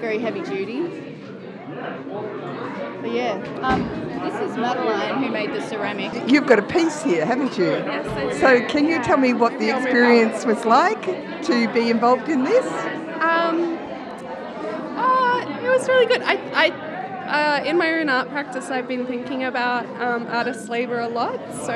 Very 0.00 0.18
heavy 0.18 0.42
duty. 0.42 1.12
But 3.00 3.12
yeah, 3.12 3.32
um, 3.62 3.82
this 4.22 4.34
is 4.50 4.56
Madeline 4.56 5.22
who 5.22 5.30
made 5.30 5.52
the 5.52 5.60
ceramic. 5.62 6.12
You've 6.30 6.46
got 6.46 6.58
a 6.58 6.62
piece 6.62 7.02
here, 7.02 7.24
haven't 7.24 7.58
you? 7.58 7.64
Yes. 7.64 8.40
So, 8.40 8.64
can 8.66 8.86
you 8.86 9.02
tell 9.02 9.16
me 9.16 9.32
what 9.32 9.58
the 9.58 9.70
experience 9.70 10.44
was 10.44 10.64
like 10.64 11.04
to 11.42 11.72
be 11.72 11.90
involved 11.90 12.28
in 12.28 12.44
this? 12.44 12.66
Um, 13.20 13.76
uh, 14.96 15.60
it 15.62 15.68
was 15.68 15.88
really 15.88 16.06
good. 16.06 16.22
I, 16.22 16.36
I, 16.52 17.60
uh, 17.60 17.64
in 17.64 17.76
my 17.76 17.92
own 17.94 18.08
art 18.08 18.28
practice, 18.28 18.70
I've 18.70 18.86
been 18.86 19.06
thinking 19.06 19.44
about 19.44 19.86
um, 20.00 20.26
artist 20.28 20.68
labour 20.68 21.00
a 21.00 21.08
lot. 21.08 21.40
So, 21.64 21.74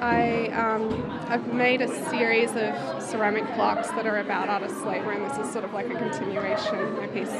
I, 0.00 0.46
um, 0.48 1.10
I've 1.28 1.52
made 1.52 1.82
a 1.82 1.88
series 2.08 2.50
of 2.50 3.02
ceramic 3.02 3.44
plaques 3.54 3.88
that 3.88 4.06
are 4.06 4.18
about 4.18 4.48
artist 4.48 4.80
slavery, 4.80 5.16
and 5.16 5.30
this 5.30 5.36
is 5.38 5.52
sort 5.52 5.64
of 5.64 5.74
like 5.74 5.90
a 5.90 5.94
continuation 5.94 6.78
of 6.78 6.96
my 6.96 7.06
piece 7.08 7.32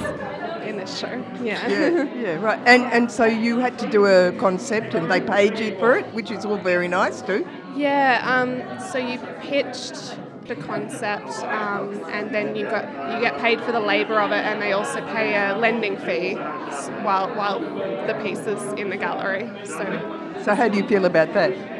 in 0.68 0.76
this 0.76 0.98
show. 0.98 1.24
Yeah. 1.42 1.66
yeah, 1.68 2.02
yeah, 2.14 2.34
right. 2.34 2.60
And 2.66 2.82
and 2.84 3.10
so 3.10 3.24
you 3.24 3.58
had 3.58 3.78
to 3.78 3.88
do 3.88 4.04
a 4.06 4.32
concept, 4.32 4.94
and 4.94 5.10
they 5.10 5.20
paid 5.20 5.58
you 5.58 5.78
for 5.78 5.96
it, 5.96 6.06
which 6.12 6.30
is 6.30 6.44
all 6.44 6.58
very 6.58 6.88
nice 6.88 7.22
too. 7.22 7.48
Yeah, 7.74 8.20
um, 8.24 8.62
so 8.90 8.98
you 8.98 9.18
pitched 9.40 10.18
the 10.46 10.56
concept, 10.56 11.30
um, 11.44 12.04
and 12.10 12.34
then 12.34 12.56
you 12.56 12.66
got 12.66 12.84
you 13.14 13.20
get 13.20 13.38
paid 13.38 13.62
for 13.62 13.72
the 13.72 13.80
labour 13.80 14.20
of 14.20 14.32
it, 14.32 14.44
and 14.44 14.60
they 14.60 14.72
also 14.72 15.00
pay 15.06 15.34
a 15.34 15.56
lending 15.56 15.96
fee 15.96 16.34
while 17.04 17.34
while 17.34 17.60
the 18.06 18.14
piece 18.22 18.40
is 18.40 18.62
in 18.74 18.90
the 18.90 18.98
gallery. 18.98 19.50
So, 19.64 20.34
so 20.44 20.54
how 20.54 20.68
do 20.68 20.76
you 20.76 20.86
feel 20.86 21.06
about 21.06 21.32
that? 21.32 21.79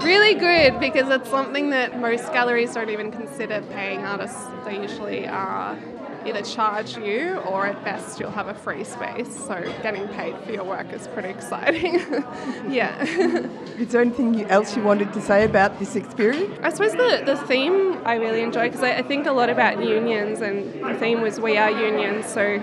Really 0.00 0.34
good 0.34 0.78
because 0.80 1.08
it's 1.08 1.28
something 1.28 1.70
that 1.70 2.00
most 2.00 2.32
galleries 2.32 2.74
don't 2.74 2.90
even 2.90 3.10
consider 3.10 3.62
paying 3.72 4.04
artists. 4.04 4.44
They 4.64 4.80
usually 4.80 5.26
are 5.26 5.76
either 6.24 6.42
charge 6.42 6.96
you 6.96 7.36
or 7.38 7.66
at 7.66 7.82
best 7.84 8.20
you'll 8.20 8.30
have 8.30 8.48
a 8.48 8.54
free 8.54 8.84
space. 8.84 9.34
So 9.46 9.60
getting 9.82 10.06
paid 10.08 10.36
for 10.44 10.52
your 10.52 10.64
work 10.64 10.92
is 10.92 11.08
pretty 11.08 11.28
exciting. 11.30 11.94
yeah. 12.68 13.02
is 13.78 13.88
there 13.88 14.00
anything 14.00 14.44
else 14.46 14.76
you 14.76 14.82
wanted 14.82 15.12
to 15.14 15.20
say 15.20 15.44
about 15.44 15.78
this 15.78 15.96
experience? 15.96 16.58
I 16.62 16.70
suppose 16.70 16.92
the, 16.92 17.22
the 17.24 17.36
theme 17.46 18.00
I 18.04 18.14
really 18.14 18.42
enjoy 18.42 18.68
because 18.68 18.82
I, 18.82 18.98
I, 18.98 19.02
think 19.02 19.26
a 19.26 19.32
lot 19.32 19.50
about 19.50 19.82
unions 19.82 20.40
and 20.40 20.84
the 20.84 20.94
theme 20.98 21.20
was 21.22 21.40
We 21.40 21.56
Are 21.56 21.70
Unions. 21.70 22.26
So 22.26 22.62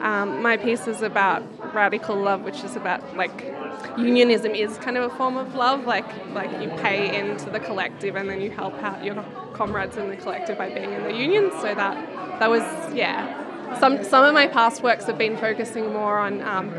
um, 0.00 0.42
my 0.42 0.56
piece 0.56 0.86
is 0.86 1.02
about 1.02 1.42
radical 1.74 2.16
love, 2.16 2.42
which 2.42 2.62
is 2.62 2.76
about 2.76 3.16
like 3.16 3.44
unionism 3.98 4.52
is 4.52 4.76
kind 4.78 4.96
of 4.96 5.12
a 5.12 5.16
form 5.16 5.36
of 5.36 5.54
love. 5.54 5.86
Like 5.86 6.06
like 6.32 6.50
you 6.62 6.68
pay 6.80 7.18
into 7.18 7.50
the 7.50 7.60
collective 7.60 8.16
and 8.16 8.28
then 8.28 8.40
you 8.40 8.50
help 8.50 8.74
out 8.82 9.04
your 9.04 9.24
comrades 9.52 9.96
in 9.96 10.08
the 10.08 10.16
collective 10.16 10.58
by 10.58 10.70
being 10.70 10.92
in 10.92 11.02
the 11.02 11.14
union. 11.14 11.50
So 11.60 11.74
that 11.74 12.38
that 12.38 12.50
was 12.50 12.62
yeah. 12.94 13.42
Some 13.78 14.04
some 14.04 14.24
of 14.24 14.34
my 14.34 14.46
past 14.46 14.82
works 14.82 15.06
have 15.06 15.18
been 15.18 15.36
focusing 15.36 15.92
more 15.92 16.18
on 16.18 16.42
um, 16.42 16.70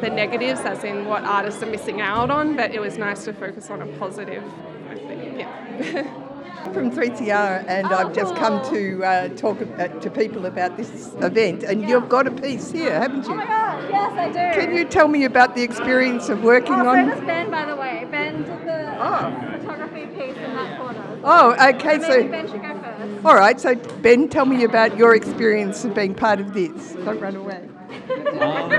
the 0.00 0.10
negatives, 0.10 0.60
as 0.60 0.82
in 0.84 1.06
what 1.06 1.24
artists 1.24 1.62
are 1.62 1.70
missing 1.70 2.00
out 2.00 2.30
on. 2.30 2.56
But 2.56 2.72
it 2.72 2.80
was 2.80 2.98
nice 2.98 3.24
to 3.24 3.32
focus 3.32 3.70
on 3.70 3.82
a 3.82 3.86
positive. 3.98 4.42
I 4.88 4.94
think 4.96 5.38
yeah. 5.38 6.20
from 6.72 6.90
3CR, 6.90 7.64
and 7.68 7.86
oh, 7.86 7.94
I've 7.94 8.14
just 8.14 8.34
come 8.36 8.64
to 8.70 9.04
uh, 9.04 9.28
talk 9.30 9.60
uh, 9.60 9.88
to 9.88 10.10
people 10.10 10.46
about 10.46 10.76
this 10.76 11.12
event. 11.20 11.62
And 11.62 11.82
yeah. 11.82 11.88
you've 11.88 12.08
got 12.08 12.26
a 12.26 12.30
piece 12.30 12.70
here, 12.70 12.98
haven't 12.98 13.24
you? 13.26 13.32
Oh 13.32 13.36
my 13.36 13.46
god, 13.46 13.90
yes, 13.90 14.12
I 14.12 14.28
do. 14.28 14.60
Can 14.60 14.74
you 14.74 14.84
tell 14.84 15.08
me 15.08 15.24
about 15.24 15.54
the 15.54 15.62
experience 15.62 16.28
of 16.28 16.42
working 16.42 16.74
oh, 16.74 16.88
on? 16.88 17.10
So 17.10 17.20
Ben, 17.26 17.50
by 17.50 17.64
the 17.66 17.76
way. 17.76 18.06
Ben 18.10 18.42
did 18.42 18.66
the 18.66 18.96
oh. 19.00 19.58
photography 19.58 20.06
piece 20.06 20.36
in 20.36 20.54
that 20.54 20.78
corner. 20.78 21.20
Oh, 21.24 21.52
okay. 21.70 21.98
So, 22.00 22.08
so 22.08 22.28
Ben 22.28 22.48
should 22.48 22.62
go 22.62 22.78
first. 22.80 23.24
All 23.24 23.34
right. 23.34 23.60
So 23.60 23.74
Ben, 24.02 24.28
tell 24.28 24.46
me 24.46 24.64
about 24.64 24.96
your 24.96 25.14
experience 25.14 25.84
of 25.84 25.94
being 25.94 26.14
part 26.14 26.40
of 26.40 26.54
this. 26.54 26.92
Don't 26.92 27.20
run 27.20 27.36
away. 27.36 27.68
Um, 28.40 28.70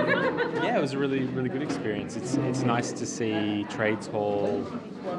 yeah, 0.63 0.77
it 0.77 0.81
was 0.81 0.93
a 0.93 0.97
really, 0.97 1.25
really 1.25 1.49
good 1.49 1.61
experience. 1.61 2.15
It's 2.15 2.35
it's 2.35 2.63
nice 2.63 2.91
to 2.93 3.05
see 3.05 3.65
Trades 3.69 4.07
Hall 4.07 4.65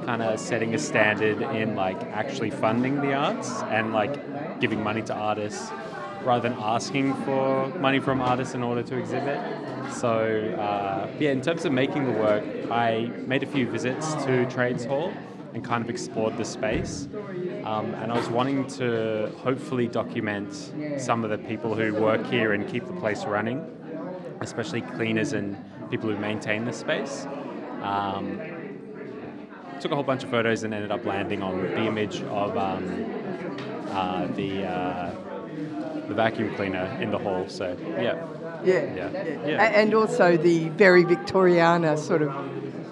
kind 0.05 0.23
of 0.23 0.39
setting 0.39 0.75
a 0.75 0.79
standard 0.79 1.41
in 1.57 1.75
like 1.75 2.01
actually 2.05 2.51
funding 2.51 3.01
the 3.01 3.15
arts 3.15 3.63
and 3.65 3.93
like 3.93 4.61
giving 4.61 4.83
money 4.83 5.03
to 5.03 5.15
artists 5.15 5.71
rather 6.23 6.49
than 6.49 6.59
asking 6.61 7.15
for 7.25 7.69
money 7.79 8.01
from 8.01 8.21
artists 8.21 8.55
in 8.55 8.63
order 8.63 8.83
to 8.83 8.99
exhibit. 8.99 9.41
So 9.93 10.55
uh, 10.59 11.09
yeah, 11.19 11.31
in 11.31 11.41
terms 11.41 11.65
of 11.65 11.73
making 11.73 12.05
the 12.05 12.19
work, 12.19 12.45
I 12.71 13.11
made 13.27 13.43
a 13.43 13.47
few 13.47 13.69
visits 13.71 14.15
to 14.25 14.45
Trades 14.47 14.85
Hall 14.85 15.13
and 15.55 15.65
kind 15.65 15.83
of 15.83 15.89
explored 15.89 16.37
the 16.37 16.45
space. 16.45 17.09
Um, 17.65 17.95
and 17.95 18.13
I 18.13 18.17
was 18.17 18.29
wanting 18.29 18.67
to 18.79 19.33
hopefully 19.39 19.89
document 19.89 20.53
some 20.99 21.25
of 21.25 21.31
the 21.31 21.39
people 21.39 21.75
who 21.75 21.95
work 21.95 22.27
here 22.27 22.53
and 22.53 22.69
keep 22.69 22.87
the 22.87 22.93
place 22.95 23.25
running, 23.25 23.65
especially 24.41 24.83
cleaners 24.83 25.33
and 25.33 25.57
people 25.91 26.11
who 26.11 26.17
maintain 26.17 26.65
the 26.65 26.73
space. 26.73 27.27
Um, 27.83 28.41
took 29.81 29.93
a 29.93 29.95
whole 29.95 30.05
bunch 30.05 30.25
of 30.25 30.31
photos 30.31 30.63
and 30.63 30.73
ended 30.73 30.91
up 30.91 31.05
landing 31.05 31.43
on 31.43 31.63
the 31.63 31.85
image 31.87 32.23
of 32.23 32.57
um, 32.57 32.85
uh, 33.91 34.27
the 34.29 34.65
uh, 34.65 35.11
the 36.09 36.15
vacuum 36.15 36.55
cleaner 36.55 36.87
in 37.01 37.11
the 37.11 37.19
hall. 37.19 37.49
So 37.49 37.77
yeah. 37.99 38.27
Yeah. 38.65 38.95
yeah. 38.95 39.47
yeah. 39.47 39.63
And 39.63 39.95
also 39.95 40.37
the 40.37 40.71
very 40.71 41.05
Victoriana 41.05 41.99
sort 41.99 42.23
of 42.23 42.31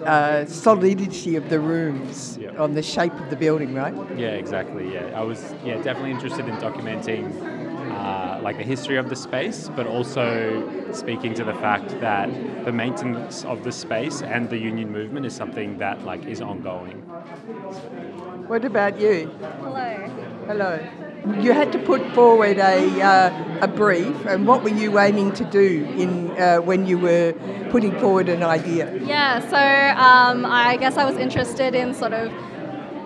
uh, 0.03 0.45
solidity 0.45 1.35
of 1.35 1.49
the 1.49 1.59
rooms 1.59 2.37
yeah. 2.39 2.51
on 2.57 2.73
the 2.75 2.83
shape 2.83 3.13
of 3.13 3.29
the 3.29 3.35
building, 3.35 3.73
right? 3.73 3.93
Yeah, 4.15 4.29
exactly. 4.29 4.93
Yeah, 4.93 5.11
I 5.15 5.23
was 5.23 5.55
yeah 5.63 5.81
definitely 5.81 6.11
interested 6.11 6.47
in 6.47 6.55
documenting 6.57 7.64
uh, 7.95 8.39
like 8.41 8.57
the 8.57 8.63
history 8.63 8.97
of 8.97 9.09
the 9.09 9.15
space, 9.15 9.69
but 9.75 9.87
also 9.87 10.91
speaking 10.91 11.33
to 11.33 11.43
the 11.43 11.53
fact 11.55 11.89
that 12.01 12.29
the 12.65 12.71
maintenance 12.71 13.45
of 13.45 13.63
the 13.63 13.71
space 13.71 14.21
and 14.21 14.49
the 14.49 14.57
union 14.57 14.91
movement 14.91 15.25
is 15.25 15.33
something 15.33 15.77
that 15.77 16.03
like 16.05 16.25
is 16.25 16.41
ongoing. 16.41 16.97
What 18.47 18.65
about 18.65 18.99
you? 18.99 19.31
Hello. 19.61 19.89
Hello. 20.47 20.79
You 21.41 21.53
had 21.53 21.71
to 21.71 21.79
put 21.79 22.05
forward 22.13 22.57
a, 22.59 23.01
uh, 23.01 23.59
a 23.61 23.67
brief, 23.67 24.15
and 24.27 24.45
what 24.45 24.61
were 24.61 24.69
you 24.69 24.99
aiming 24.99 25.31
to 25.33 25.43
do 25.45 25.67
in 25.97 26.29
uh, 26.37 26.57
when 26.57 26.85
you 26.85 26.99
were 26.99 27.33
putting 27.71 27.97
forward 27.99 28.29
an 28.29 28.43
idea? 28.43 28.93
Yeah, 29.03 29.39
so 29.49 29.57
um, 29.99 30.45
I 30.45 30.77
guess 30.77 30.97
I 30.97 31.05
was 31.05 31.17
interested 31.17 31.73
in 31.73 31.95
sort 31.95 32.13
of 32.13 32.31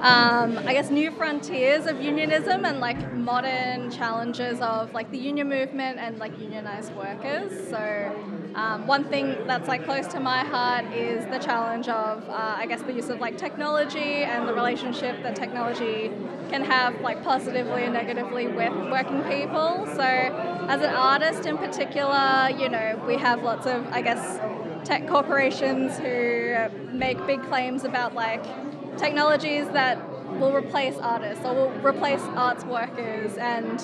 um, 0.02 0.58
I 0.60 0.74
guess 0.74 0.89
new 0.89 1.12
frontiers 1.12 1.86
of 1.86 2.02
unionism 2.02 2.64
and 2.64 2.80
like 2.80 3.14
modern 3.14 3.91
challenges 3.91 4.62
of 4.62 4.93
like 4.93 5.12
the 5.12 5.18
union 5.18 5.50
movement 5.50 6.00
and 6.00 6.18
like 6.20 6.39
unionized 6.39 6.95
workers. 6.95 7.52
So 7.70 8.12
um, 8.56 8.88
one 8.88 9.04
thing 9.06 9.36
that's 9.45 9.68
like 9.68 9.84
close 9.84 10.08
to 10.08 10.22
my 10.22 10.39
heart 10.45 10.86
is 10.93 11.26
the 11.26 11.38
challenge 11.38 11.89
of 11.89 12.28
uh, 12.30 12.56
I 12.58 12.66
guess 12.66 12.82
the 12.82 12.93
use 12.93 13.10
of 13.10 13.20
like 13.20 13.38
technology 13.38 14.24
and 14.24 14.47
the 14.47 14.54
relationship 14.54 15.22
that 15.24 15.36
technology 15.36 16.12
can 16.50 16.64
have 16.64 17.02
like 17.02 17.22
positively 17.24 17.84
and 17.84 17.93
negatively 17.93 18.47
with 18.47 18.74
working 18.89 19.22
people. 19.24 19.86
So 19.95 20.02
as 20.02 20.82
an 20.82 20.95
artist 20.95 21.45
in 21.45 21.58
particular, 21.58 22.50
you 22.58 22.70
know, 22.70 23.04
we 23.06 23.18
have 23.18 23.43
lots 23.43 23.66
of 23.68 23.86
I 23.88 24.02
guess 24.02 24.39
tech 24.86 25.08
corporations 25.08 25.97
who 25.97 26.56
make 26.93 27.24
big 27.28 27.43
claims 27.50 27.84
about 27.84 28.16
like 28.16 28.43
technologies 29.00 29.68
that 29.70 29.97
will 30.39 30.54
replace 30.54 30.95
artists 30.97 31.43
or 31.45 31.54
will 31.54 31.72
replace 31.82 32.22
arts 32.36 32.64
workers. 32.66 33.38
And 33.38 33.80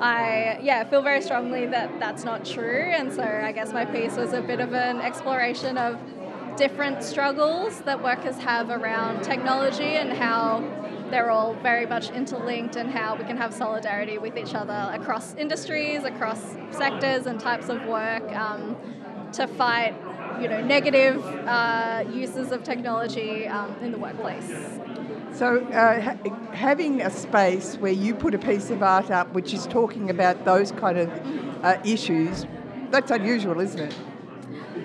I 0.00 0.58
yeah 0.62 0.84
feel 0.84 1.02
very 1.02 1.20
strongly 1.20 1.66
that 1.66 2.00
that's 2.00 2.24
not 2.24 2.44
true. 2.44 2.90
And 2.94 3.12
so 3.12 3.22
I 3.22 3.52
guess 3.52 3.72
my 3.72 3.84
piece 3.84 4.16
was 4.16 4.32
a 4.32 4.40
bit 4.40 4.60
of 4.60 4.72
an 4.72 5.00
exploration 5.00 5.76
of 5.76 5.98
different 6.56 7.02
struggles 7.02 7.80
that 7.82 8.02
workers 8.02 8.38
have 8.38 8.70
around 8.70 9.22
technology 9.22 9.96
and 9.96 10.12
how 10.12 10.60
they're 11.10 11.30
all 11.30 11.54
very 11.54 11.86
much 11.86 12.10
interlinked 12.10 12.76
and 12.76 12.90
how 12.90 13.16
we 13.16 13.24
can 13.24 13.36
have 13.36 13.52
solidarity 13.52 14.18
with 14.18 14.36
each 14.36 14.54
other 14.54 14.90
across 14.92 15.34
industries, 15.34 16.04
across 16.04 16.56
sectors 16.70 17.26
and 17.26 17.40
types 17.40 17.68
of 17.68 17.84
work 17.86 18.22
um, 18.36 18.76
to 19.32 19.46
fight 19.46 19.94
you 20.40 20.48
know, 20.48 20.60
negative 20.62 21.24
uh, 21.46 22.04
uses 22.12 22.52
of 22.52 22.62
technology 22.62 23.46
um, 23.48 23.74
in 23.82 23.92
the 23.92 23.98
workplace. 23.98 24.50
So, 25.32 25.64
uh, 25.66 26.00
ha- 26.00 26.16
having 26.52 27.00
a 27.00 27.10
space 27.10 27.76
where 27.76 27.92
you 27.92 28.14
put 28.14 28.34
a 28.34 28.38
piece 28.38 28.70
of 28.70 28.82
art 28.82 29.10
up 29.10 29.32
which 29.32 29.54
is 29.54 29.66
talking 29.66 30.10
about 30.10 30.44
those 30.44 30.72
kind 30.72 30.98
of 30.98 31.10
uh, 31.64 31.78
issues, 31.84 32.46
that's 32.90 33.10
unusual, 33.10 33.60
isn't 33.60 33.80
it? 33.80 33.94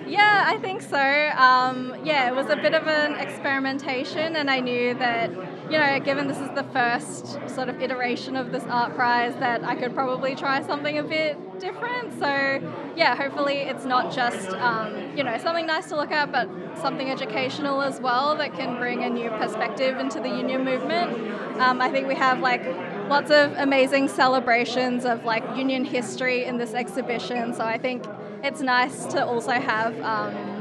Yeah, 0.06 0.44
I 0.46 0.56
think 0.58 0.82
so. 0.82 0.98
Um, 1.36 1.96
yeah, 2.04 2.28
it 2.28 2.34
was 2.34 2.48
a 2.48 2.56
bit 2.56 2.74
of 2.74 2.86
an 2.86 3.14
experimentation, 3.16 4.36
and 4.36 4.48
I 4.50 4.60
knew 4.60 4.94
that, 4.94 5.30
you 5.70 5.78
know, 5.78 5.98
given 6.00 6.28
this 6.28 6.38
is 6.38 6.48
the 6.54 6.64
first 6.72 7.26
sort 7.48 7.68
of 7.68 7.80
iteration 7.80 8.36
of 8.36 8.52
this 8.52 8.64
art 8.64 8.94
prize, 8.94 9.34
that 9.36 9.64
I 9.64 9.74
could 9.74 9.94
probably 9.94 10.34
try 10.36 10.62
something 10.62 10.98
a 10.98 11.02
bit 11.02 11.36
different. 11.58 12.12
So, 12.20 12.60
yeah, 12.94 13.16
hopefully 13.16 13.56
it's 13.56 13.84
not 13.84 14.12
just, 14.12 14.50
um, 14.50 15.16
you 15.16 15.24
know, 15.24 15.36
something 15.38 15.66
nice 15.66 15.88
to 15.88 15.96
look 15.96 16.12
at, 16.12 16.30
but 16.30 16.48
something 16.80 17.10
educational 17.10 17.82
as 17.82 18.00
well 18.00 18.36
that 18.36 18.54
can 18.54 18.78
bring 18.78 19.02
a 19.02 19.10
new 19.10 19.28
perspective 19.30 19.98
into 19.98 20.20
the 20.20 20.28
union 20.28 20.64
movement. 20.64 21.10
Um, 21.60 21.80
I 21.80 21.90
think 21.90 22.06
we 22.06 22.14
have 22.14 22.40
like 22.40 22.64
lots 23.08 23.30
of 23.30 23.52
amazing 23.56 24.08
celebrations 24.08 25.04
of 25.04 25.24
like 25.24 25.42
union 25.56 25.84
history 25.84 26.44
in 26.44 26.58
this 26.58 26.74
exhibition, 26.74 27.54
so 27.54 27.64
I 27.64 27.78
think 27.78 28.04
it's 28.44 28.60
nice 28.60 29.06
to 29.06 29.24
also 29.24 29.52
have 29.52 29.98
um, 30.02 30.55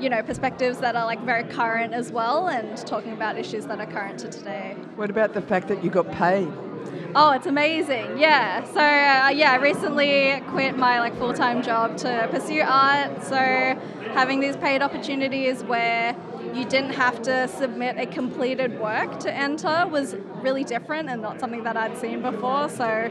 you 0.00 0.08
know 0.08 0.22
perspectives 0.22 0.78
that 0.78 0.96
are 0.96 1.04
like 1.04 1.22
very 1.24 1.44
current 1.44 1.92
as 1.92 2.10
well 2.10 2.48
and 2.48 2.76
talking 2.86 3.12
about 3.12 3.38
issues 3.38 3.66
that 3.66 3.80
are 3.80 3.86
current 3.86 4.18
to 4.20 4.28
today. 4.28 4.76
What 4.96 5.10
about 5.10 5.34
the 5.34 5.42
fact 5.42 5.68
that 5.68 5.84
you 5.84 5.90
got 5.90 6.10
paid? 6.10 6.50
Oh 7.14 7.32
it's 7.32 7.46
amazing. 7.46 8.18
Yeah. 8.18 8.64
So 8.64 8.80
uh, 8.80 9.28
yeah 9.30 9.52
i 9.52 9.56
recently 9.56 10.42
quit 10.48 10.76
my 10.76 11.00
like 11.00 11.16
full-time 11.18 11.62
job 11.62 11.96
to 11.98 12.28
pursue 12.30 12.62
art. 12.62 13.22
So 13.22 13.36
having 14.14 14.40
these 14.40 14.56
paid 14.56 14.82
opportunities 14.82 15.62
where 15.64 16.16
you 16.54 16.64
didn't 16.64 16.94
have 16.94 17.22
to 17.22 17.46
submit 17.48 17.98
a 17.98 18.06
completed 18.06 18.80
work 18.80 19.20
to 19.20 19.32
enter 19.32 19.86
was 19.86 20.16
really 20.36 20.64
different 20.64 21.08
and 21.08 21.20
not 21.20 21.38
something 21.38 21.62
that 21.64 21.76
I'd 21.76 21.96
seen 21.96 22.22
before. 22.22 22.68
So 22.68 23.10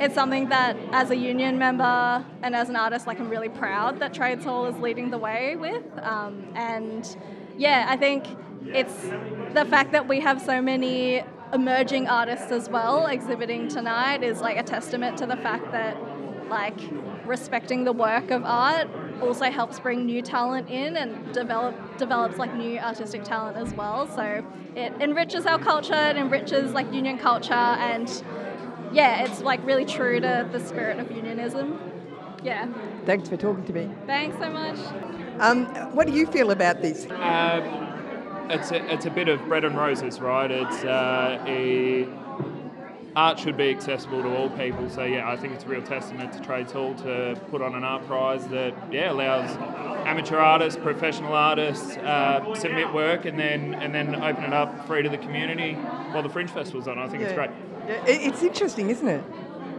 it's 0.00 0.14
something 0.14 0.48
that 0.48 0.76
as 0.92 1.10
a 1.10 1.16
union 1.16 1.58
member 1.58 2.24
and 2.42 2.56
as 2.56 2.68
an 2.68 2.76
artist 2.76 3.06
like 3.06 3.20
i'm 3.20 3.28
really 3.28 3.48
proud 3.48 4.00
that 4.00 4.14
trades 4.14 4.44
hall 4.44 4.66
is 4.66 4.76
leading 4.76 5.10
the 5.10 5.18
way 5.18 5.56
with 5.56 5.84
um, 6.02 6.42
and 6.54 7.16
yeah 7.58 7.86
i 7.88 7.96
think 7.96 8.24
it's 8.68 9.02
the 9.54 9.64
fact 9.68 9.92
that 9.92 10.08
we 10.08 10.20
have 10.20 10.40
so 10.40 10.60
many 10.60 11.22
emerging 11.52 12.08
artists 12.08 12.50
as 12.50 12.68
well 12.68 13.06
exhibiting 13.06 13.68
tonight 13.68 14.22
is 14.22 14.40
like 14.40 14.56
a 14.56 14.62
testament 14.62 15.18
to 15.18 15.26
the 15.26 15.36
fact 15.36 15.70
that 15.72 15.96
like 16.48 16.78
respecting 17.24 17.84
the 17.84 17.92
work 17.92 18.30
of 18.30 18.42
art 18.44 18.88
also 19.22 19.50
helps 19.50 19.78
bring 19.78 20.04
new 20.04 20.22
talent 20.22 20.68
in 20.68 20.96
and 20.96 21.32
develop 21.32 21.74
develops 21.96 22.38
like 22.38 22.54
new 22.54 22.78
artistic 22.78 23.22
talent 23.22 23.56
as 23.56 23.72
well. 23.74 24.06
So 24.08 24.44
it 24.74 24.92
enriches 25.00 25.46
our 25.46 25.58
culture, 25.58 25.94
it 25.94 26.16
enriches 26.16 26.72
like 26.72 26.92
union 26.92 27.18
culture 27.18 27.52
and 27.54 28.08
yeah, 28.92 29.24
it's 29.24 29.40
like 29.40 29.64
really 29.64 29.84
true 29.84 30.20
to 30.20 30.48
the 30.50 30.60
spirit 30.60 30.98
of 30.98 31.10
unionism. 31.10 31.78
Yeah. 32.42 32.68
Thanks 33.04 33.28
for 33.28 33.36
talking 33.36 33.64
to 33.64 33.72
me. 33.72 33.90
Thanks 34.06 34.36
so 34.38 34.50
much. 34.50 34.78
Um, 35.38 35.66
what 35.94 36.06
do 36.06 36.12
you 36.12 36.26
feel 36.26 36.50
about 36.50 36.82
this? 36.82 37.04
Um, 37.10 37.90
it's 38.50 38.70
a, 38.72 38.92
it's 38.92 39.06
a 39.06 39.10
bit 39.10 39.28
of 39.28 39.42
bread 39.46 39.64
and 39.64 39.76
roses, 39.76 40.20
right? 40.20 40.50
It's 40.50 40.84
uh, 40.84 41.42
a 41.46 42.08
art 43.16 43.38
should 43.38 43.56
be 43.56 43.70
accessible 43.70 44.22
to 44.22 44.36
all 44.36 44.50
people. 44.50 44.88
So 44.88 45.04
yeah, 45.04 45.30
I 45.30 45.36
think 45.36 45.54
it's 45.54 45.64
a 45.64 45.68
real 45.68 45.82
testament 45.82 46.32
to 46.32 46.40
Trades 46.40 46.72
Hall 46.72 46.94
to 46.96 47.40
put 47.50 47.62
on 47.62 47.74
an 47.74 47.84
art 47.84 48.06
prize 48.06 48.46
that 48.48 48.74
yeah 48.92 49.12
allows 49.12 49.50
amateur 50.06 50.38
artists, 50.38 50.80
professional 50.80 51.32
artists 51.32 51.96
uh, 51.98 52.54
submit 52.54 52.92
work 52.92 53.24
and 53.24 53.38
then 53.38 53.74
and 53.74 53.94
then 53.94 54.14
open 54.14 54.44
it 54.44 54.52
up 54.52 54.86
free 54.86 55.02
to 55.02 55.08
the 55.08 55.18
community 55.18 55.74
while 55.74 56.22
the 56.22 56.28
Fringe 56.28 56.50
Festival's 56.50 56.88
on. 56.88 56.98
I 56.98 57.08
think 57.08 57.22
it's 57.22 57.32
great. 57.32 57.50
Yeah, 57.90 58.04
it- 58.06 58.22
It's 58.28 58.42
interesting, 58.42 58.88
isn't 58.90 59.08
it? 59.08 59.22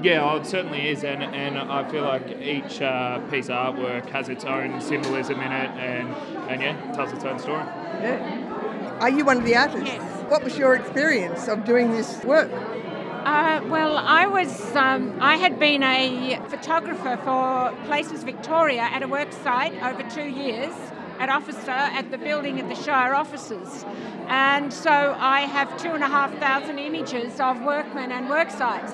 Yeah, 0.04 0.24
oh, 0.28 0.38
it 0.38 0.48
certainly 0.48 0.88
is, 0.90 1.04
and, 1.04 1.22
and 1.24 1.58
I 1.60 1.88
feel 1.90 2.02
like 2.04 2.28
each 2.42 2.82
uh, 2.82 3.20
piece 3.30 3.50
of 3.50 3.76
artwork 3.76 4.10
has 4.10 4.30
its 4.30 4.44
own 4.46 4.82
symbolism 4.82 5.40
in 5.40 5.52
it, 5.52 5.70
and, 5.78 6.08
and 6.50 6.60
yeah, 6.62 6.92
tells 6.94 7.14
its 7.14 7.24
own 7.24 7.38
story. 7.38 7.64
Yeah. 8.02 8.98
Are 9.00 9.10
you 9.12 9.24
one 9.24 9.38
of 9.38 9.46
the 9.46 9.56
artists? 9.56 10.06
What 10.28 10.44
was 10.44 10.58
your 10.58 10.76
experience 10.76 11.48
of 11.48 11.66
doing 11.66 11.92
this 11.92 12.24
work? 12.24 12.50
Uh, 12.52 13.62
well, 13.68 13.96
I 13.98 14.26
was. 14.26 14.76
Um, 14.76 15.16
I 15.22 15.36
had 15.38 15.60
been 15.60 15.84
a 15.84 16.40
photographer 16.50 17.18
for 17.24 17.72
Places 17.86 18.24
Victoria 18.24 18.82
at 18.82 19.04
a 19.04 19.08
work 19.08 19.32
site 19.32 19.74
over 19.84 20.02
two 20.10 20.28
years 20.28 20.74
at 21.22 21.30
officer 21.30 21.70
at 21.70 22.10
the 22.10 22.18
building 22.18 22.60
of 22.60 22.68
the 22.68 22.74
Shire 22.74 23.14
offices, 23.14 23.86
and 24.28 24.74
so 24.74 25.16
I 25.20 25.42
have 25.42 25.70
two 25.80 25.92
and 25.92 26.04
a 26.04 26.08
half 26.08 26.36
thousand 26.40 26.80
images 26.80 27.40
of 27.40 27.62
workmen 27.62 28.12
and 28.12 28.28
work 28.28 28.50
sites, 28.50 28.92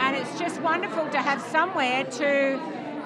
and 0.00 0.16
it's 0.16 0.36
just 0.36 0.60
wonderful 0.62 1.08
to 1.10 1.18
have 1.18 1.40
somewhere 1.40 2.02
to. 2.04 2.60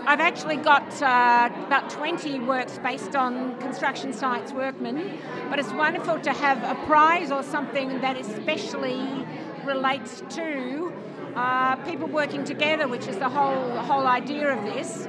I've 0.06 0.20
actually 0.20 0.56
got 0.56 1.02
uh, 1.02 1.50
about 1.66 1.90
20 1.90 2.40
works 2.40 2.78
based 2.78 3.14
on 3.14 3.58
construction 3.60 4.12
sites 4.12 4.52
workmen, 4.52 5.18
but 5.50 5.58
it's 5.58 5.72
wonderful 5.72 6.18
to 6.20 6.32
have 6.32 6.62
a 6.62 6.74
prize 6.86 7.30
or 7.30 7.42
something 7.42 8.00
that 8.00 8.16
especially 8.18 9.26
relates 9.64 10.22
to 10.30 10.92
uh, 11.36 11.76
people 11.84 12.06
working 12.06 12.44
together, 12.44 12.88
which 12.88 13.08
is 13.08 13.16
the 13.18 13.28
whole 13.28 13.68
the 13.74 13.82
whole 13.82 14.06
idea 14.06 14.56
of 14.56 14.64
this. 14.64 15.06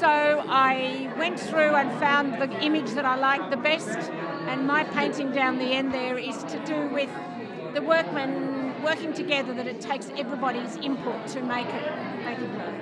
So 0.00 0.06
I 0.48 1.12
went 1.18 1.38
through 1.38 1.74
and 1.74 1.92
found 2.00 2.40
the 2.40 2.50
image 2.64 2.92
that 2.92 3.04
I 3.04 3.16
liked 3.16 3.50
the 3.50 3.58
best, 3.58 3.98
and 4.48 4.66
my 4.66 4.82
painting 4.84 5.30
down 5.30 5.58
the 5.58 5.66
end 5.66 5.92
there 5.92 6.16
is 6.16 6.42
to 6.44 6.58
do 6.64 6.88
with 6.88 7.10
the 7.74 7.82
workmen 7.82 8.82
working 8.82 9.12
together. 9.12 9.52
That 9.52 9.66
it 9.66 9.82
takes 9.82 10.08
everybody's 10.16 10.76
input 10.78 11.26
to 11.34 11.42
make 11.42 11.66
it 11.66 12.24
make 12.24 12.38
it 12.38 12.50
work. 12.56 12.74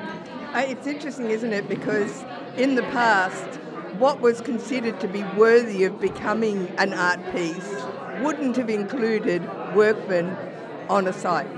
Uh, 0.55 0.65
it's 0.69 0.87
interesting, 0.87 1.31
isn't 1.31 1.53
it? 1.53 1.69
Because 1.69 2.25
in 2.57 2.77
the 2.77 2.85
past, 2.85 3.57
what 3.99 4.21
was 4.21 4.41
considered 4.41 5.01
to 5.01 5.09
be 5.09 5.25
worthy 5.37 5.83
of 5.83 6.01
becoming 6.01 6.73
an 6.79 6.95
art 6.95 7.19
piece 7.35 7.83
wouldn't 8.23 8.55
have 8.55 8.71
included 8.71 9.43
workmen 9.75 10.37
on 10.89 11.09
a 11.09 11.13
site. 11.13 11.53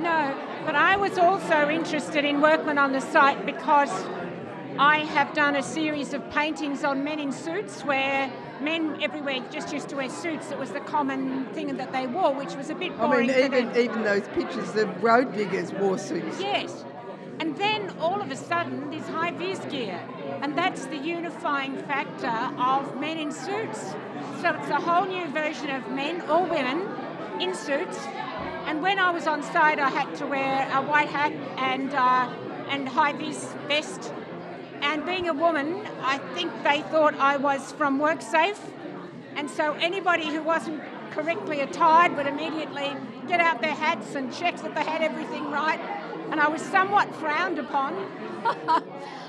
No, 0.00 0.36
but 0.66 0.74
I 0.74 0.96
was 0.96 1.18
also 1.18 1.68
interested 1.68 2.24
in 2.24 2.40
workmen 2.40 2.78
on 2.78 2.90
the 2.90 3.00
site 3.00 3.46
because 3.46 3.92
I 4.78 4.98
have 4.98 5.34
done 5.34 5.56
a 5.56 5.62
series 5.62 6.14
of 6.14 6.30
paintings 6.30 6.84
on 6.84 7.02
men 7.02 7.18
in 7.18 7.32
suits 7.32 7.82
where 7.82 8.30
men 8.60 9.02
everywhere 9.02 9.44
just 9.50 9.72
used 9.72 9.88
to 9.88 9.96
wear 9.96 10.08
suits. 10.08 10.52
It 10.52 10.58
was 10.58 10.70
the 10.70 10.78
common 10.80 11.46
thing 11.46 11.76
that 11.78 11.90
they 11.90 12.06
wore, 12.06 12.32
which 12.32 12.54
was 12.54 12.70
a 12.70 12.76
bit 12.76 12.96
boring. 12.96 13.28
I 13.28 13.34
mean, 13.34 13.44
even 13.44 13.76
even 13.76 14.04
those 14.04 14.28
pictures 14.28 14.76
of 14.76 15.02
road 15.02 15.34
diggers 15.34 15.72
wore 15.72 15.98
suits. 15.98 16.40
Yes. 16.40 16.84
And 17.40 17.56
then 17.56 17.90
all 17.98 18.20
of 18.20 18.30
a 18.30 18.36
sudden, 18.36 18.90
this 18.90 19.06
high 19.08 19.32
vis 19.32 19.58
gear. 19.66 20.00
And 20.42 20.56
that's 20.56 20.86
the 20.86 20.96
unifying 20.96 21.76
factor 21.78 22.38
of 22.60 23.00
men 23.00 23.18
in 23.18 23.32
suits. 23.32 23.80
So 24.40 24.54
it's 24.54 24.70
a 24.70 24.80
whole 24.80 25.06
new 25.06 25.26
version 25.28 25.70
of 25.70 25.88
men 25.90 26.20
or 26.30 26.44
women 26.44 26.86
in 27.40 27.52
suits. 27.52 27.98
And 28.66 28.80
when 28.80 29.00
I 29.00 29.10
was 29.10 29.26
on 29.26 29.42
site, 29.42 29.80
I 29.80 29.88
had 29.90 30.14
to 30.16 30.26
wear 30.26 30.68
a 30.72 30.82
white 30.82 31.08
hat 31.08 31.32
and, 31.56 31.92
uh, 31.94 32.32
and 32.68 32.88
high 32.88 33.12
vis 33.12 33.54
vest. 33.66 34.12
And 34.82 35.04
being 35.04 35.28
a 35.28 35.34
woman, 35.34 35.86
I 36.02 36.18
think 36.34 36.52
they 36.64 36.82
thought 36.82 37.14
I 37.14 37.36
was 37.36 37.72
from 37.72 37.98
WorkSafe. 37.98 38.58
And 39.36 39.50
so 39.50 39.74
anybody 39.74 40.26
who 40.26 40.42
wasn't 40.42 40.82
correctly 41.10 41.60
attired 41.60 42.16
would 42.16 42.26
immediately 42.26 42.96
get 43.26 43.40
out 43.40 43.60
their 43.60 43.74
hats 43.74 44.14
and 44.14 44.32
check 44.32 44.56
that 44.62 44.74
they 44.74 44.84
had 44.84 45.02
everything 45.02 45.50
right. 45.50 45.80
And 46.30 46.40
I 46.40 46.48
was 46.48 46.62
somewhat 46.62 47.14
frowned 47.16 47.58
upon. 47.58 47.94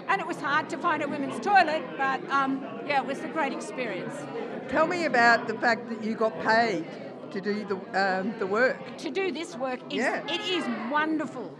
and 0.08 0.20
it 0.22 0.28
was 0.28 0.38
hard 0.40 0.70
to 0.70 0.78
find 0.78 1.02
a 1.04 1.08
women's 1.08 1.40
toilet, 1.44 1.84
but 1.98 2.28
um, 2.30 2.64
yeah, 2.86 3.02
it 3.02 3.08
was 3.08 3.20
a 3.22 3.28
great 3.28 3.54
experience. 3.54 4.14
Tell 4.70 4.88
me 4.88 5.06
about 5.06 5.48
the 5.48 5.56
fact 5.56 5.90
that 5.90 6.04
you 6.04 6.16
got 6.16 6.40
paid 6.42 6.86
to 7.32 7.42
do 7.42 7.66
the 7.66 7.76
um, 8.20 8.34
the 8.40 8.48
work. 8.48 8.78
To 8.98 9.12
do 9.12 9.32
this 9.32 9.56
work 9.56 9.80
is 9.90 10.00
Yeah. 10.00 10.24
it 10.28 10.42
is 10.42 10.66
wonderful. 10.92 11.56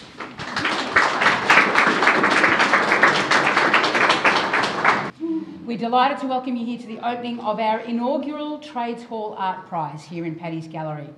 We're 5.70 5.78
delighted 5.78 6.18
to 6.22 6.26
welcome 6.26 6.56
you 6.56 6.66
here 6.66 6.80
to 6.80 6.88
the 6.88 6.98
opening 7.08 7.40
of 7.42 7.60
our 7.60 7.82
inaugural 7.82 8.58
Trades 8.58 9.04
Hall 9.04 9.36
Art 9.38 9.68
Prize 9.68 10.04
here 10.04 10.26
in 10.26 10.34
Paddy's 10.34 10.68
Gallery. 10.68 11.12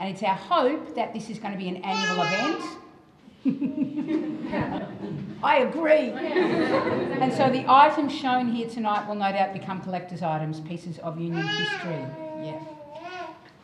And 0.00 0.12
it's 0.12 0.20
our 0.24 0.34
hope 0.34 0.96
that 0.96 1.14
this 1.14 1.30
is 1.30 1.38
going 1.38 1.52
to 1.52 1.58
be 1.58 1.68
an 1.68 1.76
annual 1.76 2.24
event. 2.26 2.60
I 5.44 5.58
agree. 5.58 6.10
and 6.10 7.32
so 7.34 7.48
the 7.50 7.64
items 7.68 8.12
shown 8.12 8.50
here 8.50 8.68
tonight 8.68 9.06
will 9.06 9.14
no 9.14 9.30
doubt 9.30 9.52
become 9.52 9.80
collector's 9.80 10.22
items, 10.22 10.58
pieces 10.58 10.98
of 10.98 11.20
union 11.20 11.46
history. 11.46 12.04
Yeah. 12.42 12.60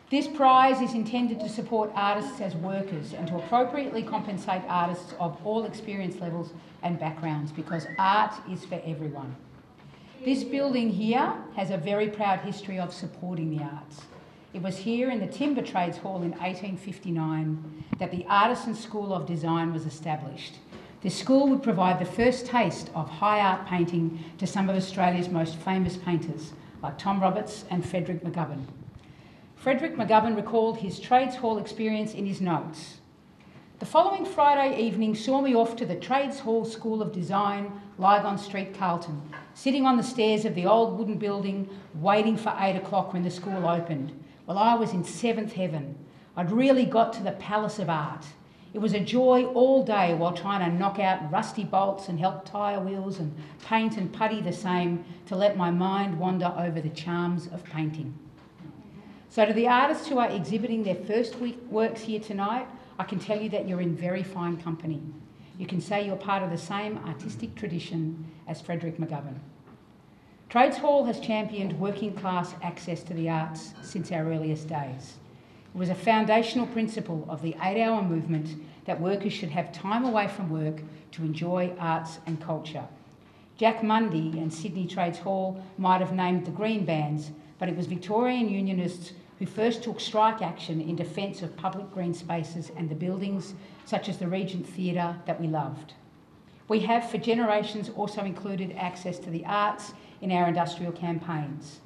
This 0.09 0.29
prize 0.29 0.79
is 0.79 0.93
intended 0.93 1.41
to 1.41 1.49
support 1.49 1.91
artists 1.93 2.39
as 2.39 2.55
workers 2.55 3.11
and 3.11 3.27
to 3.27 3.35
appropriately 3.35 4.01
compensate 4.01 4.61
artists 4.69 5.13
of 5.19 5.45
all 5.45 5.65
experience 5.65 6.21
levels 6.21 6.53
and 6.83 6.97
backgrounds 6.97 7.51
because 7.51 7.85
art 7.99 8.31
is 8.49 8.63
for 8.63 8.81
everyone. 8.85 9.35
This 10.23 10.43
building 10.43 10.91
here 10.91 11.33
has 11.55 11.71
a 11.71 11.77
very 11.77 12.07
proud 12.07 12.41
history 12.41 12.77
of 12.77 12.93
supporting 12.93 13.49
the 13.49 13.63
arts. 13.63 14.01
It 14.53 14.61
was 14.61 14.77
here 14.77 15.09
in 15.09 15.19
the 15.19 15.25
Timber 15.25 15.63
Trades 15.63 15.97
Hall 15.97 16.17
in 16.17 16.29
1859 16.33 17.85
that 17.97 18.11
the 18.11 18.27
Artisan 18.27 18.75
School 18.75 19.15
of 19.15 19.25
Design 19.25 19.73
was 19.73 19.87
established. 19.87 20.59
This 21.01 21.17
school 21.17 21.47
would 21.47 21.63
provide 21.63 21.97
the 21.97 22.05
first 22.05 22.45
taste 22.45 22.91
of 22.93 23.09
high 23.09 23.39
art 23.39 23.65
painting 23.65 24.23
to 24.37 24.45
some 24.45 24.69
of 24.69 24.75
Australia's 24.75 25.27
most 25.27 25.55
famous 25.55 25.97
painters, 25.97 26.53
like 26.83 26.99
Tom 26.99 27.19
Roberts 27.19 27.65
and 27.71 27.83
Frederick 27.83 28.23
McCubbin. 28.23 28.65
Frederick 29.55 29.95
McCubbin 29.95 30.35
recalled 30.35 30.77
his 30.77 30.99
Trades 30.99 31.37
Hall 31.37 31.57
experience 31.57 32.13
in 32.13 32.27
his 32.27 32.41
notes. 32.41 33.00
The 33.81 33.87
following 33.87 34.25
Friday 34.25 34.79
evening 34.79 35.15
saw 35.15 35.41
me 35.41 35.55
off 35.55 35.75
to 35.77 35.87
the 35.87 35.95
Trades 35.95 36.37
Hall 36.37 36.65
School 36.65 37.01
of 37.01 37.11
Design, 37.11 37.81
Lygon 37.97 38.37
Street, 38.37 38.75
Carlton, 38.75 39.19
sitting 39.55 39.87
on 39.87 39.97
the 39.97 40.03
stairs 40.03 40.45
of 40.45 40.53
the 40.53 40.67
old 40.67 40.99
wooden 40.99 41.17
building, 41.17 41.67
waiting 41.95 42.37
for 42.37 42.55
eight 42.59 42.75
o'clock 42.75 43.11
when 43.11 43.23
the 43.23 43.31
school 43.31 43.67
opened. 43.67 44.13
Well, 44.45 44.59
I 44.59 44.75
was 44.75 44.93
in 44.93 45.03
seventh 45.03 45.53
heaven. 45.53 45.97
I'd 46.37 46.51
really 46.51 46.85
got 46.85 47.11
to 47.13 47.23
the 47.23 47.31
palace 47.31 47.79
of 47.79 47.89
art. 47.89 48.23
It 48.71 48.77
was 48.77 48.93
a 48.93 48.99
joy 48.99 49.45
all 49.45 49.83
day 49.83 50.13
while 50.13 50.33
trying 50.33 50.69
to 50.69 50.77
knock 50.77 50.99
out 50.99 51.31
rusty 51.31 51.63
bolts 51.63 52.07
and 52.07 52.19
help 52.19 52.45
tyre 52.45 52.79
wheels 52.79 53.17
and 53.17 53.35
paint 53.65 53.97
and 53.97 54.13
putty 54.13 54.41
the 54.41 54.53
same 54.53 55.03
to 55.25 55.35
let 55.35 55.57
my 55.57 55.71
mind 55.71 56.19
wander 56.19 56.53
over 56.55 56.81
the 56.81 56.89
charms 56.89 57.47
of 57.47 57.63
painting. 57.63 58.13
So, 59.29 59.43
to 59.43 59.53
the 59.53 59.67
artists 59.67 60.07
who 60.07 60.19
are 60.19 60.29
exhibiting 60.29 60.83
their 60.83 60.93
first 60.93 61.39
week 61.39 61.57
works 61.71 62.01
here 62.01 62.19
tonight, 62.19 62.67
I 63.01 63.03
can 63.03 63.17
tell 63.17 63.41
you 63.41 63.49
that 63.49 63.67
you're 63.67 63.81
in 63.81 63.95
very 63.95 64.21
fine 64.21 64.57
company. 64.57 65.01
You 65.57 65.65
can 65.65 65.81
say 65.81 66.05
you're 66.05 66.15
part 66.15 66.43
of 66.43 66.51
the 66.51 66.57
same 66.57 66.99
artistic 67.07 67.55
tradition 67.55 68.31
as 68.47 68.61
Frederick 68.61 68.97
McCubbin. 68.97 69.39
Trades 70.49 70.77
Hall 70.77 71.03
has 71.05 71.19
championed 71.19 71.79
working 71.79 72.13
class 72.13 72.53
access 72.61 73.01
to 73.01 73.15
the 73.15 73.27
arts 73.27 73.73
since 73.81 74.11
our 74.11 74.31
earliest 74.31 74.67
days. 74.67 75.15
It 75.73 75.79
was 75.79 75.89
a 75.89 75.95
foundational 75.95 76.67
principle 76.67 77.25
of 77.27 77.41
the 77.41 77.55
eight 77.63 77.81
hour 77.81 78.03
movement 78.03 78.49
that 78.85 79.01
workers 79.01 79.33
should 79.33 79.49
have 79.49 79.73
time 79.73 80.05
away 80.05 80.27
from 80.27 80.51
work 80.51 80.83
to 81.13 81.23
enjoy 81.23 81.73
arts 81.79 82.19
and 82.27 82.39
culture. 82.39 82.85
Jack 83.57 83.81
Mundey 83.81 84.33
and 84.33 84.53
Sydney 84.53 84.85
Trades 84.85 85.17
Hall 85.17 85.59
might 85.79 86.01
have 86.01 86.13
named 86.13 86.45
the 86.45 86.51
Green 86.51 86.85
Bans, 86.85 87.31
but 87.57 87.67
it 87.67 87.75
was 87.75 87.87
Victorian 87.87 88.47
Unionists 88.47 89.13
who 89.41 89.47
first 89.47 89.81
took 89.81 89.99
strike 89.99 90.43
action 90.43 90.79
in 90.79 90.95
defence 90.95 91.41
of 91.41 91.57
public 91.57 91.91
green 91.91 92.13
spaces 92.13 92.71
and 92.77 92.87
the 92.87 92.93
buildings, 92.93 93.55
such 93.85 94.07
as 94.07 94.19
the 94.19 94.27
Regent 94.27 94.67
Theatre, 94.67 95.15
that 95.25 95.41
we 95.41 95.47
loved. 95.47 95.95
We 96.67 96.81
have 96.81 97.09
for 97.09 97.17
generations 97.17 97.89
also 97.89 98.23
included 98.23 98.75
access 98.77 99.17
to 99.17 99.31
the 99.31 99.43
arts 99.47 99.93
in 100.21 100.31
our 100.31 100.47
industrial 100.47 100.91
campaigns. 100.91 101.79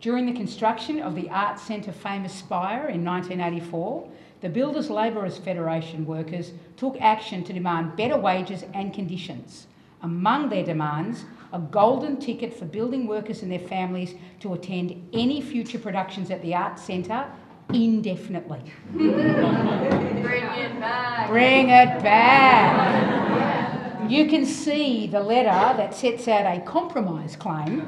During 0.00 0.24
the 0.24 0.38
construction 0.38 1.02
of 1.02 1.16
the 1.16 1.28
Arts 1.30 1.62
Centre 1.62 1.90
famous 1.90 2.32
Spire 2.32 2.88
in 2.88 3.04
1984, 3.04 4.08
the 4.40 4.48
Builders 4.48 4.88
Labourers 4.88 5.36
Federation 5.36 6.06
workers 6.06 6.52
took 6.76 6.96
action 7.00 7.42
to 7.42 7.52
demand 7.52 7.96
better 7.96 8.16
wages 8.16 8.62
and 8.72 8.94
conditions. 8.94 9.66
Among 10.02 10.48
their 10.48 10.64
demands, 10.64 11.24
a 11.52 11.58
golden 11.58 12.18
ticket 12.18 12.54
for 12.54 12.64
building 12.64 13.06
workers 13.06 13.42
and 13.42 13.52
their 13.52 13.58
families 13.58 14.14
to 14.40 14.54
attend 14.54 15.08
any 15.12 15.40
future 15.40 15.78
productions 15.78 16.30
at 16.30 16.40
the 16.42 16.54
Arts 16.54 16.82
Centre 16.82 17.26
indefinitely. 17.72 18.62
Bring 18.92 19.18
it 19.18 20.80
back. 20.80 21.28
Bring 21.28 21.68
it 21.68 22.02
back. 22.02 24.10
You 24.10 24.26
can 24.26 24.46
see 24.46 25.06
the 25.06 25.20
letter 25.20 25.76
that 25.76 25.94
sets 25.94 26.26
out 26.26 26.46
a 26.46 26.60
compromise 26.60 27.36
claim 27.36 27.80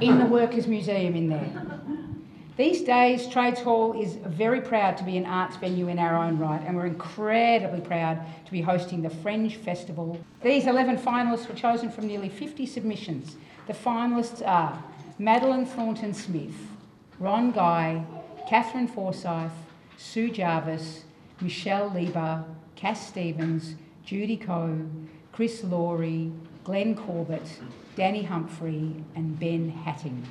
in 0.00 0.18
the 0.18 0.26
Workers' 0.26 0.66
Museum 0.66 1.16
in 1.16 1.28
there. 1.28 1.52
These 2.62 2.82
days, 2.82 3.26
Trades 3.26 3.60
Hall 3.60 4.00
is 4.00 4.14
very 4.24 4.60
proud 4.60 4.96
to 4.98 5.02
be 5.02 5.16
an 5.16 5.26
arts 5.26 5.56
venue 5.56 5.88
in 5.88 5.98
our 5.98 6.14
own 6.14 6.38
right, 6.38 6.62
and 6.64 6.76
we're 6.76 6.86
incredibly 6.86 7.80
proud 7.80 8.24
to 8.46 8.52
be 8.52 8.60
hosting 8.60 9.02
the 9.02 9.10
Fringe 9.10 9.56
Festival. 9.56 10.16
These 10.44 10.68
11 10.68 10.98
finalists 10.98 11.48
were 11.48 11.56
chosen 11.56 11.90
from 11.90 12.06
nearly 12.06 12.28
50 12.28 12.64
submissions. 12.66 13.34
The 13.66 13.72
finalists 13.72 14.46
are 14.46 14.80
Madeline 15.18 15.66
Thornton 15.66 16.14
Smith, 16.14 16.54
Ron 17.18 17.50
Guy, 17.50 18.04
Catherine 18.48 18.86
Forsyth, 18.86 19.50
Sue 19.96 20.30
Jarvis, 20.30 21.02
Michelle 21.40 21.90
Lieber, 21.92 22.44
Cass 22.76 23.08
Stevens, 23.08 23.74
Judy 24.06 24.36
Coe, 24.36 24.86
Chris 25.32 25.64
Laurie, 25.64 26.30
Glenn 26.62 26.94
Corbett, 26.94 27.58
Danny 27.96 28.22
Humphrey, 28.22 29.02
and 29.16 29.40
Ben 29.40 29.68
Hatting. 29.68 30.24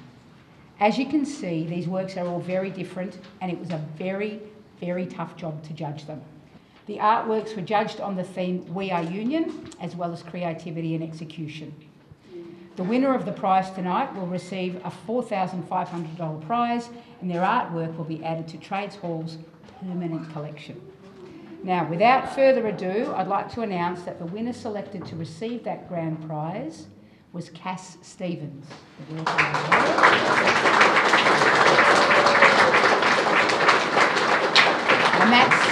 As 0.81 0.97
you 0.97 1.05
can 1.05 1.25
see, 1.25 1.63
these 1.63 1.87
works 1.87 2.17
are 2.17 2.25
all 2.25 2.39
very 2.39 2.71
different, 2.71 3.19
and 3.39 3.51
it 3.51 3.59
was 3.59 3.69
a 3.69 3.77
very, 3.99 4.41
very 4.79 5.05
tough 5.05 5.37
job 5.37 5.63
to 5.65 5.73
judge 5.73 6.07
them. 6.07 6.19
The 6.87 6.97
artworks 6.97 7.55
were 7.55 7.61
judged 7.61 8.01
on 8.01 8.15
the 8.15 8.23
theme 8.23 8.65
We 8.73 8.89
Are 8.89 9.03
Union, 9.03 9.69
as 9.79 9.95
well 9.95 10.11
as 10.11 10.23
creativity 10.23 10.95
and 10.95 11.03
execution. 11.03 11.71
The 12.77 12.83
winner 12.83 13.13
of 13.13 13.25
the 13.25 13.31
prize 13.31 13.69
tonight 13.69 14.11
will 14.15 14.25
receive 14.25 14.77
a 14.77 14.91
$4,500 15.07 16.45
prize, 16.47 16.89
and 17.21 17.29
their 17.29 17.43
artwork 17.43 17.95
will 17.95 18.05
be 18.05 18.23
added 18.23 18.47
to 18.47 18.57
Trades 18.57 18.95
Hall's 18.95 19.37
permanent 19.81 20.31
collection. 20.33 20.81
Now, 21.63 21.87
without 21.87 22.33
further 22.33 22.65
ado, 22.65 23.13
I'd 23.15 23.27
like 23.27 23.53
to 23.53 23.61
announce 23.61 24.01
that 24.01 24.17
the 24.17 24.25
winner 24.25 24.53
selected 24.53 25.05
to 25.05 25.15
receive 25.15 25.63
that 25.65 25.87
grand 25.87 26.27
prize 26.27 26.87
was 27.33 27.49
Cass 27.49 27.97
Stevens. 28.01 28.65
And 29.09 29.25
that's 35.31 35.65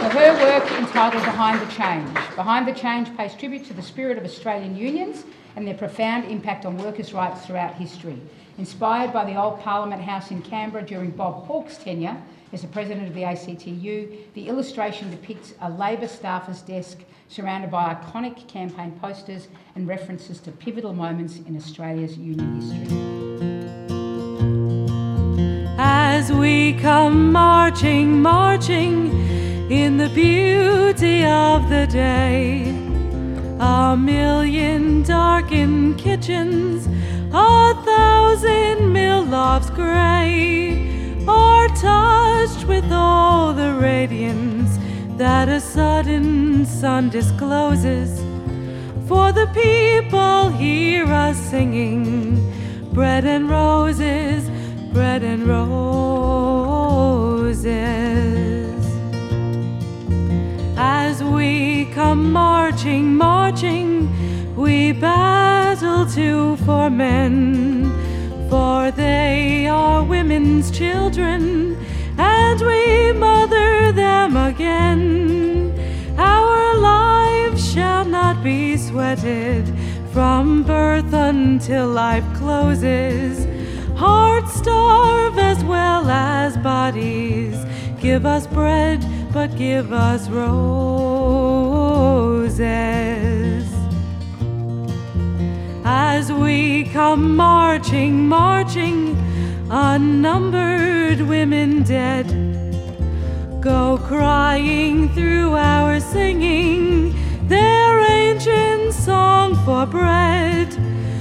for 0.00 0.18
her 0.18 0.32
work 0.42 0.70
entitled 0.72 1.24
Behind 1.24 1.60
the 1.60 1.72
Change. 1.72 2.12
Behind 2.34 2.66
the 2.66 2.72
Change 2.72 3.16
pays 3.16 3.34
tribute 3.34 3.64
to 3.66 3.74
the 3.74 3.82
spirit 3.82 4.18
of 4.18 4.24
Australian 4.24 4.76
unions 4.76 5.24
and 5.54 5.66
their 5.66 5.74
profound 5.74 6.24
impact 6.24 6.66
on 6.66 6.76
workers' 6.78 7.14
rights 7.14 7.46
throughout 7.46 7.74
history. 7.74 8.20
Inspired 8.58 9.12
by 9.12 9.24
the 9.24 9.40
old 9.40 9.60
Parliament 9.60 10.02
House 10.02 10.30
in 10.30 10.42
Canberra 10.42 10.84
during 10.84 11.10
Bob 11.10 11.46
Hawke's 11.46 11.78
tenure 11.78 12.20
as 12.52 12.62
the 12.62 12.68
president 12.68 13.08
of 13.08 13.14
the 13.14 13.24
ACTU, 13.24 14.16
the 14.34 14.48
illustration 14.48 15.10
depicts 15.10 15.54
a 15.60 15.70
Labor 15.70 16.08
staffer's 16.08 16.62
desk 16.62 17.00
surrounded 17.28 17.70
by 17.70 17.94
iconic 17.94 18.46
campaign 18.48 18.92
posters 19.00 19.48
and 19.74 19.88
references 19.88 20.40
to 20.40 20.52
pivotal 20.52 20.92
moments 20.92 21.38
in 21.46 21.56
Australia's 21.56 22.16
union 22.16 22.60
history. 22.60 22.86
As 25.78 26.32
we 26.32 26.74
come 26.74 27.32
marching, 27.32 28.22
marching 28.22 29.10
in 29.70 29.96
the 29.96 30.08
beauty 30.08 31.24
of 31.24 31.68
the 31.68 31.86
day, 31.88 32.70
a 33.58 33.96
million 33.96 35.02
darkened 35.02 35.98
kitchens, 35.98 36.86
a 37.32 37.74
thousand 37.84 38.92
mill 38.92 39.24
lofts 39.24 39.70
grey, 39.70 40.95
are 41.28 41.68
touched 41.68 42.64
with 42.66 42.90
all 42.90 43.52
the 43.52 43.74
radiance 43.74 44.78
that 45.16 45.48
a 45.48 45.60
sudden 45.60 46.64
sun 46.66 47.10
discloses. 47.10 48.20
For 49.08 49.32
the 49.32 49.46
people 49.54 50.48
hear 50.50 51.06
us 51.06 51.36
singing 51.36 52.52
bread 52.92 53.24
and 53.24 53.48
roses, 53.48 54.48
bread 54.92 55.22
and 55.22 55.46
roses. 55.46 56.06
As 60.78 61.22
we 61.22 61.86
come 61.92 62.32
marching, 62.32 63.14
marching, 63.14 64.08
we 64.56 64.92
battle 64.92 66.06
to 66.06 66.56
for 66.64 66.88
men, 66.90 67.92
for 68.48 68.90
they 68.90 69.66
are 69.66 70.02
women's 70.04 70.70
children, 70.70 71.76
and 72.18 72.60
we 72.60 73.12
mother 73.12 73.92
them 73.92 74.36
again. 74.36 75.72
Our 76.18 76.76
lives 76.78 77.72
shall 77.72 78.04
not 78.04 78.42
be 78.42 78.76
sweated 78.76 79.72
from 80.12 80.62
birth 80.62 81.12
until 81.12 81.88
life 81.88 82.24
closes. 82.36 83.46
Hearts 83.96 84.54
starve 84.54 85.38
as 85.38 85.62
well 85.64 86.08
as 86.08 86.56
bodies. 86.58 87.56
Give 88.00 88.24
us 88.26 88.46
bread, 88.46 89.04
but 89.32 89.56
give 89.56 89.92
us 89.92 90.28
roses. 90.28 90.56
As 95.88 96.32
we 96.32 96.82
come 96.82 97.36
marching, 97.36 98.26
marching, 98.26 99.16
unnumbered 99.70 101.20
women 101.20 101.84
dead 101.84 102.26
go 103.60 103.96
crying 103.98 105.08
through 105.10 105.54
our 105.54 106.00
singing 106.00 107.14
their 107.46 108.00
ancient 108.00 108.94
song 108.94 109.54
for 109.64 109.86
bread. 109.86 110.72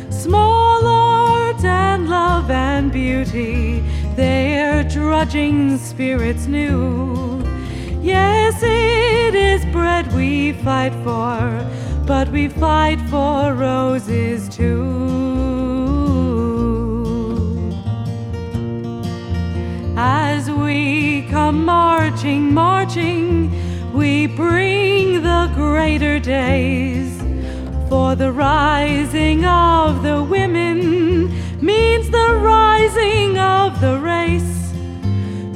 Small 0.09 0.87
art 0.87 1.63
and 1.63 2.09
love 2.09 2.49
and 2.49 2.91
beauty, 2.91 3.81
their 4.15 4.83
drudging 4.83 5.77
spirits 5.77 6.47
new. 6.47 7.39
Yes, 8.01 8.63
it 8.63 9.35
is 9.35 9.63
bread 9.67 10.11
we 10.13 10.53
fight 10.53 10.93
for, 11.03 11.63
but 12.05 12.29
we 12.29 12.47
fight 12.47 13.01
for 13.09 13.53
roses 13.53 14.47
too. 14.47 15.25
As 19.97 20.51
we 20.51 21.27
come 21.31 21.65
marching, 21.65 22.53
marching, 22.53 23.51
we 23.91 24.27
bring 24.27 25.23
the 25.23 25.51
greater 25.55 26.19
days. 26.19 27.19
For 27.89 28.15
the 28.15 28.31
rising 28.31 29.45
of 29.45 30.03
the 30.03 30.21
women 30.21 31.29
means 31.59 32.09
the 32.11 32.35
rising 32.39 33.39
of 33.39 33.81
the 33.81 33.99
race. 33.99 34.73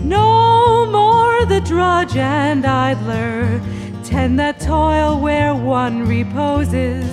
No 0.04 0.88
more 0.88 1.46
the 1.46 1.62
drudge 1.62 2.16
and 2.16 2.66
idler 2.66 3.62
tend 4.10 4.40
that 4.40 4.60
toil 4.60 5.20
where 5.20 5.54
one 5.54 6.08
reposes, 6.08 7.06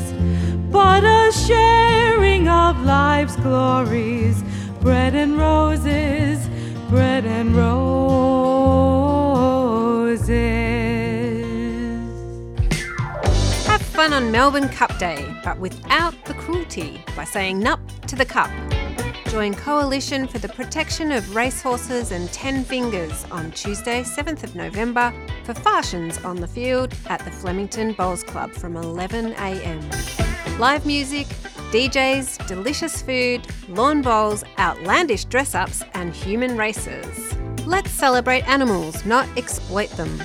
but 0.72 1.04
a 1.04 1.30
sharing 1.30 2.48
of 2.48 2.80
life's 2.86 3.36
glories, 3.36 4.42
bread 4.80 5.14
and 5.14 5.36
roses, 5.36 6.48
bread 6.88 7.26
and 7.26 7.54
roses. 7.54 7.76
Have 13.66 13.82
fun 13.82 14.14
on 14.14 14.32
Melbourne 14.32 14.70
Cup 14.70 14.98
Day, 14.98 15.22
but 15.44 15.58
without 15.58 16.14
the 16.24 16.32
cruelty 16.32 17.04
by 17.14 17.24
saying 17.24 17.60
nup 17.60 17.78
to 18.06 18.16
the 18.16 18.24
cup. 18.24 18.50
Join 19.36 19.52
Coalition 19.52 20.26
for 20.26 20.38
the 20.38 20.48
Protection 20.48 21.12
of 21.12 21.36
Racehorses 21.36 22.10
and 22.10 22.32
Ten 22.32 22.64
Fingers 22.64 23.26
on 23.30 23.50
Tuesday, 23.50 24.02
7th 24.02 24.42
of 24.44 24.54
November 24.54 25.12
for 25.44 25.52
Farshins 25.52 26.24
on 26.24 26.36
the 26.36 26.46
field 26.46 26.94
at 27.08 27.22
the 27.22 27.30
Flemington 27.30 27.92
Bowls 27.92 28.22
Club 28.22 28.50
from 28.52 28.76
11am. 28.76 30.58
Live 30.58 30.86
music, 30.86 31.26
DJs, 31.70 32.46
delicious 32.46 33.02
food, 33.02 33.46
lawn 33.68 34.00
bowls, 34.00 34.42
outlandish 34.58 35.26
dress 35.26 35.54
ups, 35.54 35.82
and 35.92 36.14
human 36.14 36.56
races. 36.56 37.34
Let's 37.66 37.90
celebrate 37.90 38.48
animals, 38.48 39.04
not 39.04 39.28
exploit 39.36 39.90
them. 39.90 40.16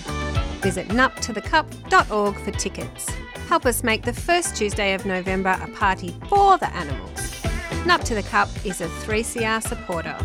Visit 0.62 0.88
nuptothecup.org 0.88 2.36
for 2.38 2.52
tickets. 2.52 3.10
Help 3.50 3.66
us 3.66 3.84
make 3.84 4.04
the 4.04 4.14
first 4.14 4.56
Tuesday 4.56 4.94
of 4.94 5.06
November 5.06 5.60
a 5.62 5.68
party 5.72 6.16
for 6.30 6.58
the 6.58 6.74
animals. 6.74 7.51
Nup 7.86 8.04
to 8.04 8.14
the 8.14 8.22
Cup 8.22 8.48
is 8.64 8.80
a 8.80 8.88
3CR 8.88 9.60
supporter. 9.64 10.16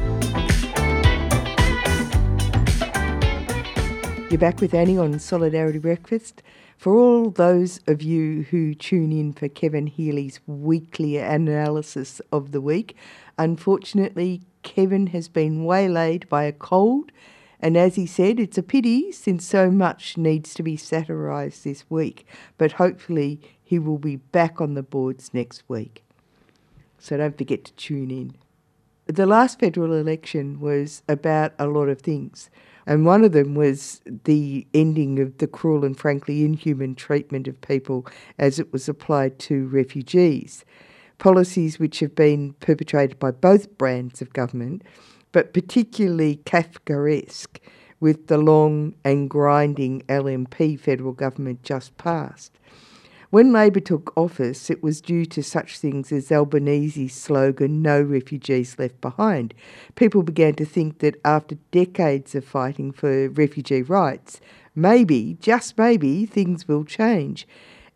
You're 4.31 4.39
back 4.39 4.61
with 4.61 4.75
Annie 4.75 4.99
on 4.99 5.19
Solidarity 5.19 5.79
Breakfast. 5.79 6.43
For 6.77 6.95
all 6.95 7.31
those 7.31 7.81
of 7.87 8.03
you 8.03 8.43
who 8.51 8.75
tune 8.75 9.11
in 9.11 9.33
for 9.33 9.49
Kevin 9.49 9.87
Healy's 9.87 10.39
weekly 10.47 11.17
analysis 11.17 12.21
of 12.31 12.53
the 12.53 12.61
week, 12.61 12.95
unfortunately, 13.39 14.43
Kevin 14.63 15.07
has 15.09 15.27
been 15.29 15.65
waylaid 15.65 16.29
by 16.29 16.45
a 16.45 16.53
cold, 16.53 17.11
and 17.59 17.79
as 17.79 17.95
he 17.95 18.05
said, 18.05 18.39
it's 18.39 18.59
a 18.59 18.63
pity 18.63 19.11
since 19.13 19.47
so 19.47 19.71
much 19.71 20.19
needs 20.19 20.53
to 20.53 20.63
be 20.63 20.77
satirised 20.77 21.65
this 21.65 21.89
week, 21.89 22.27
but 22.59 22.73
hopefully 22.73 23.41
he 23.65 23.79
will 23.79 23.99
be 23.99 24.17
back 24.17 24.61
on 24.61 24.75
the 24.75 24.83
boards 24.83 25.33
next 25.33 25.63
week. 25.69 26.06
So 27.07 27.17
don't 27.17 27.39
forget 27.39 27.63
to 27.67 27.73
tune 27.75 28.11
in. 28.11 28.35
The 29.07 29.27
last 29.27 29.61
federal 29.61 29.93
election 29.93 30.59
was 30.59 31.05
about 31.09 31.53
a 31.57 31.69
lot 31.69 31.89
of 31.89 32.01
things. 32.01 32.51
And 32.85 33.07
one 33.07 33.23
of 33.23 33.31
them 33.31 33.55
was 33.55 34.01
the 34.25 34.67
ending 34.75 35.21
of 35.21 35.39
the 35.39 35.47
cruel 35.47 35.85
and 35.85 35.97
frankly 35.97 36.45
inhuman 36.45 36.97
treatment 36.97 37.47
of 37.47 37.61
people 37.61 38.09
as 38.41 38.59
it 38.59 38.73
was 38.73 38.89
applied 38.89 39.39
to 39.39 39.69
refugees. 39.69 40.65
Policies 41.19 41.79
which 41.79 42.01
have 42.01 42.17
been 42.17 42.55
perpetrated 42.55 43.21
by 43.21 43.31
both 43.31 43.79
brands 43.79 44.21
of 44.21 44.33
government, 44.33 44.83
but 45.31 45.55
particularly 45.55 46.41
Kafkaesque 46.45 47.61
with 48.01 48.27
the 48.27 48.39
long 48.39 48.97
and 49.05 49.31
grinding 49.31 50.03
LNP 50.09 50.81
federal 50.81 51.13
government 51.13 51.63
just 51.63 51.97
passed. 51.99 52.59
When 53.37 53.53
Labor 53.53 53.81
took 53.81 54.17
office, 54.17 54.71
it 54.71 54.83
was 54.83 55.03
due 55.03 55.27
to 55.27 55.43
such 55.43 55.79
things 55.79 56.11
as 56.11 56.33
Albanese's 56.33 57.13
slogan, 57.13 57.83
No 57.83 58.01
Refugees 58.01 58.79
Left 58.79 58.99
Behind. 59.03 59.53
People 59.95 60.23
began 60.23 60.55
to 60.55 60.65
think 60.65 61.01
that 61.01 61.21
after 61.23 61.57
decades 61.71 62.35
of 62.35 62.47
fighting 62.47 62.93
for 62.93 63.29
refugee 63.29 63.83
rights, 63.83 64.41
maybe, 64.75 65.37
just 65.39 65.77
maybe, 65.77 66.25
things 66.25 66.67
will 66.67 66.83
change. 66.83 67.47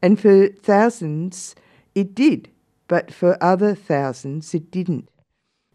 And 0.03 0.20
for 0.20 0.49
thousands, 0.49 1.55
it 1.95 2.14
did, 2.14 2.51
but 2.86 3.11
for 3.11 3.43
other 3.43 3.74
thousands, 3.74 4.53
it 4.53 4.70
didn't. 4.70 5.09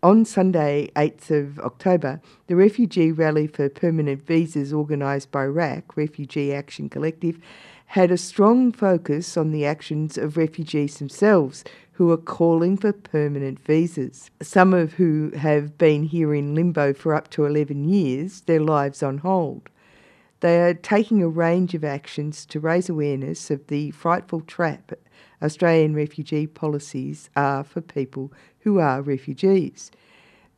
On 0.03 0.23
Sunday, 0.23 0.91
8th 0.95 1.31
of 1.31 1.59
October, 1.61 2.21
the 2.45 2.55
refugee 2.55 3.11
rally 3.11 3.47
for 3.47 3.67
permanent 3.69 4.21
visas 4.21 4.71
organised 4.71 5.31
by 5.31 5.45
RAC, 5.45 5.97
Refugee 5.97 6.53
Action 6.53 6.89
Collective, 6.89 7.39
had 7.87 8.11
a 8.11 8.17
strong 8.17 8.71
focus 8.71 9.37
on 9.37 9.51
the 9.51 9.65
actions 9.65 10.17
of 10.17 10.37
refugees 10.37 10.97
themselves 10.97 11.63
who 11.93 12.11
are 12.11 12.17
calling 12.17 12.75
for 12.75 12.91
permanent 12.91 13.59
visas. 13.59 14.29
Some 14.41 14.73
of 14.73 14.93
who 14.93 15.31
have 15.37 15.77
been 15.77 16.03
here 16.03 16.33
in 16.33 16.55
limbo 16.55 16.93
for 16.93 17.13
up 17.13 17.29
to 17.31 17.45
11 17.45 17.87
years, 17.87 18.41
their 18.41 18.59
lives 18.59 19.01
on 19.01 19.19
hold. 19.19 19.69
They 20.41 20.61
are 20.61 20.73
taking 20.73 21.23
a 21.23 21.29
range 21.29 21.73
of 21.73 21.83
actions 21.83 22.45
to 22.47 22.59
raise 22.59 22.89
awareness 22.89 23.49
of 23.49 23.65
the 23.67 23.91
frightful 23.91 24.41
trap 24.41 24.91
Australian 25.41 25.93
refugee 25.93 26.47
policies 26.47 27.29
are 27.35 27.63
for 27.63 27.81
people 27.81 28.31
who 28.59 28.79
are 28.79 29.01
refugees. 29.01 29.91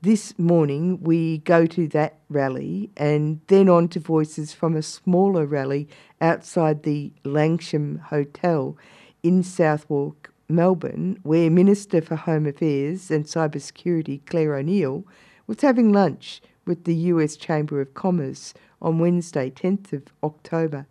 This 0.03 0.37
morning, 0.37 1.01
we 1.01 1.39
go 1.39 1.65
to 1.65 1.87
that 1.87 2.19
rally 2.29 2.91
and 2.95 3.41
then 3.47 3.67
on 3.67 3.87
to 3.89 3.99
voices 3.99 4.53
from 4.53 4.75
a 4.75 4.83
smaller 4.83 5.47
rally 5.47 5.89
outside 6.21 6.83
the 6.83 7.11
Langham 7.23 7.97
Hotel 7.97 8.77
in 9.23 9.41
Southbank, 9.41 10.13
Melbourne, 10.47 11.17
where 11.23 11.49
Minister 11.49 11.99
for 11.99 12.15
Home 12.15 12.45
Affairs 12.45 13.09
and 13.09 13.25
Cybersecurity 13.25 14.23
Clare 14.27 14.57
O'Neil 14.57 15.03
was 15.47 15.61
having 15.61 15.91
lunch 15.91 16.43
with 16.63 16.83
the 16.83 16.95
US 16.95 17.35
Chamber 17.35 17.81
of 17.81 17.95
Commerce 17.95 18.53
on 18.79 18.99
Wednesday, 18.99 19.49
10th 19.49 19.93
of 19.93 20.03
October. 20.21 20.85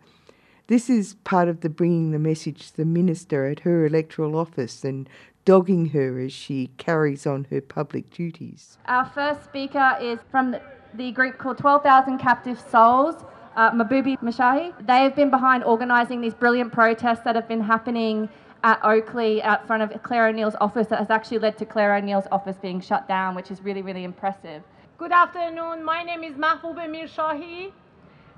This 0.67 0.91
is 0.91 1.15
part 1.23 1.47
of 1.47 1.61
the 1.61 1.69
bringing 1.69 2.11
the 2.11 2.19
message 2.19 2.73
to 2.73 2.79
the 2.79 2.85
minister 2.85 3.47
at 3.47 3.61
her 3.61 3.87
electoral 3.87 4.37
office 4.37 4.83
and 4.83 5.09
dogging 5.47 5.91
her 5.91 6.19
as 6.19 6.33
she 6.33 6.67
carries 6.77 7.27
on 7.27 7.47
her 7.51 7.63
public 7.63 8.11
duties. 8.11 8.77
Our 8.87 9.07
first 9.07 9.45
speaker 9.45 9.97
is 10.03 10.19
from 10.31 10.51
the, 10.51 10.61
the 10.93 11.13
group 11.13 11.39
called 11.39 11.57
12,000 11.57 12.19
Captive 12.19 12.61
Souls, 12.61 13.25
uh, 13.55 13.71
Mabubi 13.71 14.19
Mashahi. 14.21 14.75
They 14.87 15.05
have 15.05 15.15
been 15.15 15.31
behind 15.31 15.65
organising 15.65 16.21
these 16.21 16.35
brilliant 16.35 16.73
protests 16.73 17.21
that 17.25 17.37
have 17.37 17.49
been 17.49 17.61
happening 17.61 18.29
at 18.65 18.83
Oakleigh 18.83 19.41
out 19.43 19.67
front 19.67 19.85
of 19.85 20.03
Clare 20.03 20.27
O'Neil's 20.27 20.57
office 20.61 20.89
that 20.89 20.99
has 20.99 21.11
actually 21.11 21.39
led 21.39 21.57
to 21.59 21.65
Clare 21.65 21.95
O'Neil's 21.95 22.27
office 22.33 22.57
being 22.57 22.81
shut 22.81 23.07
down, 23.07 23.37
which 23.37 23.53
is 23.53 23.63
really, 23.63 23.83
really 23.83 24.03
impressive. 24.03 24.63
Good 24.99 25.13
afternoon. 25.13 25.85
My 25.85 26.03
name 26.03 26.25
is 26.25 26.35
Mahbub 26.35 26.85
Emir 26.85 27.07
Shahi, 27.07 27.71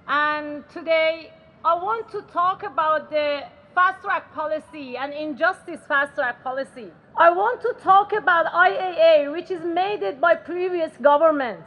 and 0.06 0.68
today 0.68 1.32
I 1.64 1.74
want 1.74 2.11
to 2.11 2.20
talk 2.22 2.64
about 2.64 3.11
the 3.11 3.44
fast 3.78 4.02
track 4.02 4.34
policy 4.34 4.96
and 4.96 5.12
injustice 5.12 5.78
fast 5.86 6.12
track 6.16 6.42
policy. 6.42 6.88
I 7.16 7.30
want 7.30 7.60
to 7.62 7.72
talk 7.80 8.12
about 8.12 8.46
IAA, 8.46 9.30
which 9.30 9.52
is 9.52 9.62
made 9.64 10.02
it 10.02 10.20
by 10.20 10.34
previous 10.34 10.90
government. 11.00 11.60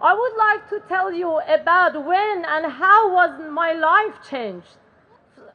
I 0.00 0.14
would 0.14 0.36
like 0.46 0.64
to 0.70 0.80
tell 0.88 1.12
you 1.12 1.40
about 1.46 1.92
when 2.10 2.36
and 2.46 2.72
how 2.72 3.12
was 3.12 3.32
my 3.50 3.74
life 3.74 4.14
changed. 4.30 4.78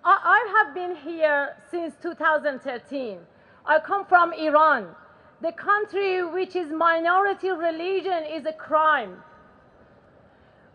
I, 0.05 0.15
I 0.37 0.39
have 0.55 0.75
been 0.75 0.95
here 0.95 1.57
since 1.71 1.95
2013. 2.03 3.17
I 3.65 3.79
come 3.79 4.05
from 4.05 4.33
Iran. 4.33 4.85
The 5.41 5.51
country 5.51 6.23
which 6.23 6.55
is 6.55 6.71
minority 6.71 7.49
religion 7.49 8.21
is 8.31 8.45
a 8.45 8.53
crime. 8.53 9.13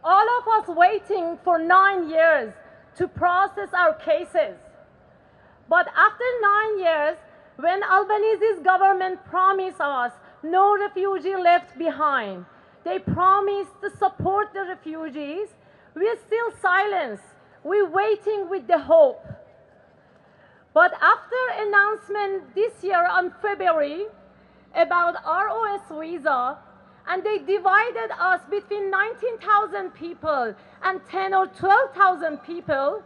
All 0.03 0.27
of 0.39 0.45
us 0.57 0.77
waiting 0.77 1.39
for 1.45 1.61
nine 1.61 2.11
years 2.11 2.53
to 2.97 3.07
process 3.07 3.69
our 3.73 3.95
cases. 3.95 4.57
But 5.69 5.89
after 5.97 6.25
nine 6.41 6.79
years, 6.79 7.17
when 7.57 7.83
Albanese's 7.83 8.61
government 8.63 9.25
promised 9.25 9.81
us 9.81 10.13
no 10.43 10.77
refugee 10.79 11.37
left 11.37 11.77
behind, 11.79 12.45
they 12.85 12.99
promised 12.99 13.73
to 13.83 13.91
support 13.99 14.53
the 14.53 14.65
refugees, 14.65 15.49
we're 15.95 16.19
still 16.27 16.51
silent. 16.63 17.21
We're 17.65 17.89
waiting 17.89 18.49
with 18.49 18.69
the 18.69 18.79
hope. 18.79 19.25
But 20.73 20.93
after 21.01 21.37
announcement 21.59 22.55
this 22.55 22.85
year 22.85 23.09
on 23.09 23.33
February 23.43 24.05
about 24.75 25.15
ROS 25.25 25.81
visa, 25.99 26.59
and 27.09 27.25
they 27.25 27.39
divided 27.39 28.11
us 28.21 28.41
between 28.51 28.91
19,000 28.91 29.91
people 29.95 30.55
and 30.83 31.01
10 31.11 31.35
or 31.35 31.47
12,000 31.47 32.39
people, 32.39 33.03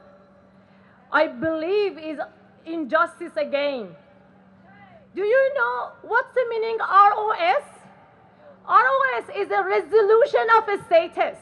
I 1.12 1.26
believe 1.28 1.98
is 1.98 2.18
injustice 2.66 3.36
again. 3.36 3.94
Do 5.14 5.22
you 5.22 5.54
know 5.54 5.92
what's 6.02 6.32
the 6.34 6.46
meaning 6.48 6.78
ROS? 6.78 7.64
ROS 8.68 9.24
is 9.36 9.50
a 9.50 9.64
resolution 9.64 10.46
of 10.56 10.68
a 10.68 10.84
status. 10.84 11.38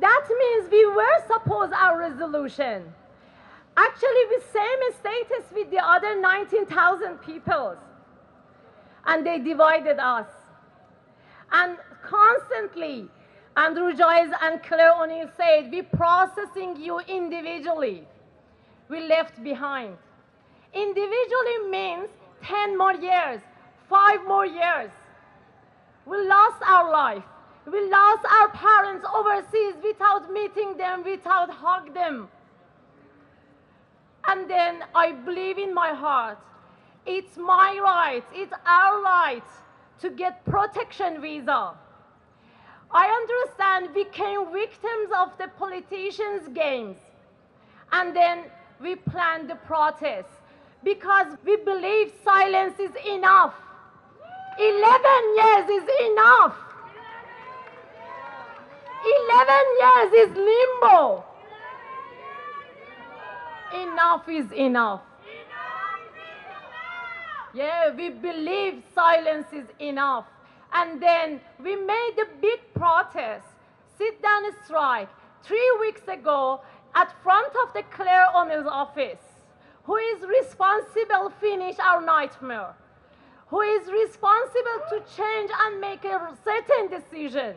That 0.00 0.26
means 0.28 0.70
we 0.70 0.86
were 0.86 1.26
supposed 1.26 1.72
our 1.72 1.98
resolution. 1.98 2.92
Actually, 3.76 4.24
we 4.30 4.40
same 4.52 4.92
status 5.00 5.50
with 5.52 5.70
the 5.70 5.84
other 5.84 6.20
19,000 6.20 7.18
people. 7.18 7.76
And 9.06 9.26
they 9.26 9.38
divided 9.38 9.98
us. 9.98 10.26
And 11.52 11.76
constantly, 12.02 13.08
Andrew 13.56 13.94
Giles 13.94 14.32
and 14.42 14.62
Clare 14.62 14.92
O'Neil 15.00 15.28
said, 15.36 15.70
we're 15.70 15.84
processing 15.84 16.76
you 16.76 17.00
individually. 17.00 18.06
We 18.88 19.00
left 19.00 19.42
behind. 19.42 19.96
Individually 20.74 21.70
means 21.70 22.08
10 22.42 22.76
more 22.76 22.94
years, 22.94 23.40
five 23.88 24.26
more 24.26 24.46
years. 24.46 24.90
We 26.06 26.18
lost 26.26 26.62
our 26.66 26.90
life. 26.90 27.24
We 27.70 27.88
lost 27.88 28.26
our 28.30 28.50
parents 28.50 29.06
overseas 29.14 29.74
without 29.82 30.30
meeting 30.30 30.76
them, 30.76 31.02
without 31.02 31.48
hug 31.50 31.94
them. 31.94 32.28
And 34.26 34.50
then 34.50 34.84
I 34.94 35.12
believe 35.12 35.58
in 35.58 35.72
my 35.72 35.94
heart, 35.94 36.38
it's 37.06 37.36
my 37.36 37.78
right, 37.82 38.24
it's 38.32 38.52
our 38.66 39.02
right 39.02 39.42
to 40.00 40.10
get 40.10 40.44
protection 40.44 41.20
visa. 41.20 41.74
I 42.90 43.06
understand 43.08 43.94
we 43.94 44.04
became 44.04 44.52
victims 44.52 45.10
of 45.18 45.36
the 45.38 45.48
politicians' 45.58 46.48
games. 46.54 46.96
And 47.92 48.14
then 48.14 48.44
we 48.84 48.94
planned 48.96 49.48
the 49.48 49.56
protest. 49.72 50.28
because 50.84 51.28
we 51.46 51.56
believe 51.66 52.12
silence 52.22 52.78
is 52.78 52.94
enough. 53.10 53.54
11 54.58 55.36
years 55.38 55.66
is 55.76 55.86
enough. 56.08 56.54
11 59.14 59.64
years 59.82 60.10
is 60.22 60.36
limbo. 60.50 61.24
Enough 63.84 64.28
is 64.28 64.52
enough. 64.52 65.00
Yeah, 67.54 67.94
we 67.94 68.10
believe 68.10 68.82
silence 68.94 69.46
is 69.52 69.66
enough. 69.78 70.26
And 70.74 71.00
then 71.00 71.40
we 71.62 71.76
made 71.76 72.16
a 72.26 72.28
big 72.42 72.60
protest, 72.74 73.46
sit 73.96 74.20
down 74.20 74.42
strike, 74.64 75.08
three 75.42 75.70
weeks 75.80 76.06
ago 76.08 76.60
at 76.94 77.12
front 77.22 77.52
of 77.64 77.72
the 77.74 77.82
Clare 77.90 78.28
O'Neil's 78.34 78.66
office. 78.66 79.22
Who 79.84 79.96
is 79.96 80.22
responsible 80.22 81.32
finish 81.40 81.78
our 81.78 82.00
nightmare? 82.00 82.74
Who 83.48 83.60
is 83.60 83.86
responsible 83.90 84.80
to 84.90 85.02
change 85.16 85.50
and 85.60 85.80
make 85.80 86.04
a 86.04 86.34
certain 86.44 86.88
decision? 86.88 87.56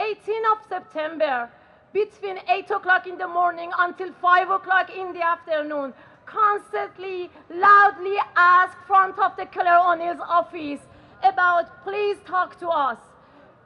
18th 0.00 0.52
of 0.52 0.58
September, 0.68 1.50
between 1.92 2.38
8 2.48 2.70
o'clock 2.70 3.06
in 3.06 3.18
the 3.18 3.28
morning 3.28 3.70
until 3.78 4.10
5 4.12 4.50
o'clock 4.50 4.90
in 4.96 5.12
the 5.12 5.22
afternoon, 5.22 5.92
constantly, 6.24 7.30
loudly 7.50 8.16
ask 8.36 8.76
front 8.86 9.18
of 9.18 9.36
the 9.36 9.44
Clare 9.46 9.78
O'Neil's 9.78 10.20
office 10.26 10.80
about 11.22 11.84
please 11.84 12.16
talk 12.24 12.58
to 12.60 12.68
us. 12.68 12.98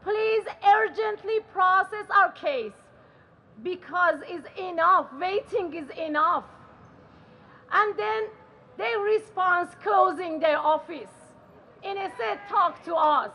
Please 0.02 0.44
urgently 0.76 1.40
process 1.52 2.06
our 2.10 2.32
case 2.32 2.72
because 3.62 4.20
it's 4.26 4.46
enough. 4.58 5.06
Waiting 5.18 5.74
is 5.74 5.88
enough. 5.98 6.44
And 7.72 7.96
then 7.98 8.24
they 8.76 8.92
respond 8.96 9.70
closing 9.82 10.38
their 10.38 10.58
office. 10.58 11.10
And 11.82 11.98
they 11.98 12.08
said, 12.18 12.38
talk 12.48 12.84
to 12.84 12.94
us. 12.94 13.30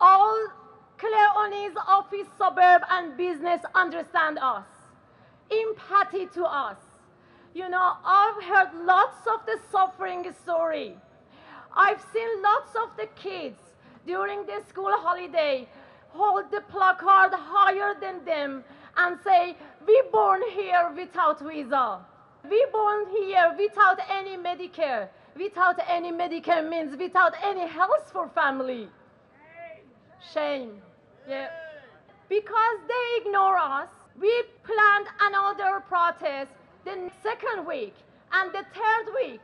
All 0.00 0.46
Clare 0.98 1.30
O'Neil's 1.34 1.76
office, 1.88 2.26
suburb, 2.36 2.82
and 2.90 3.16
business 3.16 3.62
understand 3.74 4.38
us. 4.38 4.66
Empathy 5.50 6.26
to 6.34 6.44
us. 6.44 6.76
You 7.54 7.68
know, 7.68 7.94
I've 8.04 8.42
heard 8.44 8.84
lots 8.84 9.26
of 9.26 9.44
the 9.46 9.58
suffering 9.72 10.26
story. 10.42 10.94
I've 11.74 12.00
seen 12.12 12.42
lots 12.42 12.74
of 12.76 12.96
the 12.96 13.06
kids 13.16 13.58
during 14.06 14.44
the 14.44 14.62
school 14.68 14.92
holiday 14.92 15.66
hold 16.10 16.50
the 16.50 16.60
placard 16.62 17.32
higher 17.32 17.94
than 18.00 18.24
them 18.24 18.62
and 18.96 19.18
say, 19.24 19.56
we 19.86 20.02
born 20.12 20.42
here 20.52 20.92
without 20.96 21.40
visa. 21.40 22.00
We 22.48 22.66
born 22.72 23.06
here 23.10 23.54
without 23.58 23.98
any 24.10 24.36
Medicare. 24.36 25.08
Without 25.36 25.78
any 25.88 26.12
Medicare 26.12 26.68
means 26.68 26.96
without 26.96 27.34
any 27.42 27.66
health 27.66 28.10
for 28.12 28.28
family. 28.28 28.88
Shame. 30.34 30.72
Yeah. 31.28 31.48
Because 32.28 32.78
they 32.88 33.22
ignore 33.22 33.56
us, 33.56 33.88
we 34.20 34.42
planned 34.64 35.06
another 35.20 35.80
protest 35.80 36.52
the 36.84 37.10
second 37.22 37.66
week 37.66 37.94
and 38.32 38.52
the 38.52 38.64
third 38.74 39.14
week. 39.14 39.42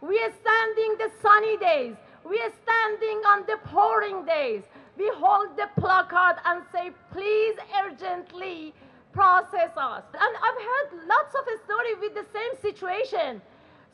We 0.00 0.18
are 0.20 0.32
standing 0.40 0.96
the 0.98 1.10
sunny 1.22 1.56
days. 1.56 1.94
We 2.28 2.38
are 2.40 2.52
standing 2.62 3.18
on 3.26 3.44
the 3.46 3.58
pouring 3.64 4.24
days. 4.24 4.62
We 4.96 5.10
hold 5.16 5.56
the 5.56 5.68
placard 5.78 6.36
and 6.44 6.62
say, 6.72 6.90
please 7.12 7.56
urgently 7.84 8.74
process 9.12 9.70
us. 9.76 10.04
And 10.12 10.32
I've 10.44 10.60
heard 10.70 11.06
lots 11.06 11.34
of 11.34 11.44
stories 11.64 11.98
with 12.00 12.14
the 12.14 12.26
same 12.32 12.52
situation. 12.60 13.42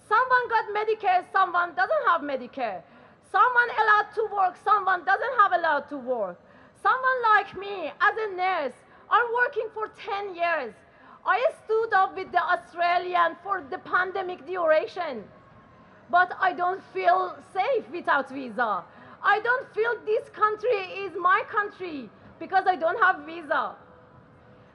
Someone 0.09 0.45
got 0.49 0.65
Medicare, 0.75 1.25
someone 1.33 1.75
doesn't 1.75 2.05
have 2.07 2.21
Medicare. 2.23 2.83
Someone 3.31 3.71
allowed 3.83 4.11
to 4.15 4.29
work, 4.33 4.57
someone 4.63 5.05
doesn't 5.05 5.35
have 5.41 5.53
allowed 5.53 5.89
to 5.89 5.97
work. 5.97 6.41
Someone 6.83 7.23
like 7.35 7.57
me, 7.57 7.93
as 8.01 8.15
a 8.19 8.37
nurse, 8.37 8.75
I'm 9.11 9.27
working 9.35 9.69
for 9.73 9.89
10 9.89 10.35
years. 10.35 10.75
I 11.25 11.39
stood 11.65 11.93
up 11.95 12.17
with 12.17 12.31
the 12.33 12.43
Australian 12.43 13.37
for 13.43 13.63
the 13.71 13.79
pandemic 13.79 14.47
duration. 14.47 15.25
But 16.11 16.37
I 16.41 16.53
don't 16.53 16.83
feel 16.93 17.37
safe 17.55 17.89
without 17.91 18.29
visa. 18.29 18.85
I 19.25 19.41
don't 19.41 19.73
feel 19.75 19.95
this 20.05 20.29
country 20.31 20.79
is 21.05 21.13
my 21.17 21.43
country 21.49 22.11
because 22.41 22.65
I 22.67 22.77
don't 22.77 23.01
have 23.03 23.25
visa. 23.25 23.77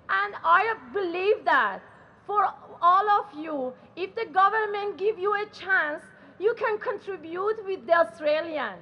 And 0.09 0.35
I 0.43 0.73
believe 0.93 1.43
that 1.43 1.81
for 2.25 2.47
all 2.81 3.09
of 3.09 3.25
you, 3.37 3.73
if 3.95 4.15
the 4.15 4.25
government 4.25 4.97
give 4.97 5.19
you 5.19 5.33
a 5.33 5.45
chance, 5.47 6.01
you 6.39 6.53
can 6.53 6.77
contribute 6.77 7.65
with 7.65 7.85
the 7.85 7.93
Australian. 7.93 8.75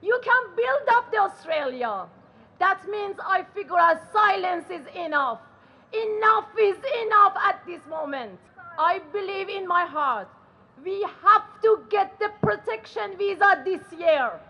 You 0.00 0.18
can 0.22 0.56
build 0.56 0.88
up 0.96 1.10
the 1.10 1.18
Australia. 1.18 2.06
That 2.58 2.80
means 2.88 3.16
I 3.22 3.44
figure 3.54 3.78
out 3.78 4.00
silence 4.12 4.66
is 4.70 4.86
enough. 4.94 5.40
Enough 5.92 6.48
is 6.60 6.76
enough 7.06 7.34
at 7.36 7.60
this 7.66 7.80
moment. 7.88 8.38
I 8.78 9.00
believe 9.12 9.48
in 9.48 9.66
my 9.66 9.84
heart. 9.84 10.28
We 10.82 11.06
have 11.22 11.44
to 11.62 11.84
get 11.90 12.18
the 12.18 12.30
protection 12.42 13.16
visa 13.18 13.62
this 13.64 13.82
year. 13.98 14.40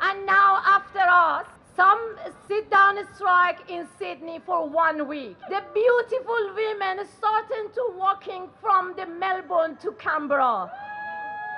And 0.00 0.26
now 0.26 0.62
after 0.64 1.00
us, 1.00 1.46
some 1.74 2.16
sit 2.48 2.70
down 2.70 2.98
strike 3.14 3.58
in 3.68 3.86
Sydney 3.98 4.40
for 4.44 4.68
one 4.68 5.06
week. 5.08 5.36
The 5.48 5.62
beautiful 5.74 6.54
women 6.54 7.06
starting 7.16 7.68
to 7.74 7.92
walking 7.96 8.48
from 8.60 8.94
the 8.96 9.06
Melbourne 9.06 9.76
to 9.82 9.92
Canberra. 9.92 10.70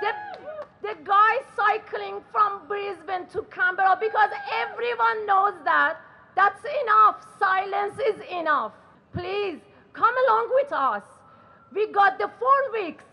The, 0.03 0.13
the 0.83 0.95
guy 1.05 1.37
cycling 1.57 2.21
from 2.33 2.67
Brisbane 2.67 3.27
to 3.33 3.43
Canberra 3.51 3.97
because 4.01 4.31
everyone 4.63 5.27
knows 5.27 5.55
that 5.65 5.99
that's 6.37 6.65
enough. 6.83 7.27
Silence 7.39 7.99
is 7.99 8.21
enough. 8.31 8.73
Please 9.13 9.59
come 9.93 10.15
along 10.27 10.51
with 10.55 10.73
us. 10.73 11.03
We 11.75 11.93
got 11.93 12.19
the 12.19 12.31
four 12.39 12.73
weeks. 12.73 13.05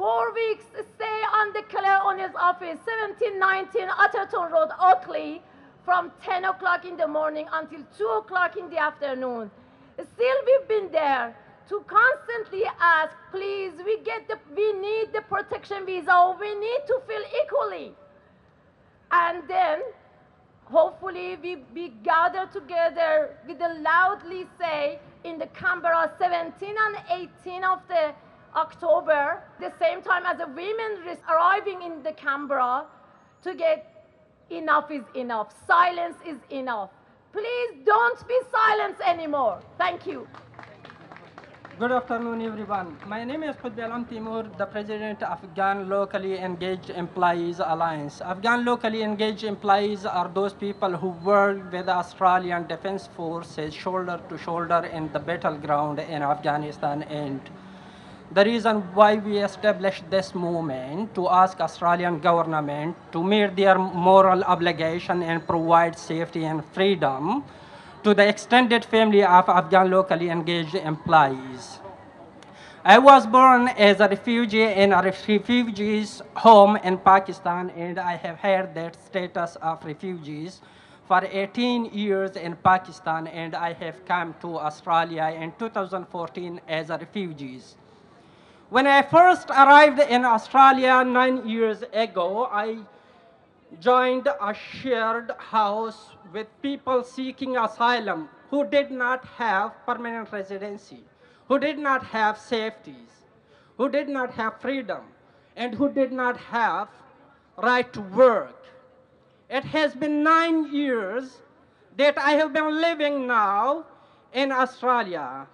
Four 0.00 0.32
weeks 0.32 0.64
stay 0.96 1.20
on 1.30 1.52
the 1.52 1.60
Clare 1.68 2.00
O'Neil's 2.02 2.34
office, 2.34 2.78
1719 2.88 3.86
Atherton 4.00 4.50
Road, 4.50 4.70
Oakleigh, 4.80 5.40
from 5.84 6.10
10 6.24 6.46
o'clock 6.46 6.86
in 6.86 6.96
the 6.96 7.06
morning 7.06 7.46
until 7.52 7.84
2 7.98 8.06
o'clock 8.06 8.56
in 8.56 8.70
the 8.70 8.78
afternoon. 8.78 9.50
Still, 9.98 10.36
we've 10.46 10.68
been 10.68 10.90
there 10.90 11.36
to 11.68 11.84
constantly 11.86 12.64
ask, 12.80 13.14
please, 13.30 13.72
we 13.84 13.98
get 13.98 14.26
the, 14.26 14.38
we 14.56 14.72
need 14.72 15.12
the 15.12 15.20
protection 15.28 15.84
visa, 15.84 16.34
we 16.40 16.54
need 16.54 16.80
to 16.86 17.02
feel 17.06 17.22
equally. 17.44 17.92
And 19.12 19.46
then, 19.48 19.82
hopefully, 20.64 21.36
we, 21.42 21.56
we 21.74 21.90
gather 22.02 22.48
together 22.50 23.36
with 23.46 23.58
the 23.58 23.74
loudly 23.82 24.46
say 24.58 24.98
in 25.24 25.38
the 25.38 25.48
Canberra 25.48 26.10
17 26.18 26.74
and 26.86 26.96
18 27.44 27.64
of 27.64 27.80
the 27.86 28.14
October, 28.56 29.42
the 29.60 29.72
same 29.78 30.02
time 30.02 30.24
as 30.26 30.38
the 30.38 30.46
women 30.46 30.98
arriving 31.28 31.82
in 31.82 32.02
the 32.02 32.12
Canberra 32.12 32.84
to 33.42 33.54
get 33.54 33.86
enough 34.50 34.90
is 34.90 35.04
enough. 35.14 35.54
Silence 35.66 36.16
is 36.26 36.38
enough. 36.50 36.90
Please 37.32 37.70
don't 37.84 38.26
be 38.26 38.38
silent 38.50 38.96
anymore. 39.06 39.60
Thank 39.78 40.06
you. 40.06 40.26
Good 41.78 41.92
afternoon, 41.92 42.42
everyone. 42.42 42.98
My 43.06 43.24
name 43.24 43.42
is 43.44 43.56
Qudbelam 43.56 44.06
Timur, 44.06 44.42
the 44.58 44.66
president 44.66 45.22
of 45.22 45.42
Afghan 45.42 45.88
Locally 45.88 46.36
Engaged 46.36 46.90
Employees 46.90 47.58
Alliance. 47.64 48.20
Afghan 48.20 48.66
locally 48.66 49.02
engaged 49.02 49.44
employees 49.44 50.04
are 50.04 50.28
those 50.28 50.52
people 50.52 50.94
who 50.94 51.08
work 51.24 51.72
with 51.72 51.86
the 51.86 51.94
Australian 51.94 52.66
Defence 52.66 53.06
Forces 53.06 53.72
shoulder 53.72 54.20
to 54.28 54.36
shoulder 54.36 54.84
in 54.92 55.10
the 55.12 55.20
battleground 55.20 56.00
in 56.00 56.22
Afghanistan 56.22 57.02
and 57.04 57.40
the 58.32 58.44
reason 58.44 58.76
why 58.94 59.16
we 59.16 59.38
established 59.38 60.08
this 60.08 60.34
movement 60.34 61.12
to 61.16 61.28
ask 61.28 61.60
Australian 61.60 62.20
government 62.20 62.96
to 63.10 63.24
meet 63.24 63.56
their 63.56 63.76
moral 63.76 64.44
obligation 64.44 65.22
and 65.22 65.44
provide 65.46 65.98
safety 65.98 66.44
and 66.44 66.64
freedom 66.66 67.42
to 68.04 68.14
the 68.14 68.26
extended 68.26 68.84
family 68.84 69.24
of 69.24 69.48
Afghan 69.48 69.90
locally 69.90 70.30
engaged 70.30 70.76
employees. 70.76 71.80
I 72.84 72.98
was 72.98 73.26
born 73.26 73.68
as 73.68 74.00
a 74.00 74.08
refugee 74.08 74.62
in 74.62 74.92
a 74.92 75.02
refugee's 75.02 76.22
home 76.36 76.76
in 76.76 76.98
Pakistan 76.98 77.70
and 77.70 77.98
I 77.98 78.14
have 78.16 78.38
had 78.38 78.74
that 78.76 78.94
status 78.94 79.56
of 79.56 79.84
refugees 79.84 80.60
for 81.06 81.20
18 81.24 81.86
years 81.86 82.36
in 82.36 82.54
Pakistan 82.56 83.26
and 83.26 83.56
I 83.56 83.72
have 83.72 84.04
come 84.06 84.34
to 84.40 84.56
Australia 84.56 85.36
in 85.36 85.52
2014 85.58 86.60
as 86.68 86.88
a 86.90 86.96
refugee. 86.96 87.60
When 88.70 88.86
I 88.86 89.02
first 89.02 89.50
arrived 89.50 89.98
in 89.98 90.24
Australia 90.24 91.02
nine 91.04 91.48
years 91.48 91.82
ago, 91.92 92.44
I 92.46 92.78
joined 93.80 94.28
a 94.28 94.54
shared 94.54 95.32
house 95.38 96.10
with 96.32 96.46
people 96.62 97.02
seeking 97.02 97.56
asylum 97.56 98.28
who 98.48 98.64
did 98.64 98.92
not 98.92 99.24
have 99.36 99.74
permanent 99.84 100.30
residency, 100.30 101.02
who 101.48 101.58
did 101.58 101.80
not 101.80 102.06
have 102.06 102.38
safeties, 102.38 103.26
who 103.76 103.88
did 103.88 104.08
not 104.08 104.34
have 104.34 104.60
freedom. 104.60 105.02
and 105.56 105.74
who 105.74 105.90
did 105.92 106.12
not 106.12 106.36
have 106.36 106.88
right 107.56 107.92
to 107.92 108.00
work. 108.00 108.64
It 109.50 109.64
has 109.64 109.94
been 109.94 110.22
nine 110.22 110.72
years 110.72 111.42
that 111.96 112.16
I 112.16 112.30
have 112.40 112.52
been 112.52 112.80
living 112.80 113.26
now 113.26 113.84
in 114.32 114.52
Australia. 114.52 115.46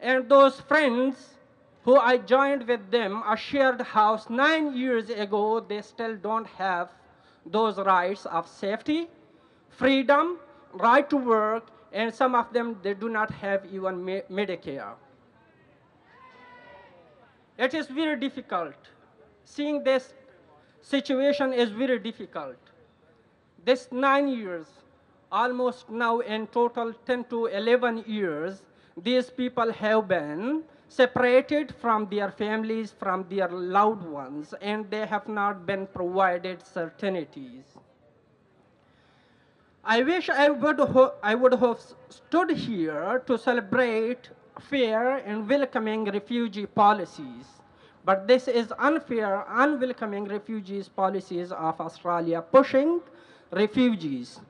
And 0.00 0.28
those 0.28 0.60
friends 0.60 1.35
who 1.86 1.96
I 1.96 2.16
joined 2.18 2.66
with 2.66 2.90
them 2.90 3.22
a 3.24 3.36
shared 3.36 3.80
house 3.80 4.28
nine 4.28 4.76
years 4.76 5.08
ago, 5.08 5.60
they 5.60 5.82
still 5.82 6.16
don't 6.16 6.46
have 6.58 6.88
those 7.46 7.78
rights 7.78 8.26
of 8.26 8.48
safety, 8.48 9.06
freedom, 9.68 10.38
right 10.72 11.08
to 11.08 11.16
work, 11.16 11.68
and 11.92 12.12
some 12.12 12.34
of 12.34 12.52
them, 12.52 12.76
they 12.82 12.92
do 12.92 13.08
not 13.08 13.30
have 13.30 13.64
even 13.72 14.04
Medicare. 14.28 14.94
It 17.56 17.72
is 17.72 17.86
very 17.86 18.18
difficult. 18.18 18.74
Seeing 19.44 19.84
this 19.84 20.12
situation 20.82 21.52
is 21.52 21.70
very 21.70 22.00
difficult. 22.00 22.56
This 23.64 23.88
nine 23.92 24.26
years, 24.26 24.66
almost 25.30 25.88
now 25.88 26.18
in 26.18 26.48
total 26.48 26.92
10 27.06 27.26
to 27.30 27.46
11 27.46 28.04
years, 28.08 28.62
these 29.00 29.30
people 29.30 29.72
have 29.72 30.08
been 30.08 30.64
separated 30.88 31.74
from 31.74 32.08
their 32.08 32.30
families, 32.30 32.92
from 32.92 33.26
their 33.28 33.48
loved 33.48 34.04
ones, 34.04 34.54
and 34.60 34.90
they 34.90 35.06
have 35.06 35.28
not 35.28 35.66
been 35.66 35.86
provided 35.86 36.64
certainties. 36.66 37.64
I 39.84 40.02
wish 40.02 40.28
I 40.28 40.50
would, 40.50 40.80
I 41.22 41.34
would 41.34 41.52
have 41.52 41.78
stood 42.08 42.50
here 42.50 43.22
to 43.26 43.38
celebrate 43.38 44.30
fair 44.60 45.18
and 45.18 45.48
welcoming 45.48 46.04
refugee 46.06 46.66
policies. 46.66 47.46
But 48.04 48.26
this 48.26 48.46
is 48.48 48.72
unfair, 48.78 49.44
unwelcoming 49.48 50.24
refugees 50.26 50.88
policies 50.88 51.50
of 51.52 51.80
Australia 51.80 52.40
pushing 52.40 53.00
refugees. 53.50 54.40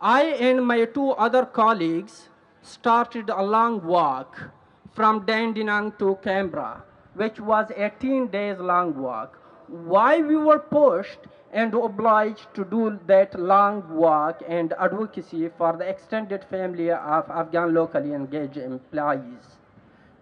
I 0.00 0.24
and 0.24 0.66
my 0.66 0.84
two 0.84 1.10
other 1.12 1.46
colleagues 1.46 2.28
started 2.60 3.30
a 3.30 3.42
long 3.42 3.84
walk 3.84 4.50
from 4.94 5.24
Dandenong 5.26 5.92
to 5.98 6.18
Canberra, 6.22 6.82
which 7.14 7.40
was 7.40 7.70
18 7.74 8.28
days 8.28 8.58
long 8.58 8.94
walk. 9.00 9.38
Why 9.68 10.20
we 10.20 10.36
were 10.36 10.58
pushed 10.58 11.20
and 11.52 11.74
obliged 11.74 12.46
to 12.54 12.64
do 12.64 12.98
that 13.06 13.38
long 13.38 13.88
walk 13.94 14.42
and 14.48 14.72
advocacy 14.78 15.50
for 15.56 15.76
the 15.76 15.88
extended 15.88 16.44
family 16.44 16.90
of 16.90 17.30
Afghan 17.30 17.74
locally 17.74 18.12
engaged 18.12 18.56
employees 18.56 19.58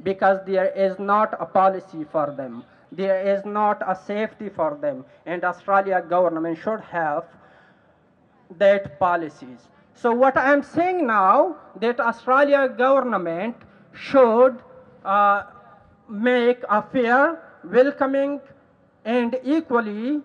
because 0.03 0.39
there 0.47 0.71
is 0.71 0.99
not 0.99 1.35
a 1.41 1.47
policy 1.47 2.05
for 2.11 2.33
them. 2.37 2.65
There 2.91 3.21
is 3.23 3.45
not 3.45 3.83
a 3.87 3.95
safety 3.95 4.49
for 4.49 4.77
them 4.81 5.05
and 5.27 5.45
Australia 5.45 6.03
government 6.03 6.59
should 6.59 6.81
have 6.81 7.25
that 8.59 8.99
policies. 8.99 9.69
So 9.95 10.13
what 10.13 10.37
I'm 10.37 10.63
saying 10.63 11.07
now 11.07 11.57
that 11.77 12.01
Australia 12.01 12.69
government 12.69 13.55
should 13.93 14.63
uh, 15.05 15.45
make 16.09 16.63
a 16.69 16.83
fair, 16.83 17.43
welcoming, 17.65 18.41
and 19.05 19.39
equally 19.45 20.21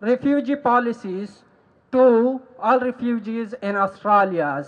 refugee 0.00 0.56
policies 0.56 1.42
to 1.92 2.40
all 2.58 2.80
refugees 2.80 3.54
in 3.62 3.76
Australia. 3.76 4.64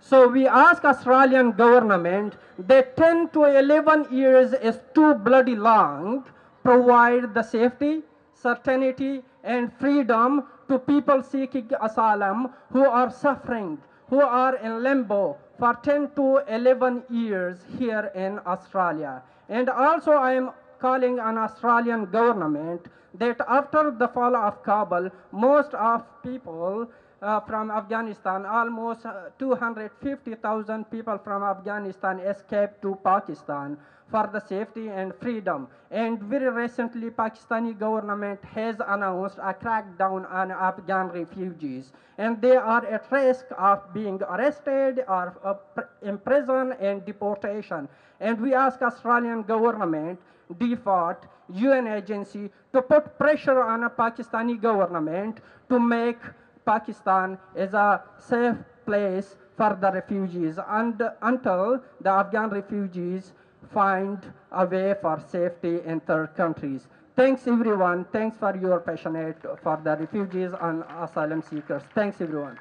So 0.00 0.28
we 0.28 0.46
ask 0.46 0.84
Australian 0.84 1.52
government 1.52 2.36
that 2.58 2.96
10 2.96 3.30
to 3.30 3.44
11 3.44 4.06
years 4.12 4.52
is 4.52 4.80
too 4.94 5.14
bloody 5.14 5.56
long, 5.56 6.24
provide 6.62 7.34
the 7.34 7.42
safety, 7.42 8.02
certainty, 8.34 9.22
and 9.42 9.72
freedom 9.80 10.44
to 10.68 10.78
people 10.78 11.22
seeking 11.22 11.70
asylum 11.80 12.50
who 12.72 12.84
are 12.84 13.10
suffering, 13.10 13.78
who 14.08 14.20
are 14.20 14.56
in 14.56 14.82
limbo, 14.82 15.36
for 15.58 15.74
10 15.82 16.10
to 16.16 16.40
11 16.48 17.02
years 17.10 17.58
here 17.78 18.12
in 18.14 18.38
Australia. 18.46 19.22
And 19.48 19.68
also 19.68 20.12
I 20.12 20.34
am 20.34 20.50
calling 20.78 21.18
on 21.18 21.36
Australian 21.38 22.06
government 22.06 22.86
that 23.14 23.40
after 23.48 23.90
the 23.90 24.08
fall 24.08 24.36
of 24.36 24.62
Kabul, 24.62 25.10
most 25.32 25.74
of 25.74 26.04
people 26.22 26.88
uh, 27.20 27.40
from 27.40 27.70
Afghanistan, 27.70 28.46
almost 28.46 29.04
uh, 29.04 29.30
250,000 29.38 30.90
people 30.90 31.18
from 31.18 31.42
Afghanistan 31.42 32.20
escaped 32.20 32.80
to 32.82 32.96
Pakistan 33.02 33.76
for 34.10 34.28
the 34.32 34.40
safety 34.40 34.88
and 34.88 35.14
freedom. 35.20 35.68
And 35.90 36.20
very 36.22 36.48
recently, 36.48 37.10
Pakistani 37.10 37.78
government 37.78 38.42
has 38.44 38.76
announced 38.86 39.38
a 39.38 39.54
crackdown 39.54 40.30
on 40.30 40.50
Afghan 40.50 41.08
refugees. 41.08 41.92
And 42.16 42.40
they 42.40 42.56
are 42.56 42.84
at 42.86 43.10
risk 43.12 43.46
of 43.56 43.92
being 43.92 44.20
arrested 44.22 45.04
or 45.08 45.36
uh, 45.44 45.82
imprisoned 46.02 46.74
and 46.80 47.04
deportation. 47.04 47.88
And 48.20 48.40
we 48.40 48.54
ask 48.54 48.82
Australian 48.82 49.42
government, 49.42 50.18
DFAT, 50.54 51.16
UN 51.54 51.86
agency, 51.86 52.50
to 52.72 52.82
put 52.82 53.18
pressure 53.18 53.62
on 53.62 53.84
a 53.84 53.90
Pakistani 53.90 54.60
government 54.60 55.40
to 55.68 55.78
make 55.78 56.18
Pakistan 56.64 57.38
as 57.56 57.72
a 57.74 58.02
safe 58.18 58.56
place 58.84 59.36
for 59.56 59.76
the 59.80 59.90
refugees 59.90 60.58
and 60.68 61.02
until 61.22 61.80
the 62.00 62.10
Afghan 62.10 62.50
refugees 62.50 63.32
find 63.72 64.18
a 64.52 64.66
way 64.66 64.94
for 65.00 65.20
safety 65.30 65.80
in 65.84 66.00
third 66.00 66.34
countries. 66.34 66.86
Thanks 67.16 67.46
everyone. 67.46 68.04
Thanks 68.12 68.36
for 68.36 68.56
your 68.56 68.80
passionate 68.80 69.38
for 69.62 69.80
the 69.82 69.96
refugees 69.96 70.52
and 70.60 70.84
asylum 71.00 71.42
seekers. 71.42 71.82
Thanks 71.94 72.20
everyone. 72.20 72.58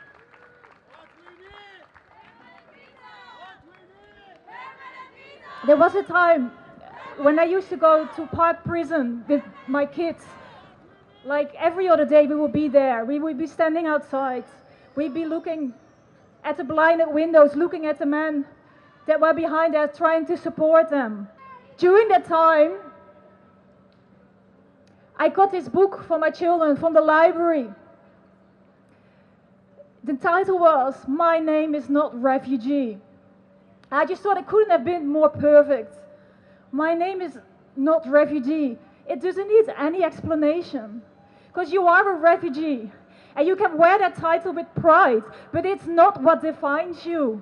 There 5.65 5.77
was 5.77 5.95
a 5.95 6.03
time 6.03 6.51
when 7.17 7.39
I 7.39 7.43
used 7.43 7.69
to 7.69 7.77
go 7.77 8.07
to 8.15 8.25
Park 8.27 8.63
Prison 8.63 9.23
with 9.27 9.43
my 9.67 9.85
kids. 9.85 10.23
Like 11.25 11.53
every 11.55 11.89
other 11.89 12.05
day, 12.05 12.25
we 12.25 12.35
would 12.35 12.53
be 12.53 12.67
there. 12.67 13.05
We 13.05 13.19
would 13.19 13.37
be 13.37 13.47
standing 13.47 13.85
outside. 13.85 14.45
We'd 14.95 15.13
be 15.13 15.25
looking 15.25 15.73
at 16.43 16.57
the 16.57 16.63
blinded 16.63 17.09
windows, 17.09 17.55
looking 17.55 17.85
at 17.85 17.99
the 17.99 18.05
men 18.05 18.45
that 19.07 19.19
were 19.19 19.33
behind 19.33 19.75
us 19.75 19.97
trying 19.97 20.25
to 20.27 20.37
support 20.37 20.89
them. 20.89 21.27
During 21.77 22.07
that 22.09 22.25
time, 22.25 22.77
I 25.17 25.29
got 25.29 25.51
this 25.51 25.67
book 25.67 26.03
for 26.07 26.19
my 26.19 26.29
children 26.29 26.75
from 26.77 26.93
the 26.93 27.01
library. 27.01 27.69
The 30.03 30.13
title 30.13 30.59
was 30.59 30.95
My 31.07 31.39
Name 31.39 31.73
is 31.73 31.89
Not 31.89 32.21
Refugee. 32.21 32.99
I 33.91 34.05
just 34.05 34.21
thought 34.21 34.37
it 34.37 34.47
couldn't 34.47 34.69
have 34.69 34.83
been 34.83 35.07
more 35.07 35.29
perfect. 35.29 35.97
My 36.71 36.93
name 36.93 37.21
is 37.21 37.39
not 37.75 38.07
refugee. 38.07 38.77
It 39.09 39.21
doesn't 39.21 39.47
need 39.47 39.73
any 39.77 40.03
explanation. 40.03 41.01
Because 41.47 41.71
you 41.71 41.87
are 41.87 42.11
a 42.11 42.19
refugee. 42.19 42.91
And 43.35 43.47
you 43.47 43.55
can 43.55 43.77
wear 43.77 43.97
that 43.99 44.15
title 44.15 44.53
with 44.53 44.67
pride, 44.75 45.23
but 45.53 45.65
it's 45.65 45.85
not 45.85 46.21
what 46.21 46.41
defines 46.41 47.05
you. 47.05 47.41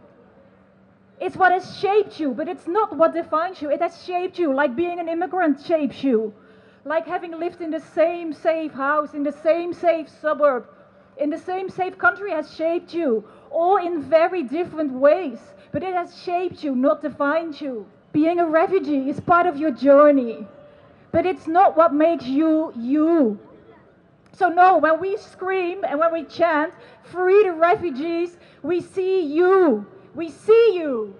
It's 1.20 1.38
what 1.38 1.52
has 1.52 1.78
shaped 1.80 2.20
you, 2.20 2.34
but 2.34 2.48
it's 2.48 2.68
not 2.68 2.96
what 2.96 3.14
defines 3.14 3.62
you. 3.62 3.72
It 3.72 3.82
has 3.82 4.04
shaped 4.04 4.38
you, 4.38 4.54
like 4.54 4.76
being 4.76 5.00
an 5.00 5.08
immigrant 5.08 5.62
shapes 5.62 6.04
you, 6.04 6.34
like 6.84 7.08
having 7.08 7.32
lived 7.40 7.62
in 7.62 7.72
the 7.72 7.80
same 7.80 8.34
safe 8.34 8.74
house, 8.74 9.14
in 9.14 9.24
the 9.24 9.32
same 9.32 9.74
safe 9.74 10.10
suburb, 10.10 10.68
in 11.18 11.30
the 11.30 11.38
same 11.38 11.70
safe 11.70 11.98
country 11.98 12.32
has 12.32 12.54
shaped 12.54 12.94
you, 12.94 13.24
all 13.50 13.78
in 13.78 14.02
very 14.04 14.44
different 14.44 14.92
ways. 14.92 15.40
But 15.72 15.84
it 15.84 15.94
has 15.94 16.22
shaped 16.22 16.64
you, 16.64 16.76
not 16.76 17.02
defined 17.02 17.60
you. 17.62 17.86
Being 18.12 18.40
a 18.40 18.46
refugee 18.46 19.10
is 19.10 19.20
part 19.20 19.46
of 19.46 19.58
your 19.58 19.72
journey, 19.72 20.46
but 21.12 21.26
it's 21.26 21.48
not 21.48 21.78
what 21.78 21.94
makes 21.94 22.26
you 22.26 22.74
you. 22.76 23.40
So, 24.34 24.50
no, 24.50 24.78
when 24.78 25.00
we 25.00 25.16
scream 25.16 25.86
and 25.86 25.98
when 25.98 26.12
we 26.12 26.24
chant, 26.26 26.74
free 27.04 27.44
the 27.44 27.54
refugees, 27.54 28.38
we 28.64 28.82
see 28.82 29.22
you. 29.22 29.86
We 30.16 30.30
see 30.30 30.72
you. 30.76 31.16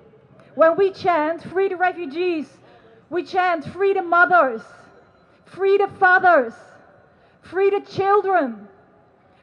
When 0.56 0.78
we 0.78 0.92
chant, 0.92 1.44
free 1.44 1.68
the 1.68 1.76
refugees, 1.76 2.48
we 3.10 3.24
chant, 3.24 3.66
free 3.66 3.94
the 3.94 4.02
mothers, 4.02 4.62
free 5.46 5.78
the 5.78 5.88
fathers, 6.00 6.54
free 7.42 7.70
the 7.70 7.82
children, 7.82 8.68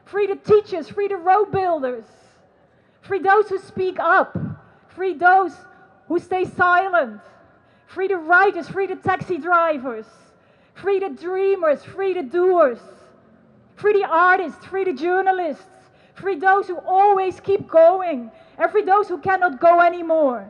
free 0.05 0.27
the 0.27 0.35
teachers, 0.35 0.89
free 0.89 1.07
the 1.07 1.17
road 1.17 1.51
builders, 1.51 2.03
free 3.01 3.19
those 3.19 3.47
who 3.47 3.59
speak 3.59 3.99
up, 3.99 4.35
free 4.89 5.13
those 5.13 5.53
who 6.07 6.19
stay 6.19 6.45
silent, 6.45 7.21
free 7.85 8.07
the 8.07 8.17
writers, 8.17 8.67
free 8.67 8.87
the 8.87 8.95
taxi 8.95 9.37
drivers, 9.37 10.07
free 10.73 10.99
the 10.99 11.09
dreamers, 11.09 11.83
free 11.83 12.13
the 12.13 12.23
doers, 12.23 12.79
free 13.75 13.93
the 13.93 14.07
artists, 14.07 14.65
free 14.65 14.83
the 14.83 14.93
journalists, 14.93 15.63
free 16.15 16.35
those 16.35 16.67
who 16.67 16.77
always 16.77 17.39
keep 17.39 17.67
going, 17.67 18.31
and 18.63 18.87
those 18.87 19.07
who 19.07 19.17
cannot 19.17 19.59
go 19.59 19.81
anymore. 19.81 20.49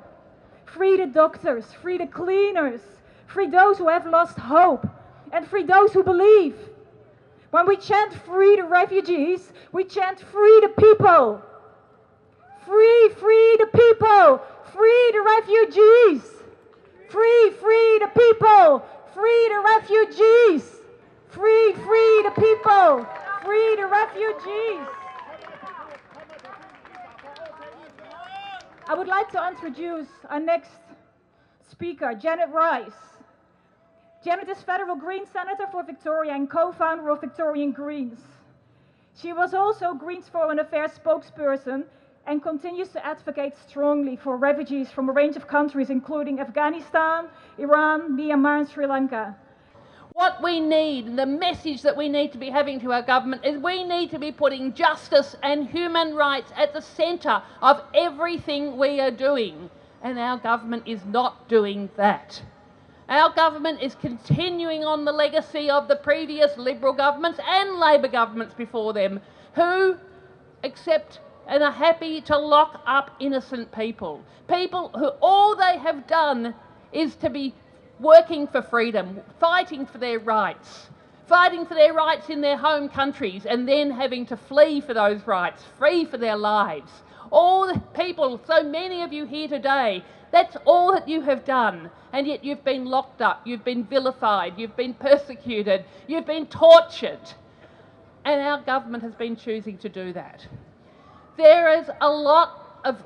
Free 0.65 0.97
the 0.97 1.07
doctors, 1.07 1.65
free 1.81 1.97
the 1.97 2.07
cleaners, 2.07 2.81
free 3.27 3.47
those 3.47 3.77
who 3.77 3.89
have 3.89 4.05
lost 4.05 4.37
hope, 4.37 4.87
and 5.31 5.47
free 5.47 5.63
those 5.63 5.93
who 5.93 6.03
believe. 6.03 6.55
When 7.51 7.67
we 7.67 7.77
chant 7.77 8.13
free 8.13 8.55
the 8.55 8.63
refugees, 8.63 9.51
we 9.71 9.83
chant 9.83 10.19
free 10.19 10.59
the 10.61 10.69
people. 10.69 11.41
Free, 12.65 13.09
free 13.19 13.57
the 13.59 13.67
people. 13.67 14.41
Free 14.73 15.11
the 15.11 15.21
refugees. 15.21 16.23
Free, 17.09 17.51
free 17.61 17.99
the 17.99 18.09
people. 18.15 18.83
Free 19.13 19.49
the 19.49 19.61
refugees. 19.65 20.63
Free, 21.29 21.73
free 21.73 22.23
the 22.23 22.33
people. 22.35 23.05
Free 23.43 23.75
the 23.75 23.85
refugees. 23.85 25.02
I 28.85 28.95
would 28.95 29.07
like 29.07 29.31
to 29.31 29.47
introduce 29.47 30.09
our 30.29 30.41
next 30.41 30.71
speaker, 31.71 32.13
Janet 32.13 32.49
Rice. 32.49 32.91
Janet 34.25 34.49
is 34.49 34.61
Federal 34.61 34.97
Green 34.97 35.25
Senator 35.25 35.67
for 35.71 35.83
Victoria 35.83 36.33
and 36.33 36.49
co-founder 36.49 37.09
of 37.09 37.21
Victorian 37.21 37.71
Greens. 37.71 38.19
She 39.15 39.31
was 39.31 39.53
also 39.53 39.93
Greens 39.93 40.27
Foreign 40.27 40.59
Affairs 40.59 40.91
spokesperson 40.99 41.85
and 42.27 42.43
continues 42.43 42.89
to 42.89 43.05
advocate 43.05 43.53
strongly 43.69 44.17
for 44.17 44.35
refugees 44.35 44.91
from 44.91 45.07
a 45.07 45.13
range 45.13 45.37
of 45.37 45.47
countries, 45.47 45.89
including 45.89 46.41
Afghanistan, 46.41 47.27
Iran, 47.57 48.17
Myanmar, 48.17 48.59
and 48.59 48.69
Sri 48.69 48.85
Lanka. 48.85 49.35
What 50.13 50.43
we 50.43 50.59
need, 50.59 51.15
the 51.15 51.25
message 51.25 51.81
that 51.81 51.97
we 51.97 52.07
need 52.07 52.31
to 52.33 52.37
be 52.37 52.51
having 52.51 52.79
to 52.81 52.93
our 52.93 53.01
government, 53.01 53.43
is 53.43 53.57
we 53.57 53.83
need 53.83 54.11
to 54.11 54.19
be 54.19 54.31
putting 54.31 54.73
justice 54.75 55.35
and 55.41 55.67
human 55.67 56.13
rights 56.13 56.51
at 56.55 56.71
the 56.71 56.81
centre 56.81 57.41
of 57.63 57.81
everything 57.95 58.77
we 58.77 58.99
are 58.99 59.09
doing. 59.09 59.71
And 60.03 60.19
our 60.19 60.37
government 60.37 60.83
is 60.85 61.03
not 61.03 61.49
doing 61.49 61.89
that. 61.97 62.43
Our 63.09 63.33
government 63.33 63.81
is 63.81 63.95
continuing 63.95 64.85
on 64.85 65.03
the 65.03 65.11
legacy 65.11 65.71
of 65.71 65.87
the 65.87 65.95
previous 65.95 66.55
Liberal 66.57 66.93
governments 66.93 67.39
and 67.43 67.79
Labor 67.79 68.07
governments 68.07 68.53
before 68.53 68.93
them, 68.93 69.19
who 69.55 69.97
accept 70.63 71.21
and 71.47 71.63
are 71.63 71.71
happy 71.71 72.21
to 72.21 72.37
lock 72.37 72.83
up 72.85 73.09
innocent 73.19 73.71
people. 73.71 74.21
People 74.47 74.89
who 74.89 75.07
all 75.21 75.55
they 75.55 75.79
have 75.79 76.05
done 76.05 76.53
is 76.91 77.15
to 77.15 77.31
be 77.31 77.55
working 78.03 78.45
for 78.45 78.61
freedom, 78.61 79.19
fighting 79.39 79.85
for 79.85 79.97
their 79.97 80.19
rights, 80.19 80.89
fighting 81.27 81.65
for 81.65 81.73
their 81.73 81.93
rights 81.93 82.29
in 82.29 82.41
their 82.41 82.57
home 82.57 82.89
countries, 82.89 83.45
and 83.45 83.67
then 83.67 83.89
having 83.89 84.25
to 84.25 84.37
flee 84.37 84.81
for 84.81 84.93
those 84.93 85.25
rights, 85.25 85.63
flee 85.79 86.05
for 86.05 86.17
their 86.17 86.35
lives. 86.35 86.91
All 87.31 87.65
the 87.65 87.79
people, 87.95 88.39
so 88.45 88.61
many 88.61 89.01
of 89.01 89.11
you 89.11 89.25
here 89.25 89.47
today, 89.47 90.03
that's 90.31 90.57
all 90.65 90.91
that 90.93 91.07
you 91.07 91.21
have 91.21 91.45
done. 91.45 91.89
And 92.11 92.27
yet 92.27 92.43
you've 92.43 92.63
been 92.63 92.85
locked 92.85 93.21
up, 93.21 93.41
you've 93.45 93.63
been 93.63 93.85
vilified, 93.85 94.53
you've 94.57 94.75
been 94.75 94.93
persecuted, 94.93 95.85
you've 96.07 96.27
been 96.27 96.45
tortured. 96.47 97.21
And 98.25 98.41
our 98.41 98.61
government 98.61 99.03
has 99.03 99.15
been 99.15 99.35
choosing 99.35 99.77
to 99.79 99.89
do 99.89 100.13
that. 100.13 100.45
There 101.37 101.79
is 101.79 101.89
a 102.01 102.09
lot 102.09 102.79
of 102.83 103.03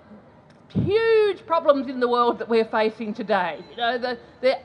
huge 0.69 1.45
problems 1.45 1.87
in 1.87 1.99
the 1.99 2.07
world 2.07 2.39
that 2.39 2.49
we're 2.49 2.65
facing 2.65 3.13
today. 3.13 3.59
You 3.71 3.77
know, 3.77 3.97
the, 3.97 4.17
the 4.41 4.57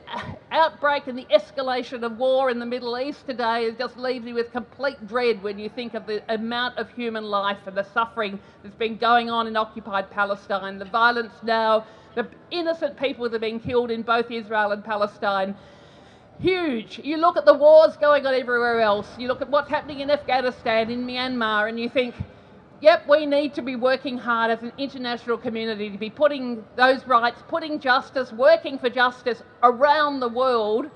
outbreak 0.50 1.06
and 1.06 1.16
the 1.16 1.26
escalation 1.26 2.02
of 2.02 2.18
war 2.18 2.50
in 2.50 2.58
the 2.58 2.66
Middle 2.66 2.98
East 2.98 3.26
today 3.26 3.70
just 3.78 3.96
leaves 3.96 4.26
you 4.26 4.34
with 4.34 4.52
complete 4.52 5.06
dread 5.06 5.42
when 5.42 5.58
you 5.58 5.68
think 5.68 5.94
of 5.94 6.06
the 6.06 6.22
amount 6.32 6.78
of 6.78 6.90
human 6.90 7.24
life 7.24 7.58
and 7.66 7.76
the 7.76 7.84
suffering 7.84 8.38
that's 8.62 8.74
been 8.76 8.96
going 8.96 9.30
on 9.30 9.46
in 9.46 9.56
occupied 9.56 10.10
Palestine, 10.10 10.78
the 10.78 10.84
violence 10.84 11.34
now, 11.42 11.86
the 12.14 12.26
innocent 12.50 12.98
people 12.98 13.28
that 13.28 13.36
are 13.36 13.40
being 13.40 13.60
killed 13.60 13.90
in 13.90 14.02
both 14.02 14.30
Israel 14.30 14.72
and 14.72 14.84
Palestine. 14.84 15.54
Huge. 16.40 17.00
You 17.04 17.18
look 17.18 17.36
at 17.36 17.44
the 17.44 17.54
wars 17.54 17.96
going 17.96 18.26
on 18.26 18.34
everywhere 18.34 18.80
else, 18.80 19.06
you 19.18 19.28
look 19.28 19.40
at 19.40 19.48
what's 19.48 19.70
happening 19.70 20.00
in 20.00 20.10
Afghanistan, 20.10 20.90
in 20.90 21.06
Myanmar, 21.06 21.68
and 21.68 21.78
you 21.78 21.88
think, 21.88 22.14
yep, 22.82 23.08
we 23.08 23.24
need 23.24 23.54
to 23.54 23.62
be 23.62 23.76
working 23.76 24.18
hard 24.18 24.50
as 24.50 24.62
an 24.62 24.72
international 24.76 25.38
community 25.38 25.88
to 25.88 25.96
be 25.96 26.10
putting 26.10 26.62
those 26.76 27.06
rights, 27.06 27.42
putting 27.48 27.78
justice, 27.78 28.32
working 28.32 28.78
for 28.78 28.90
justice 28.90 29.42
around 29.62 30.20
the 30.20 30.28
world 30.28 30.90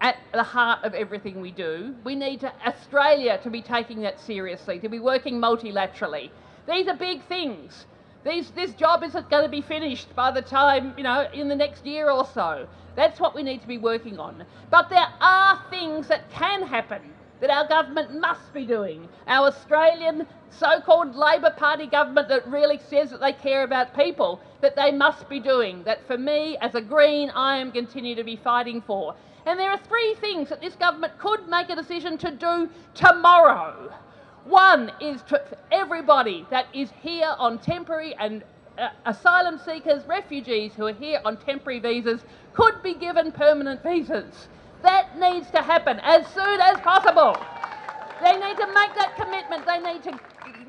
at 0.00 0.16
the 0.32 0.42
heart 0.42 0.82
of 0.82 0.94
everything 0.94 1.40
we 1.40 1.52
do. 1.52 1.94
We 2.04 2.14
need 2.14 2.40
to, 2.40 2.52
Australia 2.66 3.38
to 3.42 3.50
be 3.50 3.62
taking 3.62 4.00
that 4.02 4.18
seriously, 4.18 4.78
to 4.80 4.88
be 4.88 4.98
working 4.98 5.34
multilaterally. 5.34 6.30
These 6.66 6.88
are 6.88 6.96
big 6.96 7.22
things. 7.28 7.86
These, 8.24 8.50
this 8.50 8.72
job 8.72 9.04
isn't 9.04 9.30
going 9.30 9.44
to 9.44 9.50
be 9.50 9.60
finished 9.60 10.14
by 10.16 10.32
the 10.32 10.42
time, 10.42 10.94
you 10.96 11.04
know, 11.04 11.28
in 11.32 11.48
the 11.48 11.54
next 11.54 11.86
year 11.86 12.10
or 12.10 12.26
so. 12.26 12.66
That's 12.96 13.20
what 13.20 13.34
we 13.34 13.42
need 13.42 13.60
to 13.60 13.68
be 13.68 13.78
working 13.78 14.18
on. 14.18 14.44
But 14.70 14.88
there 14.88 15.06
are 15.20 15.62
things 15.70 16.08
that 16.08 16.28
can 16.30 16.62
happen 16.62 17.02
that 17.40 17.50
our 17.50 17.68
government 17.68 18.18
must 18.18 18.52
be 18.54 18.64
doing. 18.64 19.08
Our 19.26 19.48
Australian 19.48 20.26
so 20.50 20.80
called 20.80 21.14
Labor 21.14 21.50
Party 21.50 21.86
government 21.86 22.28
that 22.28 22.46
really 22.46 22.78
says 22.88 23.10
that 23.10 23.20
they 23.20 23.32
care 23.32 23.62
about 23.62 23.94
people, 23.94 24.40
that 24.60 24.76
they 24.76 24.90
must 24.90 25.28
be 25.28 25.40
doing. 25.40 25.82
That 25.84 26.06
for 26.06 26.16
me, 26.16 26.56
as 26.60 26.74
a 26.74 26.80
Green, 26.80 27.30
I 27.30 27.58
am 27.58 27.72
continue 27.72 28.14
to 28.14 28.24
be 28.24 28.36
fighting 28.36 28.80
for. 28.80 29.14
And 29.44 29.60
there 29.60 29.70
are 29.70 29.78
three 29.78 30.14
things 30.20 30.48
that 30.48 30.60
this 30.60 30.74
government 30.74 31.18
could 31.18 31.48
make 31.48 31.70
a 31.70 31.76
decision 31.76 32.18
to 32.18 32.30
do 32.30 32.68
tomorrow. 32.94 33.92
One 34.44 34.92
is 35.00 35.22
to 35.22 35.40
everybody 35.70 36.46
that 36.50 36.66
is 36.72 36.90
here 37.02 37.34
on 37.38 37.58
temporary 37.58 38.14
and 38.18 38.42
uh, 38.78 38.88
asylum 39.06 39.58
seekers, 39.58 40.04
refugees 40.06 40.72
who 40.74 40.86
are 40.86 40.92
here 40.92 41.20
on 41.24 41.36
temporary 41.38 41.78
visas 41.78 42.22
could 42.52 42.82
be 42.82 42.94
given 42.94 43.32
permanent 43.32 43.82
visas. 43.82 44.48
That 44.82 45.18
needs 45.18 45.50
to 45.50 45.62
happen 45.62 46.00
as 46.00 46.26
soon 46.28 46.60
as 46.60 46.78
possible. 46.80 47.36
They 48.22 48.32
need 48.32 48.56
to 48.56 48.66
make 48.66 48.94
that 48.94 49.14
commitment. 49.16 49.66
They 49.66 49.78
need 49.80 50.02
to 50.04 50.18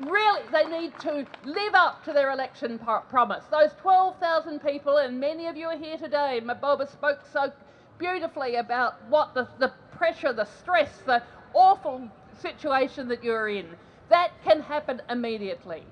really, 0.00 0.42
they 0.52 0.64
need 0.66 0.98
to 1.00 1.26
live 1.44 1.74
up 1.74 2.04
to 2.04 2.12
their 2.12 2.30
election 2.30 2.78
promise. 3.10 3.44
Those 3.50 3.70
12,000 3.80 4.60
people, 4.60 4.98
and 4.98 5.18
many 5.18 5.46
of 5.46 5.56
you 5.56 5.66
are 5.66 5.76
here 5.76 5.98
today. 5.98 6.40
Maboba 6.42 6.90
spoke 6.90 7.20
so 7.32 7.52
beautifully 7.98 8.56
about 8.56 8.94
what 9.08 9.34
the, 9.34 9.48
the 9.58 9.72
pressure, 9.92 10.32
the 10.32 10.44
stress, 10.44 10.90
the 11.06 11.22
awful 11.54 12.08
situation 12.40 13.08
that 13.08 13.24
you're 13.24 13.48
in. 13.48 13.66
That 14.08 14.30
can 14.44 14.60
happen 14.60 15.02
immediately. 15.10 15.82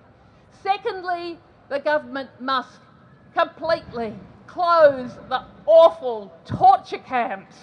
Secondly, 0.63 1.39
the 1.69 1.81
government 1.81 2.31
must 2.41 2.81
completely 3.35 4.15
close 4.47 5.11
the 5.29 5.43
awful 5.67 6.33
torture 6.45 6.99
camps 6.99 7.57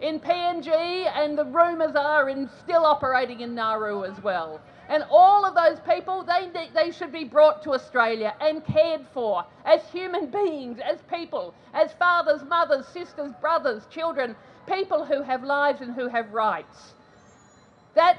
in 0.00 0.20
PNG, 0.20 0.68
and 0.70 1.36
the 1.36 1.44
rumours 1.44 1.96
are 1.96 2.28
in 2.28 2.48
still 2.62 2.84
operating 2.84 3.40
in 3.40 3.54
Nauru 3.54 4.04
as 4.04 4.22
well. 4.22 4.60
And 4.88 5.04
all 5.10 5.44
of 5.44 5.54
those 5.54 5.78
people, 5.80 6.24
they, 6.24 6.50
they 6.74 6.90
should 6.90 7.12
be 7.12 7.24
brought 7.24 7.62
to 7.64 7.72
Australia 7.74 8.34
and 8.40 8.64
cared 8.64 9.06
for 9.12 9.44
as 9.64 9.82
human 9.92 10.26
beings, 10.30 10.78
as 10.80 10.98
people, 11.10 11.54
as 11.74 11.92
fathers, 11.92 12.42
mothers, 12.42 12.86
sisters, 12.88 13.32
brothers, 13.40 13.86
children, 13.90 14.34
people 14.66 15.04
who 15.04 15.22
have 15.22 15.44
lives 15.44 15.80
and 15.80 15.94
who 15.94 16.08
have 16.08 16.32
rights. 16.32 16.94
That 17.94 18.18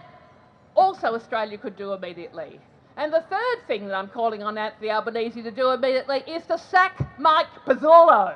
also 0.76 1.16
Australia 1.16 1.58
could 1.58 1.76
do 1.76 1.94
immediately. 1.94 2.60
And 2.98 3.14
the 3.14 3.24
third 3.30 3.66
thing 3.68 3.88
that 3.88 3.96
I'm 3.96 4.10
calling 4.10 4.44
on 4.44 4.58
Anthony 4.58 4.92
Albanese 4.92 5.42
to 5.42 5.52
do 5.52 5.72
immediately 5.72 6.24
is 6.28 6.46
to 6.48 6.58
sack 6.58 7.18
Mike 7.18 7.48
Pezzullo. 7.66 8.36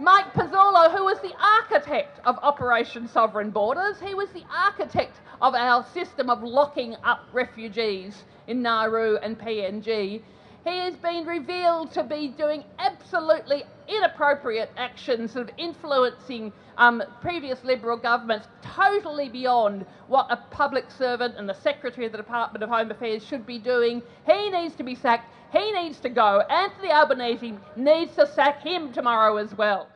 Mike 0.00 0.32
Pezzullo, 0.32 0.92
who 0.96 1.04
was 1.04 1.18
the 1.20 1.34
architect 1.42 2.20
of 2.24 2.38
Operation 2.42 3.08
Sovereign 3.08 3.50
Borders, 3.50 3.98
he 4.00 4.14
was 4.14 4.28
the 4.30 4.44
architect 4.56 5.16
of 5.42 5.56
our 5.56 5.84
system 5.92 6.30
of 6.30 6.40
locking 6.40 6.94
up 7.02 7.26
refugees 7.32 8.22
in 8.46 8.62
Nauru 8.62 9.16
and 9.16 9.36
PNG. 9.36 10.22
He 10.64 10.78
has 10.78 10.94
been 10.96 11.26
revealed 11.26 11.90
to 11.92 12.04
be 12.04 12.28
doing 12.28 12.62
absolutely 12.78 13.64
inappropriate 13.88 14.70
actions 14.76 15.34
of 15.34 15.50
influencing 15.58 16.52
um, 16.76 17.02
previous 17.20 17.64
Liberal 17.64 17.96
governments 17.96 18.46
totally 18.62 19.28
beyond 19.28 19.84
what 20.06 20.28
a 20.30 20.36
public 20.52 20.92
servant 20.92 21.34
and 21.36 21.48
the 21.48 21.54
Secretary 21.54 22.06
of 22.06 22.12
the 22.12 22.18
Department 22.18 22.62
of 22.62 22.70
Home 22.70 22.92
Affairs 22.92 23.24
should 23.24 23.44
be 23.44 23.58
doing. 23.58 24.02
He 24.26 24.50
needs 24.50 24.76
to 24.76 24.84
be 24.84 24.94
sacked. 24.94 25.32
He 25.52 25.72
needs 25.72 25.98
to 26.00 26.10
go. 26.10 26.40
Anthony 26.50 26.90
Albanese 26.90 27.54
needs 27.74 28.14
to 28.16 28.26
sack 28.26 28.62
him 28.62 28.92
tomorrow 28.92 29.38
as 29.38 29.56
well. 29.56 29.88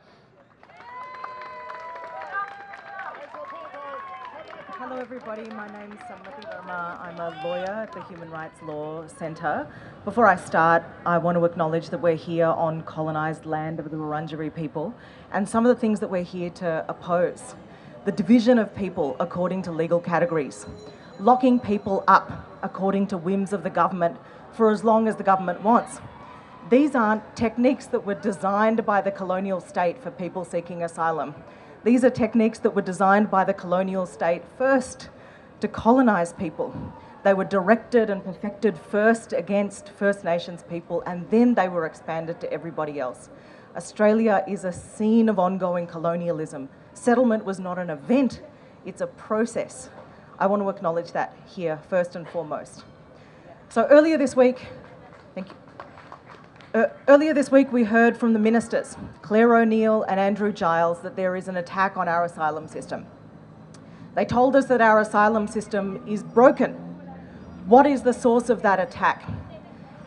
Hello, 4.79 4.97
everybody. 4.97 5.43
My 5.51 5.67
name 5.67 5.91
is 5.91 5.99
Sanmati 5.99 6.43
Verma. 6.43 6.99
I'm 6.99 7.19
a 7.19 7.39
lawyer 7.43 7.69
at 7.69 7.91
the 7.93 8.01
Human 8.05 8.31
Rights 8.31 8.61
Law 8.63 9.05
Centre. 9.07 9.67
Before 10.03 10.25
I 10.25 10.35
start, 10.35 10.83
I 11.05 11.19
want 11.19 11.37
to 11.37 11.45
acknowledge 11.45 11.89
that 11.91 11.99
we're 11.99 12.15
here 12.15 12.47
on 12.47 12.81
colonised 12.81 13.45
land 13.45 13.79
of 13.79 13.91
the 13.91 13.97
Wurundjeri 13.97 14.53
people 14.53 14.93
and 15.31 15.47
some 15.47 15.65
of 15.65 15.73
the 15.73 15.79
things 15.79 15.99
that 15.99 16.09
we're 16.09 16.23
here 16.23 16.49
to 16.49 16.83
oppose. 16.89 17.55
The 18.05 18.11
division 18.11 18.57
of 18.57 18.75
people 18.75 19.15
according 19.19 19.61
to 19.63 19.71
legal 19.71 19.99
categories, 19.99 20.65
locking 21.19 21.59
people 21.59 22.03
up 22.07 22.49
according 22.63 23.07
to 23.07 23.17
whims 23.17 23.53
of 23.53 23.63
the 23.63 23.69
government 23.69 24.17
for 24.55 24.71
as 24.71 24.83
long 24.83 25.07
as 25.07 25.15
the 25.15 25.23
government 25.23 25.61
wants. 25.61 25.99
These 26.69 26.95
aren't 26.95 27.35
techniques 27.35 27.87
that 27.87 28.05
were 28.05 28.15
designed 28.15 28.85
by 28.85 29.01
the 29.01 29.11
colonial 29.11 29.59
state 29.59 30.01
for 30.01 30.11
people 30.11 30.45
seeking 30.45 30.83
asylum. 30.83 31.35
These 31.83 32.05
are 32.05 32.09
techniques 32.09 32.59
that 32.59 32.73
were 32.73 32.81
designed 32.81 33.29
by 33.29 33.43
the 33.43 33.53
colonial 33.53 34.05
state 34.05 34.43
first 34.57 35.09
to 35.59 35.67
colonise 35.67 36.33
people. 36.33 36.73
They 37.23 37.33
were 37.33 37.45
directed 37.45 38.09
and 38.09 38.23
perfected 38.23 38.77
first 38.77 39.33
against 39.33 39.89
First 39.89 40.23
Nations 40.23 40.63
people, 40.69 41.03
and 41.05 41.29
then 41.29 41.53
they 41.53 41.67
were 41.67 41.85
expanded 41.85 42.39
to 42.41 42.51
everybody 42.51 42.99
else. 42.99 43.29
Australia 43.75 44.43
is 44.47 44.63
a 44.63 44.71
scene 44.71 45.29
of 45.29 45.39
ongoing 45.39 45.87
colonialism. 45.87 46.69
Settlement 46.93 47.43
was 47.43 47.59
not 47.59 47.79
an 47.79 47.89
event, 47.89 48.41
it's 48.85 49.01
a 49.01 49.07
process. 49.07 49.89
I 50.37 50.47
want 50.47 50.61
to 50.61 50.69
acknowledge 50.69 51.11
that 51.13 51.35
here, 51.45 51.79
first 51.89 52.15
and 52.15 52.27
foremost. 52.27 52.83
So, 53.73 53.87
earlier 53.89 54.19
this 54.19 54.35
week, 54.35 54.67
thank 55.33 55.47
you. 55.49 55.55
Uh, 56.79 56.89
earlier 57.07 57.33
this 57.33 57.49
week, 57.49 57.73
we 57.73 57.83
heard 57.83 58.15
from 58.15 58.33
the 58.33 58.37
ministers, 58.37 58.95
Clare 59.23 59.55
O'Neil 59.55 60.03
and 60.03 60.19
Andrew 60.19 60.53
Giles, 60.53 60.99
that 60.99 61.15
there 61.15 61.35
is 61.35 61.47
an 61.47 61.57
attack 61.57 61.97
on 61.97 62.07
our 62.07 62.23
asylum 62.23 62.67
system. 62.67 63.07
They 64.13 64.25
told 64.25 64.55
us 64.55 64.67
that 64.67 64.79
our 64.79 64.99
asylum 64.99 65.47
system 65.47 66.03
is 66.07 66.21
broken. 66.21 66.73
What 67.65 67.87
is 67.87 68.03
the 68.03 68.13
source 68.13 68.51
of 68.51 68.61
that 68.61 68.79
attack? 68.79 69.27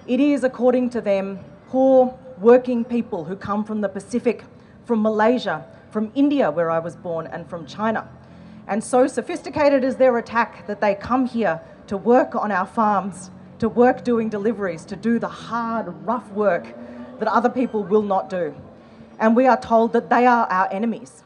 It 0.06 0.20
is, 0.20 0.44
according 0.44 0.90
to 0.90 1.00
them, 1.00 1.40
poor 1.66 2.16
working 2.38 2.84
people 2.84 3.24
who 3.24 3.34
come 3.34 3.64
from 3.64 3.80
the 3.80 3.88
Pacific, 3.88 4.44
from 4.84 5.02
Malaysia, 5.02 5.66
from 5.90 6.12
India, 6.14 6.52
where 6.52 6.70
I 6.70 6.78
was 6.78 6.94
born, 6.94 7.26
and 7.26 7.50
from 7.50 7.66
China. 7.66 8.08
And 8.68 8.84
so 8.84 9.08
sophisticated 9.08 9.82
is 9.82 9.96
their 9.96 10.16
attack 10.18 10.68
that 10.68 10.80
they 10.80 10.94
come 10.94 11.26
here 11.26 11.60
to 11.88 11.96
work 11.96 12.36
on 12.36 12.52
our 12.52 12.66
farms, 12.66 13.32
to 13.58 13.68
work 13.68 14.04
doing 14.04 14.28
deliveries, 14.28 14.84
to 14.86 14.96
do 14.96 15.18
the 15.18 15.28
hard, 15.28 15.86
rough 16.06 16.30
work 16.32 16.66
that 17.18 17.28
other 17.28 17.48
people 17.48 17.82
will 17.82 18.02
not 18.02 18.28
do. 18.28 18.54
And 19.18 19.34
we 19.34 19.46
are 19.46 19.60
told 19.60 19.92
that 19.94 20.10
they 20.10 20.26
are 20.26 20.46
our 20.46 20.68
enemies. 20.70 21.24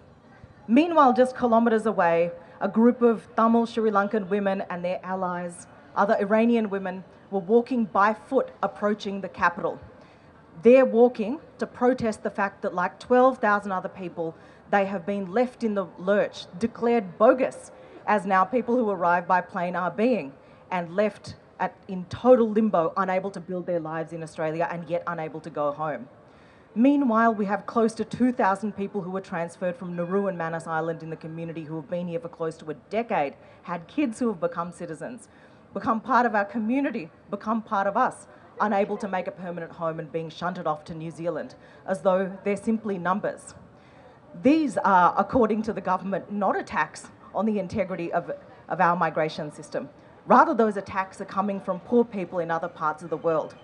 Meanwhile, 0.68 1.14
just 1.14 1.36
kilometres 1.36 1.86
away, 1.86 2.30
a 2.60 2.68
group 2.68 3.02
of 3.02 3.26
Tamil 3.34 3.66
Sri 3.66 3.90
Lankan 3.90 4.28
women 4.28 4.62
and 4.70 4.84
their 4.84 5.00
allies, 5.02 5.66
other 5.96 6.16
Iranian 6.20 6.70
women, 6.70 7.02
were 7.30 7.40
walking 7.40 7.84
by 7.86 8.14
foot 8.14 8.50
approaching 8.62 9.20
the 9.20 9.28
capital. 9.28 9.80
They're 10.62 10.84
walking 10.84 11.40
to 11.58 11.66
protest 11.66 12.22
the 12.22 12.30
fact 12.30 12.62
that, 12.62 12.74
like 12.74 13.00
12,000 13.00 13.72
other 13.72 13.88
people, 13.88 14.36
they 14.70 14.84
have 14.84 15.04
been 15.04 15.32
left 15.32 15.64
in 15.64 15.74
the 15.74 15.86
lurch, 15.98 16.46
declared 16.58 17.18
bogus, 17.18 17.72
as 18.06 18.26
now 18.26 18.44
people 18.44 18.76
who 18.76 18.90
arrive 18.90 19.26
by 19.26 19.40
plane 19.40 19.74
are 19.74 19.90
being, 19.90 20.32
and 20.70 20.94
left 20.94 21.34
at, 21.60 21.76
in 21.86 22.04
total 22.06 22.50
limbo, 22.50 22.92
unable 22.96 23.30
to 23.30 23.40
build 23.40 23.66
their 23.66 23.78
lives 23.78 24.12
in 24.12 24.22
Australia 24.22 24.66
and 24.70 24.88
yet 24.88 25.04
unable 25.06 25.40
to 25.40 25.50
go 25.50 25.70
home. 25.70 26.08
Meanwhile, 26.74 27.34
we 27.34 27.46
have 27.46 27.66
close 27.66 27.94
to 27.94 28.04
2,000 28.04 28.76
people 28.76 29.02
who 29.02 29.10
were 29.10 29.20
transferred 29.20 29.76
from 29.76 29.94
Nauru 29.94 30.28
and 30.28 30.38
Manus 30.38 30.66
Island 30.66 31.02
in 31.02 31.10
the 31.10 31.16
community 31.16 31.64
who 31.64 31.76
have 31.76 31.90
been 31.90 32.08
here 32.08 32.20
for 32.20 32.28
close 32.28 32.56
to 32.58 32.70
a 32.70 32.74
decade, 32.74 33.34
had 33.62 33.86
kids 33.86 34.18
who 34.18 34.28
have 34.28 34.40
become 34.40 34.72
citizens, 34.72 35.28
become 35.74 36.00
part 36.00 36.26
of 36.26 36.34
our 36.34 36.44
community, 36.44 37.10
become 37.28 37.60
part 37.60 37.86
of 37.86 37.96
us, 37.96 38.26
unable 38.60 38.96
to 38.98 39.08
make 39.08 39.26
a 39.26 39.32
permanent 39.32 39.72
home 39.72 39.98
and 39.98 40.12
being 40.12 40.30
shunted 40.30 40.66
off 40.66 40.84
to 40.84 40.94
New 40.94 41.10
Zealand 41.10 41.54
as 41.86 42.02
though 42.02 42.38
they're 42.44 42.56
simply 42.56 42.98
numbers. 42.98 43.54
These 44.42 44.76
are, 44.78 45.14
according 45.18 45.62
to 45.62 45.72
the 45.72 45.80
government, 45.80 46.30
not 46.30 46.56
attacks 46.56 47.08
on 47.34 47.46
the 47.46 47.58
integrity 47.58 48.12
of, 48.12 48.30
of 48.68 48.80
our 48.80 48.96
migration 48.96 49.52
system. 49.52 49.88
Rather, 50.30 50.54
those 50.54 50.76
attacks 50.76 51.20
are 51.20 51.24
coming 51.24 51.60
from 51.60 51.80
poor 51.80 52.04
people 52.04 52.38
in 52.38 52.52
other 52.52 52.68
parts 52.68 53.02
of 53.02 53.10
the 53.10 53.16
world. 53.16 53.56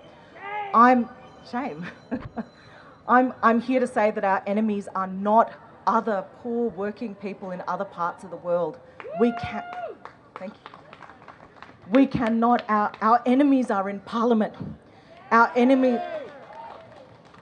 I'm, 0.75 1.09
shame. 1.49 1.87
I'm, 3.09 3.35
I'm 3.41 3.61
here 3.61 3.79
to 3.79 3.87
say 3.87 4.11
that 4.11 4.25
our 4.25 4.43
enemies 4.49 4.89
are 4.97 5.07
not 5.07 5.53
other 5.87 6.25
poor 6.43 6.71
working 6.71 7.15
people 7.15 7.53
in 7.53 7.63
other 7.69 7.85
parts 7.85 8.25
of 8.25 8.31
the 8.31 8.37
world. 8.39 8.81
We 9.21 9.33
can 9.41 9.63
thank 10.41 10.55
you. 10.55 10.73
We 11.93 12.05
cannot, 12.05 12.65
our, 12.69 12.91
our 13.01 13.23
enemies 13.27 13.71
are 13.71 13.89
in 13.89 14.01
Parliament. 14.01 14.55
Our 15.31 15.53
enemy, 15.55 16.01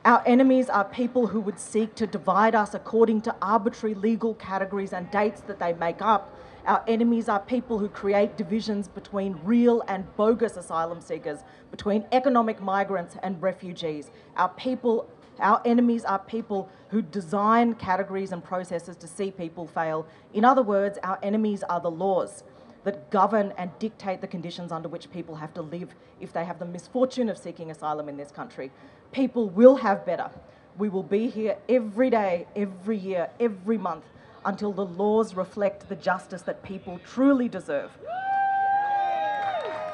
our 0.04 0.22
enemies 0.26 0.68
are 0.68 0.84
people 0.84 1.28
who 1.28 1.40
would 1.40 1.58
seek 1.58 1.94
to 1.94 2.06
divide 2.06 2.54
us 2.54 2.74
according 2.74 3.22
to 3.22 3.34
arbitrary 3.40 3.94
legal 3.94 4.34
categories 4.34 4.92
and 4.92 5.10
dates 5.10 5.40
that 5.46 5.58
they 5.58 5.72
make 5.72 6.02
up. 6.02 6.30
Our 6.66 6.82
enemies 6.88 7.28
are 7.28 7.40
people 7.40 7.78
who 7.78 7.90
create 7.90 8.38
divisions 8.38 8.88
between 8.88 9.38
real 9.44 9.82
and 9.86 10.04
bogus 10.16 10.56
asylum 10.56 11.02
seekers, 11.02 11.40
between 11.70 12.06
economic 12.10 12.62
migrants 12.62 13.16
and 13.22 13.40
refugees. 13.42 14.10
Our 14.38 14.48
people, 14.48 15.06
our 15.40 15.60
enemies 15.66 16.06
are 16.06 16.18
people 16.18 16.70
who 16.88 17.02
design 17.02 17.74
categories 17.74 18.32
and 18.32 18.42
processes 18.42 18.96
to 18.96 19.06
see 19.06 19.30
people 19.30 19.66
fail. 19.66 20.06
In 20.32 20.42
other 20.42 20.62
words, 20.62 20.98
our 21.02 21.18
enemies 21.22 21.62
are 21.64 21.80
the 21.80 21.90
laws 21.90 22.44
that 22.84 23.10
govern 23.10 23.52
and 23.58 23.70
dictate 23.78 24.22
the 24.22 24.26
conditions 24.26 24.72
under 24.72 24.88
which 24.88 25.10
people 25.10 25.34
have 25.34 25.52
to 25.54 25.62
live 25.62 25.94
if 26.18 26.32
they 26.32 26.46
have 26.46 26.58
the 26.58 26.64
misfortune 26.64 27.28
of 27.28 27.36
seeking 27.36 27.70
asylum 27.70 28.08
in 28.08 28.16
this 28.16 28.30
country. 28.30 28.70
People 29.12 29.50
will 29.50 29.76
have 29.76 30.06
better. 30.06 30.30
We 30.78 30.88
will 30.88 31.02
be 31.02 31.28
here 31.28 31.58
every 31.68 32.08
day, 32.08 32.46
every 32.56 32.96
year, 32.96 33.28
every 33.38 33.76
month 33.76 34.04
until 34.44 34.72
the 34.72 34.84
laws 34.84 35.34
reflect 35.34 35.88
the 35.88 35.96
justice 35.96 36.42
that 36.42 36.62
people 36.62 37.00
truly 37.04 37.48
deserve. 37.48 37.90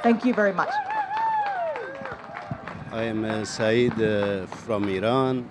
Thank 0.02 0.24
you 0.24 0.35
very 0.35 0.52
much. 0.52 0.70
I 2.93 3.05
am 3.05 3.24
uh, 3.24 3.44
Saeed 3.44 4.01
uh, 4.01 4.47
from 4.47 4.89
Iran. 4.89 5.48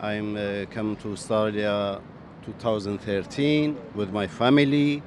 I'm 0.00 0.36
uh, 0.36 0.64
come 0.70 0.96
to 0.96 1.12
Australia 1.12 2.00
2013 2.44 3.76
with 3.94 4.10
my 4.12 4.26
family. 4.26 5.02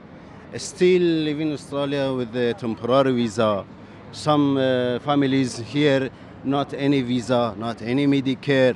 Still 0.55 1.01
live 1.01 1.39
in 1.39 1.53
Australia 1.53 2.13
with 2.13 2.31
the 2.31 2.53
temporary 2.57 3.11
visa. 3.11 3.65
Some 4.11 4.57
uh, 4.57 4.99
families 4.99 5.57
here, 5.57 6.09
not 6.43 6.73
any 6.73 7.01
visa, 7.01 7.53
not 7.57 7.81
any 7.81 8.07
Medicare. 8.07 8.75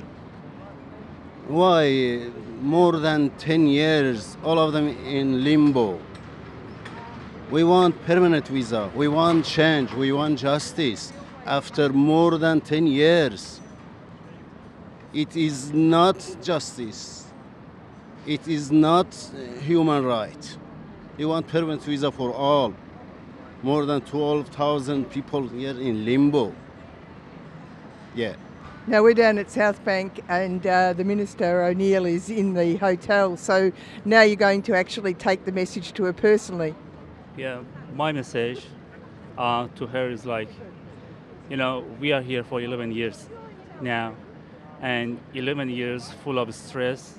Why? 1.48 2.30
More 2.62 2.98
than 2.98 3.30
10 3.38 3.66
years, 3.66 4.36
all 4.42 4.58
of 4.58 4.72
them 4.72 4.88
in 4.88 5.44
limbo. 5.44 6.00
We 7.50 7.62
want 7.62 8.02
permanent 8.06 8.48
visa. 8.48 8.90
We 8.94 9.08
want 9.08 9.44
change. 9.44 9.92
We 9.92 10.12
want 10.12 10.38
justice. 10.38 11.12
After 11.44 11.90
more 11.90 12.38
than 12.38 12.62
10 12.62 12.86
years, 12.86 13.60
it 15.12 15.36
is 15.36 15.72
not 15.72 16.16
justice. 16.42 17.26
It 18.26 18.48
is 18.48 18.72
not 18.72 19.06
uh, 19.06 19.60
human 19.60 20.04
right. 20.04 20.56
We 21.18 21.26
want 21.26 21.46
permanent 21.46 21.82
visa 21.82 22.10
for 22.10 22.32
all. 22.32 22.74
More 23.62 23.84
than 23.84 24.00
12,000 24.00 25.10
people 25.10 25.46
here 25.48 25.78
in 25.78 26.06
limbo. 26.06 26.54
Yeah. 28.14 28.34
Now 28.86 29.02
we're 29.02 29.14
down 29.14 29.38
at 29.38 29.46
Southbank, 29.46 30.22
and 30.28 30.66
uh, 30.66 30.92
the 30.92 31.04
Minister 31.04 31.62
O'Neil 31.62 32.04
is 32.04 32.28
in 32.28 32.52
the 32.52 32.76
hotel. 32.76 33.34
So 33.38 33.72
now 34.04 34.20
you're 34.20 34.36
going 34.36 34.60
to 34.64 34.76
actually 34.76 35.14
take 35.14 35.46
the 35.46 35.52
message 35.52 35.94
to 35.94 36.04
her 36.04 36.12
personally. 36.12 36.74
Yeah, 37.34 37.62
my 37.94 38.12
message 38.12 38.66
uh, 39.38 39.68
to 39.76 39.86
her 39.86 40.10
is 40.10 40.26
like, 40.26 40.50
you 41.48 41.56
know, 41.56 41.82
we 41.98 42.12
are 42.12 42.20
here 42.20 42.44
for 42.44 42.60
11 42.60 42.92
years 42.92 43.26
now, 43.80 44.14
and 44.82 45.18
11 45.32 45.70
years 45.70 46.12
full 46.22 46.38
of 46.38 46.54
stress, 46.54 47.14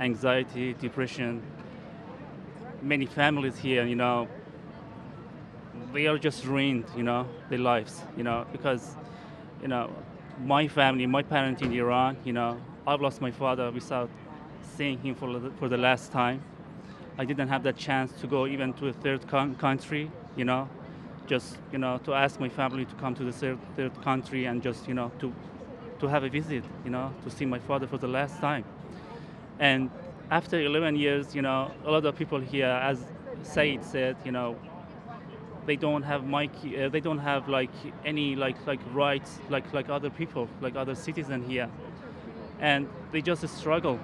anxiety, 0.00 0.72
depression. 0.72 1.40
Many 2.82 3.06
families 3.06 3.56
here, 3.56 3.86
you 3.86 3.94
know, 3.94 4.26
they 5.92 6.08
are 6.08 6.18
just 6.18 6.44
ruined, 6.44 6.86
you 6.96 7.04
know, 7.04 7.28
their 7.48 7.60
lives, 7.60 8.02
you 8.16 8.24
know, 8.24 8.44
because, 8.50 8.96
you 9.62 9.68
know, 9.68 9.88
my 10.38 10.68
family, 10.68 11.06
my 11.06 11.22
parents 11.22 11.62
in 11.62 11.72
Iran, 11.72 12.16
you 12.24 12.32
know, 12.32 12.60
I've 12.86 13.00
lost 13.00 13.20
my 13.20 13.30
father 13.30 13.70
without 13.70 14.10
seeing 14.76 14.98
him 14.98 15.14
for 15.14 15.38
the, 15.38 15.50
for 15.52 15.68
the 15.68 15.76
last 15.76 16.12
time. 16.12 16.42
I 17.18 17.24
didn't 17.24 17.48
have 17.48 17.62
that 17.62 17.76
chance 17.76 18.12
to 18.20 18.26
go 18.26 18.46
even 18.46 18.72
to 18.74 18.88
a 18.88 18.92
third 18.92 19.26
con- 19.26 19.54
country, 19.56 20.10
you 20.36 20.44
know, 20.44 20.68
just, 21.26 21.56
you 21.72 21.78
know, 21.78 21.98
to 22.04 22.12
ask 22.14 22.38
my 22.38 22.48
family 22.48 22.84
to 22.84 22.94
come 22.96 23.14
to 23.14 23.24
the 23.24 23.32
third, 23.32 23.58
third 23.74 24.02
country 24.02 24.44
and 24.44 24.62
just, 24.62 24.86
you 24.86 24.94
know, 24.94 25.10
to, 25.18 25.32
to 25.98 26.06
have 26.06 26.24
a 26.24 26.28
visit, 26.28 26.64
you 26.84 26.90
know, 26.90 27.12
to 27.24 27.30
see 27.30 27.46
my 27.46 27.58
father 27.58 27.86
for 27.86 27.98
the 27.98 28.06
last 28.08 28.38
time. 28.38 28.64
And 29.58 29.90
after 30.30 30.60
11 30.60 30.96
years, 30.96 31.34
you 31.34 31.42
know, 31.42 31.72
a 31.84 31.90
lot 31.90 32.04
of 32.04 32.16
people 32.16 32.38
here, 32.38 32.66
as 32.66 32.98
Saeed 33.42 33.82
said, 33.84 34.16
you 34.24 34.32
know, 34.32 34.56
they 35.66 35.76
don't 35.76 36.02
have 36.02 36.24
my, 36.24 36.46
uh, 36.46 36.88
they 36.88 37.00
don't 37.00 37.18
have 37.18 37.48
like 37.48 37.70
any 38.04 38.36
like 38.36 38.56
like 38.66 38.80
rights 38.92 39.40
like 39.48 39.72
like 39.72 39.88
other 39.88 40.10
people, 40.10 40.48
like 40.60 40.76
other 40.76 40.94
citizens 40.94 41.46
here, 41.48 41.68
and 42.60 42.88
they 43.12 43.20
just 43.20 43.46
struggle. 43.48 43.98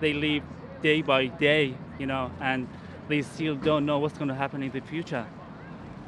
They 0.00 0.12
live 0.12 0.42
day 0.82 1.02
by 1.02 1.26
day, 1.26 1.74
you 1.98 2.06
know, 2.06 2.30
and 2.40 2.68
they 3.08 3.22
still 3.22 3.56
don't 3.56 3.84
know 3.84 3.98
what's 3.98 4.16
going 4.16 4.28
to 4.28 4.34
happen 4.34 4.62
in 4.62 4.70
the 4.70 4.80
future. 4.80 5.26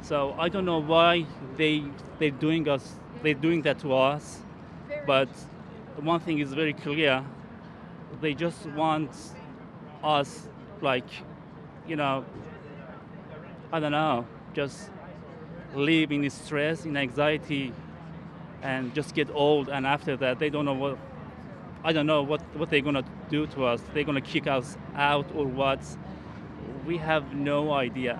So 0.01 0.35
I 0.39 0.49
don't 0.49 0.65
know 0.65 0.79
why 0.79 1.25
they 1.57 1.83
they're 2.19 2.31
doing 2.31 2.67
us 2.67 2.95
they're 3.21 3.33
doing 3.35 3.61
that 3.63 3.79
to 3.79 3.93
us, 3.93 4.41
but 5.05 5.29
one 5.97 6.19
thing 6.19 6.39
is 6.39 6.53
very 6.53 6.73
clear: 6.73 7.23
they 8.19 8.33
just 8.33 8.65
want 8.67 9.11
us 10.03 10.47
like, 10.81 11.07
you 11.87 11.95
know, 11.95 12.25
I 13.71 13.79
don't 13.79 13.91
know, 13.91 14.25
just 14.53 14.89
live 15.73 16.11
in 16.11 16.29
stress, 16.29 16.85
in 16.85 16.97
anxiety, 16.97 17.73
and 18.61 18.93
just 18.93 19.15
get 19.15 19.29
old. 19.33 19.69
And 19.69 19.85
after 19.85 20.15
that, 20.17 20.39
they 20.39 20.49
don't 20.49 20.65
know 20.65 20.73
what, 20.73 20.97
I 21.83 21.93
don't 21.93 22.05
know 22.05 22.21
what, 22.21 22.41
what 22.55 22.69
they're 22.69 22.81
gonna 22.81 23.05
do 23.29 23.47
to 23.47 23.65
us. 23.65 23.81
They're 23.93 24.03
gonna 24.03 24.21
kick 24.21 24.47
us 24.47 24.77
out 24.95 25.25
or 25.35 25.45
what. 25.45 25.79
We 26.85 26.97
have 26.97 27.33
no 27.33 27.73
idea. 27.73 28.19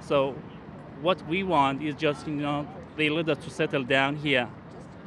So 0.00 0.34
what 1.00 1.26
we 1.28 1.42
want 1.42 1.82
is 1.82 1.94
just, 1.94 2.26
you 2.26 2.34
know, 2.34 2.66
they 2.96 3.08
let 3.08 3.28
us 3.28 3.44
to 3.44 3.50
settle 3.50 3.84
down 3.84 4.16
here, 4.16 4.48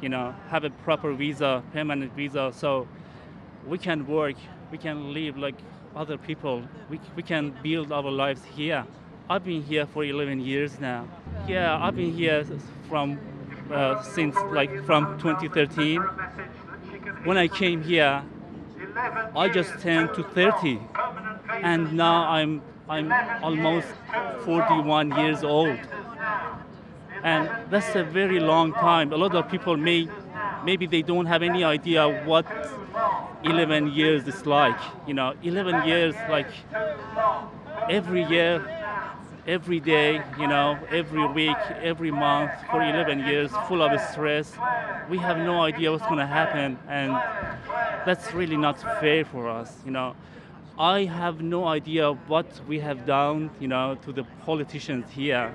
you 0.00 0.08
know, 0.08 0.34
have 0.48 0.64
a 0.64 0.70
proper 0.70 1.12
visa, 1.12 1.62
permanent 1.72 2.12
visa, 2.14 2.52
so 2.54 2.88
we 3.66 3.78
can 3.78 4.06
work, 4.06 4.36
we 4.70 4.78
can 4.78 5.12
live 5.12 5.36
like 5.36 5.54
other 5.94 6.18
people, 6.18 6.62
we, 6.90 7.00
we 7.14 7.22
can 7.22 7.54
build 7.62 7.92
our 7.92 8.10
lives 8.10 8.42
here. 8.56 8.84
I've 9.28 9.42
been 9.42 9.62
here 9.62 9.86
for 9.86 10.04
11 10.04 10.40
years 10.40 10.78
now. 10.78 11.08
Yeah, 11.48 11.82
I've 11.82 11.96
been 11.96 12.12
here 12.12 12.44
from 12.90 13.18
uh, 13.72 14.02
since 14.02 14.36
like 14.52 14.84
from 14.84 15.18
2013. 15.18 15.98
When 17.24 17.38
I 17.38 17.48
came 17.48 17.82
here, 17.82 18.22
I 19.34 19.48
just 19.48 19.80
turned 19.80 20.12
to 20.14 20.24
30, 20.24 20.78
and 21.62 21.94
now 21.94 22.28
I'm 22.28 22.60
I'm 22.86 23.10
almost 23.42 23.88
41 24.44 25.16
years 25.16 25.42
old, 25.42 25.78
and 27.22 27.48
that's 27.70 27.96
a 27.96 28.04
very 28.04 28.40
long 28.40 28.74
time. 28.74 29.10
A 29.10 29.16
lot 29.16 29.34
of 29.34 29.48
people 29.50 29.78
may 29.78 30.06
maybe 30.66 30.86
they 30.86 31.00
don't 31.00 31.26
have 31.26 31.42
any 31.42 31.64
idea 31.64 32.24
what 32.26 32.44
11 33.42 33.88
years 33.88 34.28
is 34.28 34.44
like. 34.44 34.78
You 35.06 35.14
know, 35.14 35.32
11 35.42 35.88
years 35.88 36.14
like 36.28 36.50
every 37.88 38.24
year 38.24 38.83
every 39.46 39.80
day, 39.80 40.22
you 40.38 40.46
know, 40.46 40.78
every 40.90 41.26
week, 41.28 41.56
every 41.82 42.10
month 42.10 42.52
for 42.70 42.82
11 42.82 43.20
years, 43.20 43.50
full 43.68 43.82
of 43.82 44.00
stress. 44.00 44.52
We 45.08 45.18
have 45.18 45.38
no 45.38 45.62
idea 45.62 45.92
what's 45.92 46.04
going 46.04 46.18
to 46.18 46.26
happen, 46.26 46.78
and 46.88 47.12
that's 48.06 48.32
really 48.32 48.56
not 48.56 48.80
fair 49.00 49.24
for 49.24 49.48
us, 49.48 49.76
you 49.84 49.90
know. 49.90 50.14
I 50.78 51.04
have 51.04 51.40
no 51.40 51.66
idea 51.68 52.12
what 52.26 52.46
we 52.66 52.80
have 52.80 53.06
done, 53.06 53.50
you 53.60 53.68
know, 53.68 53.96
to 54.04 54.12
the 54.12 54.24
politicians 54.44 55.10
here, 55.10 55.52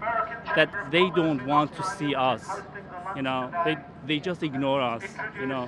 that 0.56 0.91
they 0.91 1.10
don't 1.10 1.45
want 1.45 1.76
to 1.76 1.84
see 1.84 2.16
us, 2.16 2.48
you 3.16 3.22
know. 3.22 3.52
They 3.66 3.78
they 4.06 4.20
just 4.20 4.44
ignore 4.44 4.82
us, 4.82 5.03
you 5.40 5.45
know. 5.45 5.68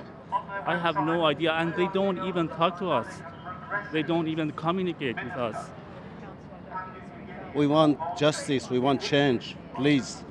I 0.64 0.78
have 0.78 0.94
no 0.94 1.26
idea, 1.26 1.52
and 1.52 1.74
they 1.74 1.88
don't 1.92 2.26
even 2.26 2.48
talk 2.48 2.78
to 2.78 2.90
us. 2.90 3.20
They 3.92 4.02
don't 4.02 4.26
even 4.28 4.52
communicate 4.52 5.16
with 5.22 5.34
us. 5.34 5.70
We 7.54 7.66
want 7.66 7.98
justice, 8.16 8.70
we 8.70 8.78
want 8.78 9.02
change. 9.02 9.56
Please. 9.74 10.24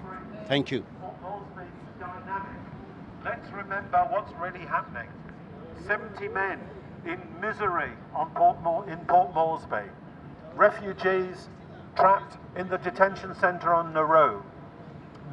Thank 0.48 0.72
you. 0.72 0.84
Let's 3.24 3.52
remember 3.52 4.08
what's 4.10 4.34
really 4.42 4.66
happening. 4.66 5.08
70 5.86 6.28
men 6.30 6.60
in 7.06 7.20
misery 7.40 7.92
on 8.16 8.32
Port 8.32 8.58
in 8.88 8.98
Port 9.06 9.34
Moresby. 9.36 9.90
Refugees 10.56 11.50
trapped 11.96 12.38
in 12.58 12.68
the 12.70 12.78
detention 12.78 13.36
centre 13.36 13.74
on 13.74 13.94
Nauru. 13.94 14.42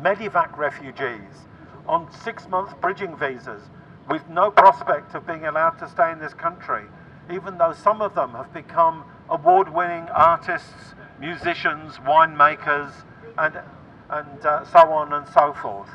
Medivac 0.03 0.57
refugees 0.59 1.47
on 1.87 2.13
six 2.13 2.49
month 2.49 2.79
bridging 2.83 3.17
visas 3.17 3.63
with 4.11 4.29
no 4.29 4.51
prospect 4.51 5.15
of 5.15 5.27
being 5.27 5.47
allowed 5.47 5.79
to 5.79 5.89
stay 5.89 6.13
in 6.13 6.19
this 6.19 6.35
country, 6.35 6.85
even 7.33 7.57
though 7.59 7.73
some 7.73 8.03
of 8.03 8.15
them 8.15 8.33
have 8.33 8.53
become 8.53 9.05
award 9.31 9.73
winning 9.73 10.09
artists, 10.11 10.95
musicians, 11.21 11.97
winemakers, 11.99 12.93
and, 13.39 13.61
and 14.11 14.47
uh, 14.47 14.65
so 14.65 14.91
on 14.91 15.13
and 15.13 15.27
so 15.29 15.53
forth. 15.55 15.91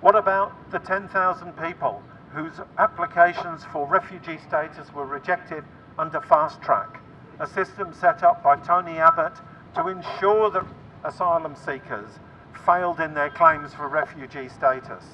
What 0.00 0.14
about 0.14 0.70
the 0.70 0.78
10,000 0.78 1.52
people 1.56 2.02
whose 2.32 2.60
applications 2.78 3.64
for 3.72 3.86
refugee 3.86 4.38
status 4.46 4.92
were 4.92 5.06
rejected 5.06 5.64
under 5.98 6.20
fast 6.20 6.60
track, 6.62 7.00
a 7.40 7.46
system 7.46 7.92
set 7.92 8.22
up 8.22 8.42
by 8.42 8.56
Tony 8.56 8.98
Abbott 8.98 9.38
to 9.74 9.88
ensure 9.88 10.50
that 10.50 10.66
asylum 11.04 11.56
seekers 11.56 12.10
failed 12.64 13.00
in 13.00 13.14
their 13.14 13.30
claims 13.30 13.74
for 13.74 13.88
refugee 13.88 14.48
status? 14.48 15.04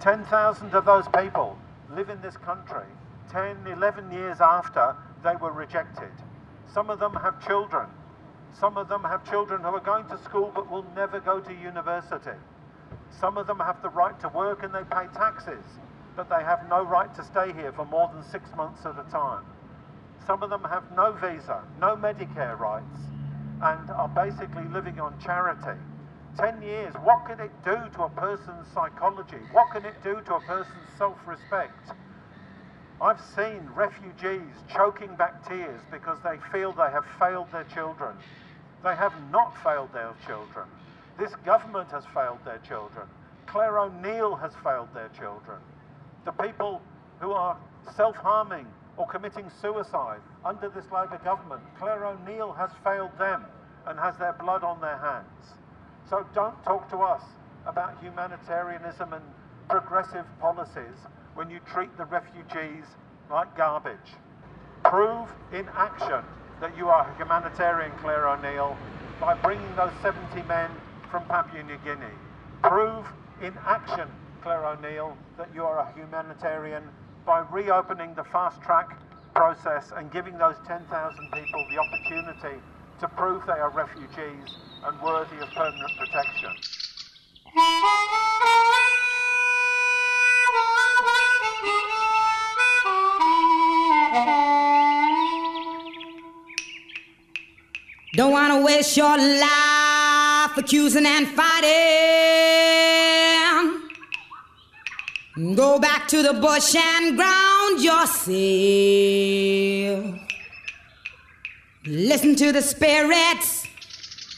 10,000 0.00 0.74
of 0.74 0.84
those 0.84 1.06
people 1.08 1.58
live 1.94 2.10
in 2.10 2.20
this 2.20 2.36
country 2.36 2.86
10, 3.30 3.66
11 3.66 4.12
years 4.12 4.40
after 4.40 4.94
they 5.24 5.34
were 5.36 5.50
rejected. 5.50 6.10
Some 6.72 6.88
of 6.90 7.00
them 7.00 7.14
have 7.14 7.44
children. 7.44 7.86
Some 8.58 8.76
of 8.76 8.88
them 8.88 9.02
have 9.02 9.28
children 9.28 9.62
who 9.62 9.68
are 9.68 9.80
going 9.80 10.06
to 10.06 10.18
school 10.22 10.52
but 10.54 10.70
will 10.70 10.86
never 10.94 11.18
go 11.18 11.40
to 11.40 11.52
university. 11.52 12.38
Some 13.20 13.36
of 13.36 13.46
them 13.46 13.58
have 13.58 13.82
the 13.82 13.88
right 13.88 14.18
to 14.20 14.28
work 14.28 14.62
and 14.62 14.72
they 14.72 14.84
pay 14.84 15.06
taxes, 15.14 15.64
but 16.14 16.28
they 16.28 16.42
have 16.44 16.68
no 16.68 16.82
right 16.82 17.12
to 17.16 17.24
stay 17.24 17.52
here 17.52 17.72
for 17.72 17.84
more 17.84 18.10
than 18.14 18.22
six 18.22 18.48
months 18.56 18.86
at 18.86 18.98
a 18.98 19.10
time. 19.10 19.44
Some 20.26 20.42
of 20.42 20.50
them 20.50 20.64
have 20.64 20.84
no 20.96 21.12
visa, 21.12 21.62
no 21.80 21.96
Medicare 21.96 22.58
rights, 22.58 23.00
and 23.60 23.90
are 23.90 24.08
basically 24.08 24.64
living 24.72 25.00
on 25.00 25.18
charity. 25.20 25.78
10 26.38 26.62
years, 26.62 26.94
what 27.04 27.26
can 27.26 27.40
it 27.40 27.52
do 27.64 27.76
to 27.94 28.02
a 28.04 28.08
person's 28.10 28.66
psychology? 28.72 29.38
What 29.52 29.70
can 29.72 29.84
it 29.84 29.94
do 30.02 30.20
to 30.26 30.34
a 30.36 30.40
person's 30.40 30.88
self 30.96 31.18
respect? 31.26 31.92
I've 33.00 33.20
seen 33.36 33.68
refugees 33.74 34.54
choking 34.72 35.14
back 35.16 35.46
tears 35.46 35.80
because 35.90 36.18
they 36.22 36.38
feel 36.52 36.72
they 36.72 36.90
have 36.90 37.04
failed 37.18 37.50
their 37.52 37.64
children. 37.64 38.16
They 38.84 38.94
have 38.96 39.14
not 39.30 39.56
failed 39.64 39.94
their 39.94 40.12
children. 40.26 40.66
This 41.18 41.34
government 41.36 41.90
has 41.90 42.04
failed 42.12 42.40
their 42.44 42.58
children. 42.58 43.06
Clare 43.46 43.78
O'Neil 43.78 44.34
has 44.36 44.52
failed 44.62 44.88
their 44.92 45.08
children. 45.18 45.58
The 46.26 46.32
people 46.32 46.82
who 47.18 47.32
are 47.32 47.56
self 47.96 48.14
harming 48.14 48.66
or 48.98 49.06
committing 49.06 49.50
suicide 49.62 50.20
under 50.44 50.68
this 50.68 50.84
Labour 50.92 51.18
government, 51.24 51.62
Clare 51.78 52.04
O'Neil 52.04 52.52
has 52.52 52.70
failed 52.84 53.16
them 53.18 53.46
and 53.86 53.98
has 53.98 54.18
their 54.18 54.34
blood 54.34 54.62
on 54.62 54.80
their 54.82 54.98
hands. 54.98 55.54
So 56.10 56.26
don't 56.34 56.62
talk 56.62 56.90
to 56.90 56.98
us 56.98 57.22
about 57.66 57.98
humanitarianism 58.02 59.14
and 59.14 59.24
progressive 59.70 60.26
policies 60.40 60.98
when 61.34 61.48
you 61.48 61.58
treat 61.72 61.96
the 61.96 62.04
refugees 62.04 62.84
like 63.30 63.56
garbage. 63.56 64.12
Prove 64.84 65.32
in 65.52 65.66
action 65.74 66.22
that 66.60 66.76
you 66.76 66.88
are 66.88 67.08
a 67.08 67.16
humanitarian, 67.16 67.92
Clare 67.98 68.28
O'Neil, 68.28 68.76
by 69.20 69.34
bringing 69.34 69.74
those 69.76 69.92
70 70.02 70.42
men 70.48 70.70
from 71.10 71.24
Papua 71.24 71.62
New 71.62 71.78
Guinea. 71.84 72.14
Prove 72.62 73.06
in 73.42 73.52
action, 73.66 74.08
Clare 74.42 74.66
O'Neil, 74.66 75.16
that 75.36 75.48
you 75.54 75.64
are 75.64 75.78
a 75.78 75.92
humanitarian 75.94 76.82
by 77.26 77.40
reopening 77.50 78.14
the 78.14 78.24
fast 78.24 78.60
track 78.62 78.98
process 79.34 79.92
and 79.96 80.10
giving 80.12 80.36
those 80.38 80.56
10,000 80.66 81.30
people 81.32 81.66
the 81.70 81.78
opportunity 81.78 82.60
to 83.00 83.08
prove 83.08 83.44
they 83.46 83.52
are 83.52 83.70
refugees 83.70 84.56
and 84.84 85.00
worthy 85.02 85.36
of 85.40 85.48
permanent 85.50 85.90
protection. 85.98 86.50
Don't 98.16 98.30
wanna 98.30 98.60
waste 98.60 98.96
your 98.96 99.18
life 99.18 100.56
accusing 100.56 101.04
and 101.04 101.26
fighting. 101.28 101.64
Go 105.56 105.80
back 105.80 106.06
to 106.08 106.22
the 106.22 106.34
bush 106.34 106.76
and 106.76 107.16
ground 107.16 107.82
yourself. 107.82 108.30
Listen 111.86 112.36
to 112.36 112.52
the 112.52 112.62
spirits, 112.62 113.66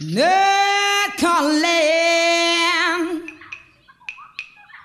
they're 0.01 1.12
calling. 1.19 1.62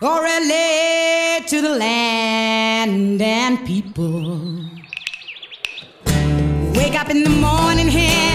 Or 0.01 0.21
relate 0.21 1.45
to 1.47 1.61
the 1.61 1.75
land 1.75 3.21
and 3.21 3.65
people. 3.65 4.59
Wake 6.75 6.99
up 6.99 7.09
in 7.09 7.23
the 7.23 7.29
morning, 7.29 7.87
hear 7.87 8.30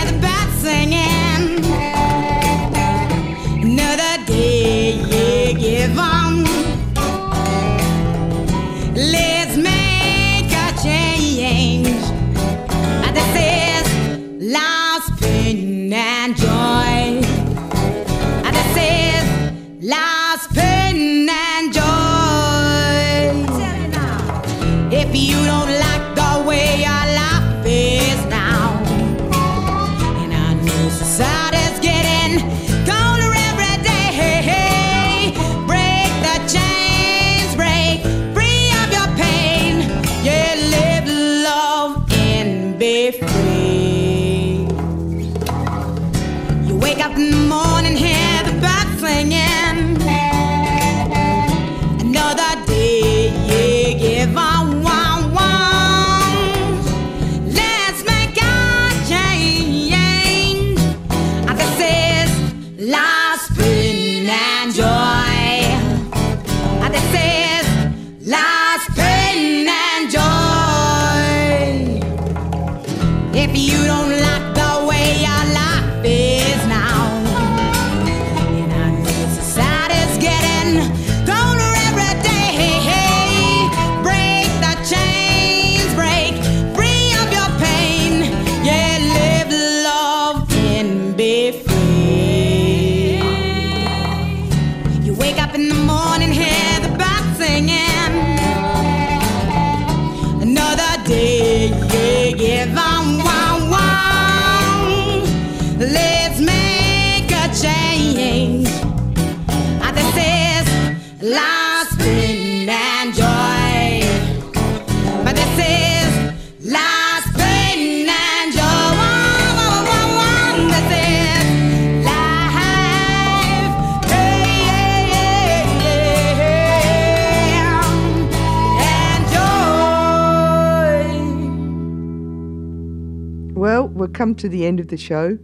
come 134.17 134.35
to 134.35 134.49
the 134.49 134.65
end 134.65 134.81
of 134.81 134.89
the 134.89 134.97
show. 134.97 135.39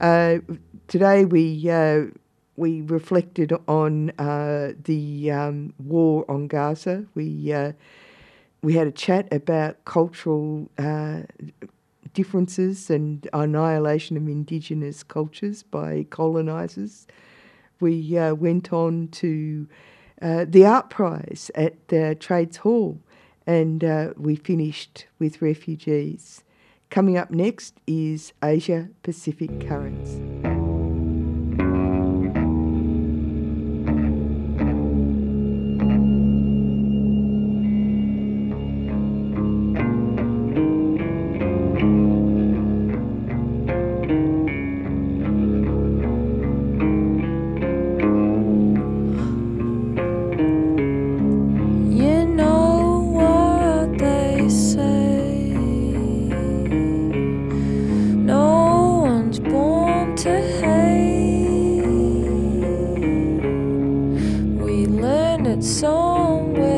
Uh, 0.00 0.38
today 0.88 1.24
we 1.24 1.70
uh, 1.70 2.06
we 2.56 2.82
reflected 2.82 3.52
on 3.68 4.10
uh, 4.18 4.72
the 4.82 5.30
um, 5.30 5.72
war 5.78 6.24
on 6.28 6.48
Gaza. 6.48 7.06
We 7.14 7.52
uh, 7.52 7.72
we 8.60 8.74
had 8.74 8.88
a 8.88 8.90
chat 8.90 9.32
about 9.32 9.84
cultural 9.84 10.68
uh, 10.78 11.22
differences 12.12 12.90
and 12.90 13.28
annihilation 13.32 14.16
of 14.16 14.26
indigenous 14.26 15.04
cultures 15.04 15.62
by 15.62 16.04
colonisers. 16.10 17.06
We 17.78 18.18
uh, 18.18 18.34
went 18.34 18.72
on 18.72 19.08
to 19.22 19.68
the 20.20 20.66
art 20.66 20.90
prize 20.90 21.52
at 21.54 21.86
the 21.86 22.16
Trades 22.18 22.56
Hall, 22.56 22.98
and 23.46 23.84
we 24.16 24.34
finished 24.34 25.06
with 25.20 25.40
refugees. 25.40 26.42
Coming 26.90 27.18
up 27.18 27.30
next 27.30 27.74
is 27.86 28.32
Asia 28.42 28.88
Pacific 29.02 29.50
Currents. 29.60 30.37
wrong 66.18 66.52
way. 66.54 66.77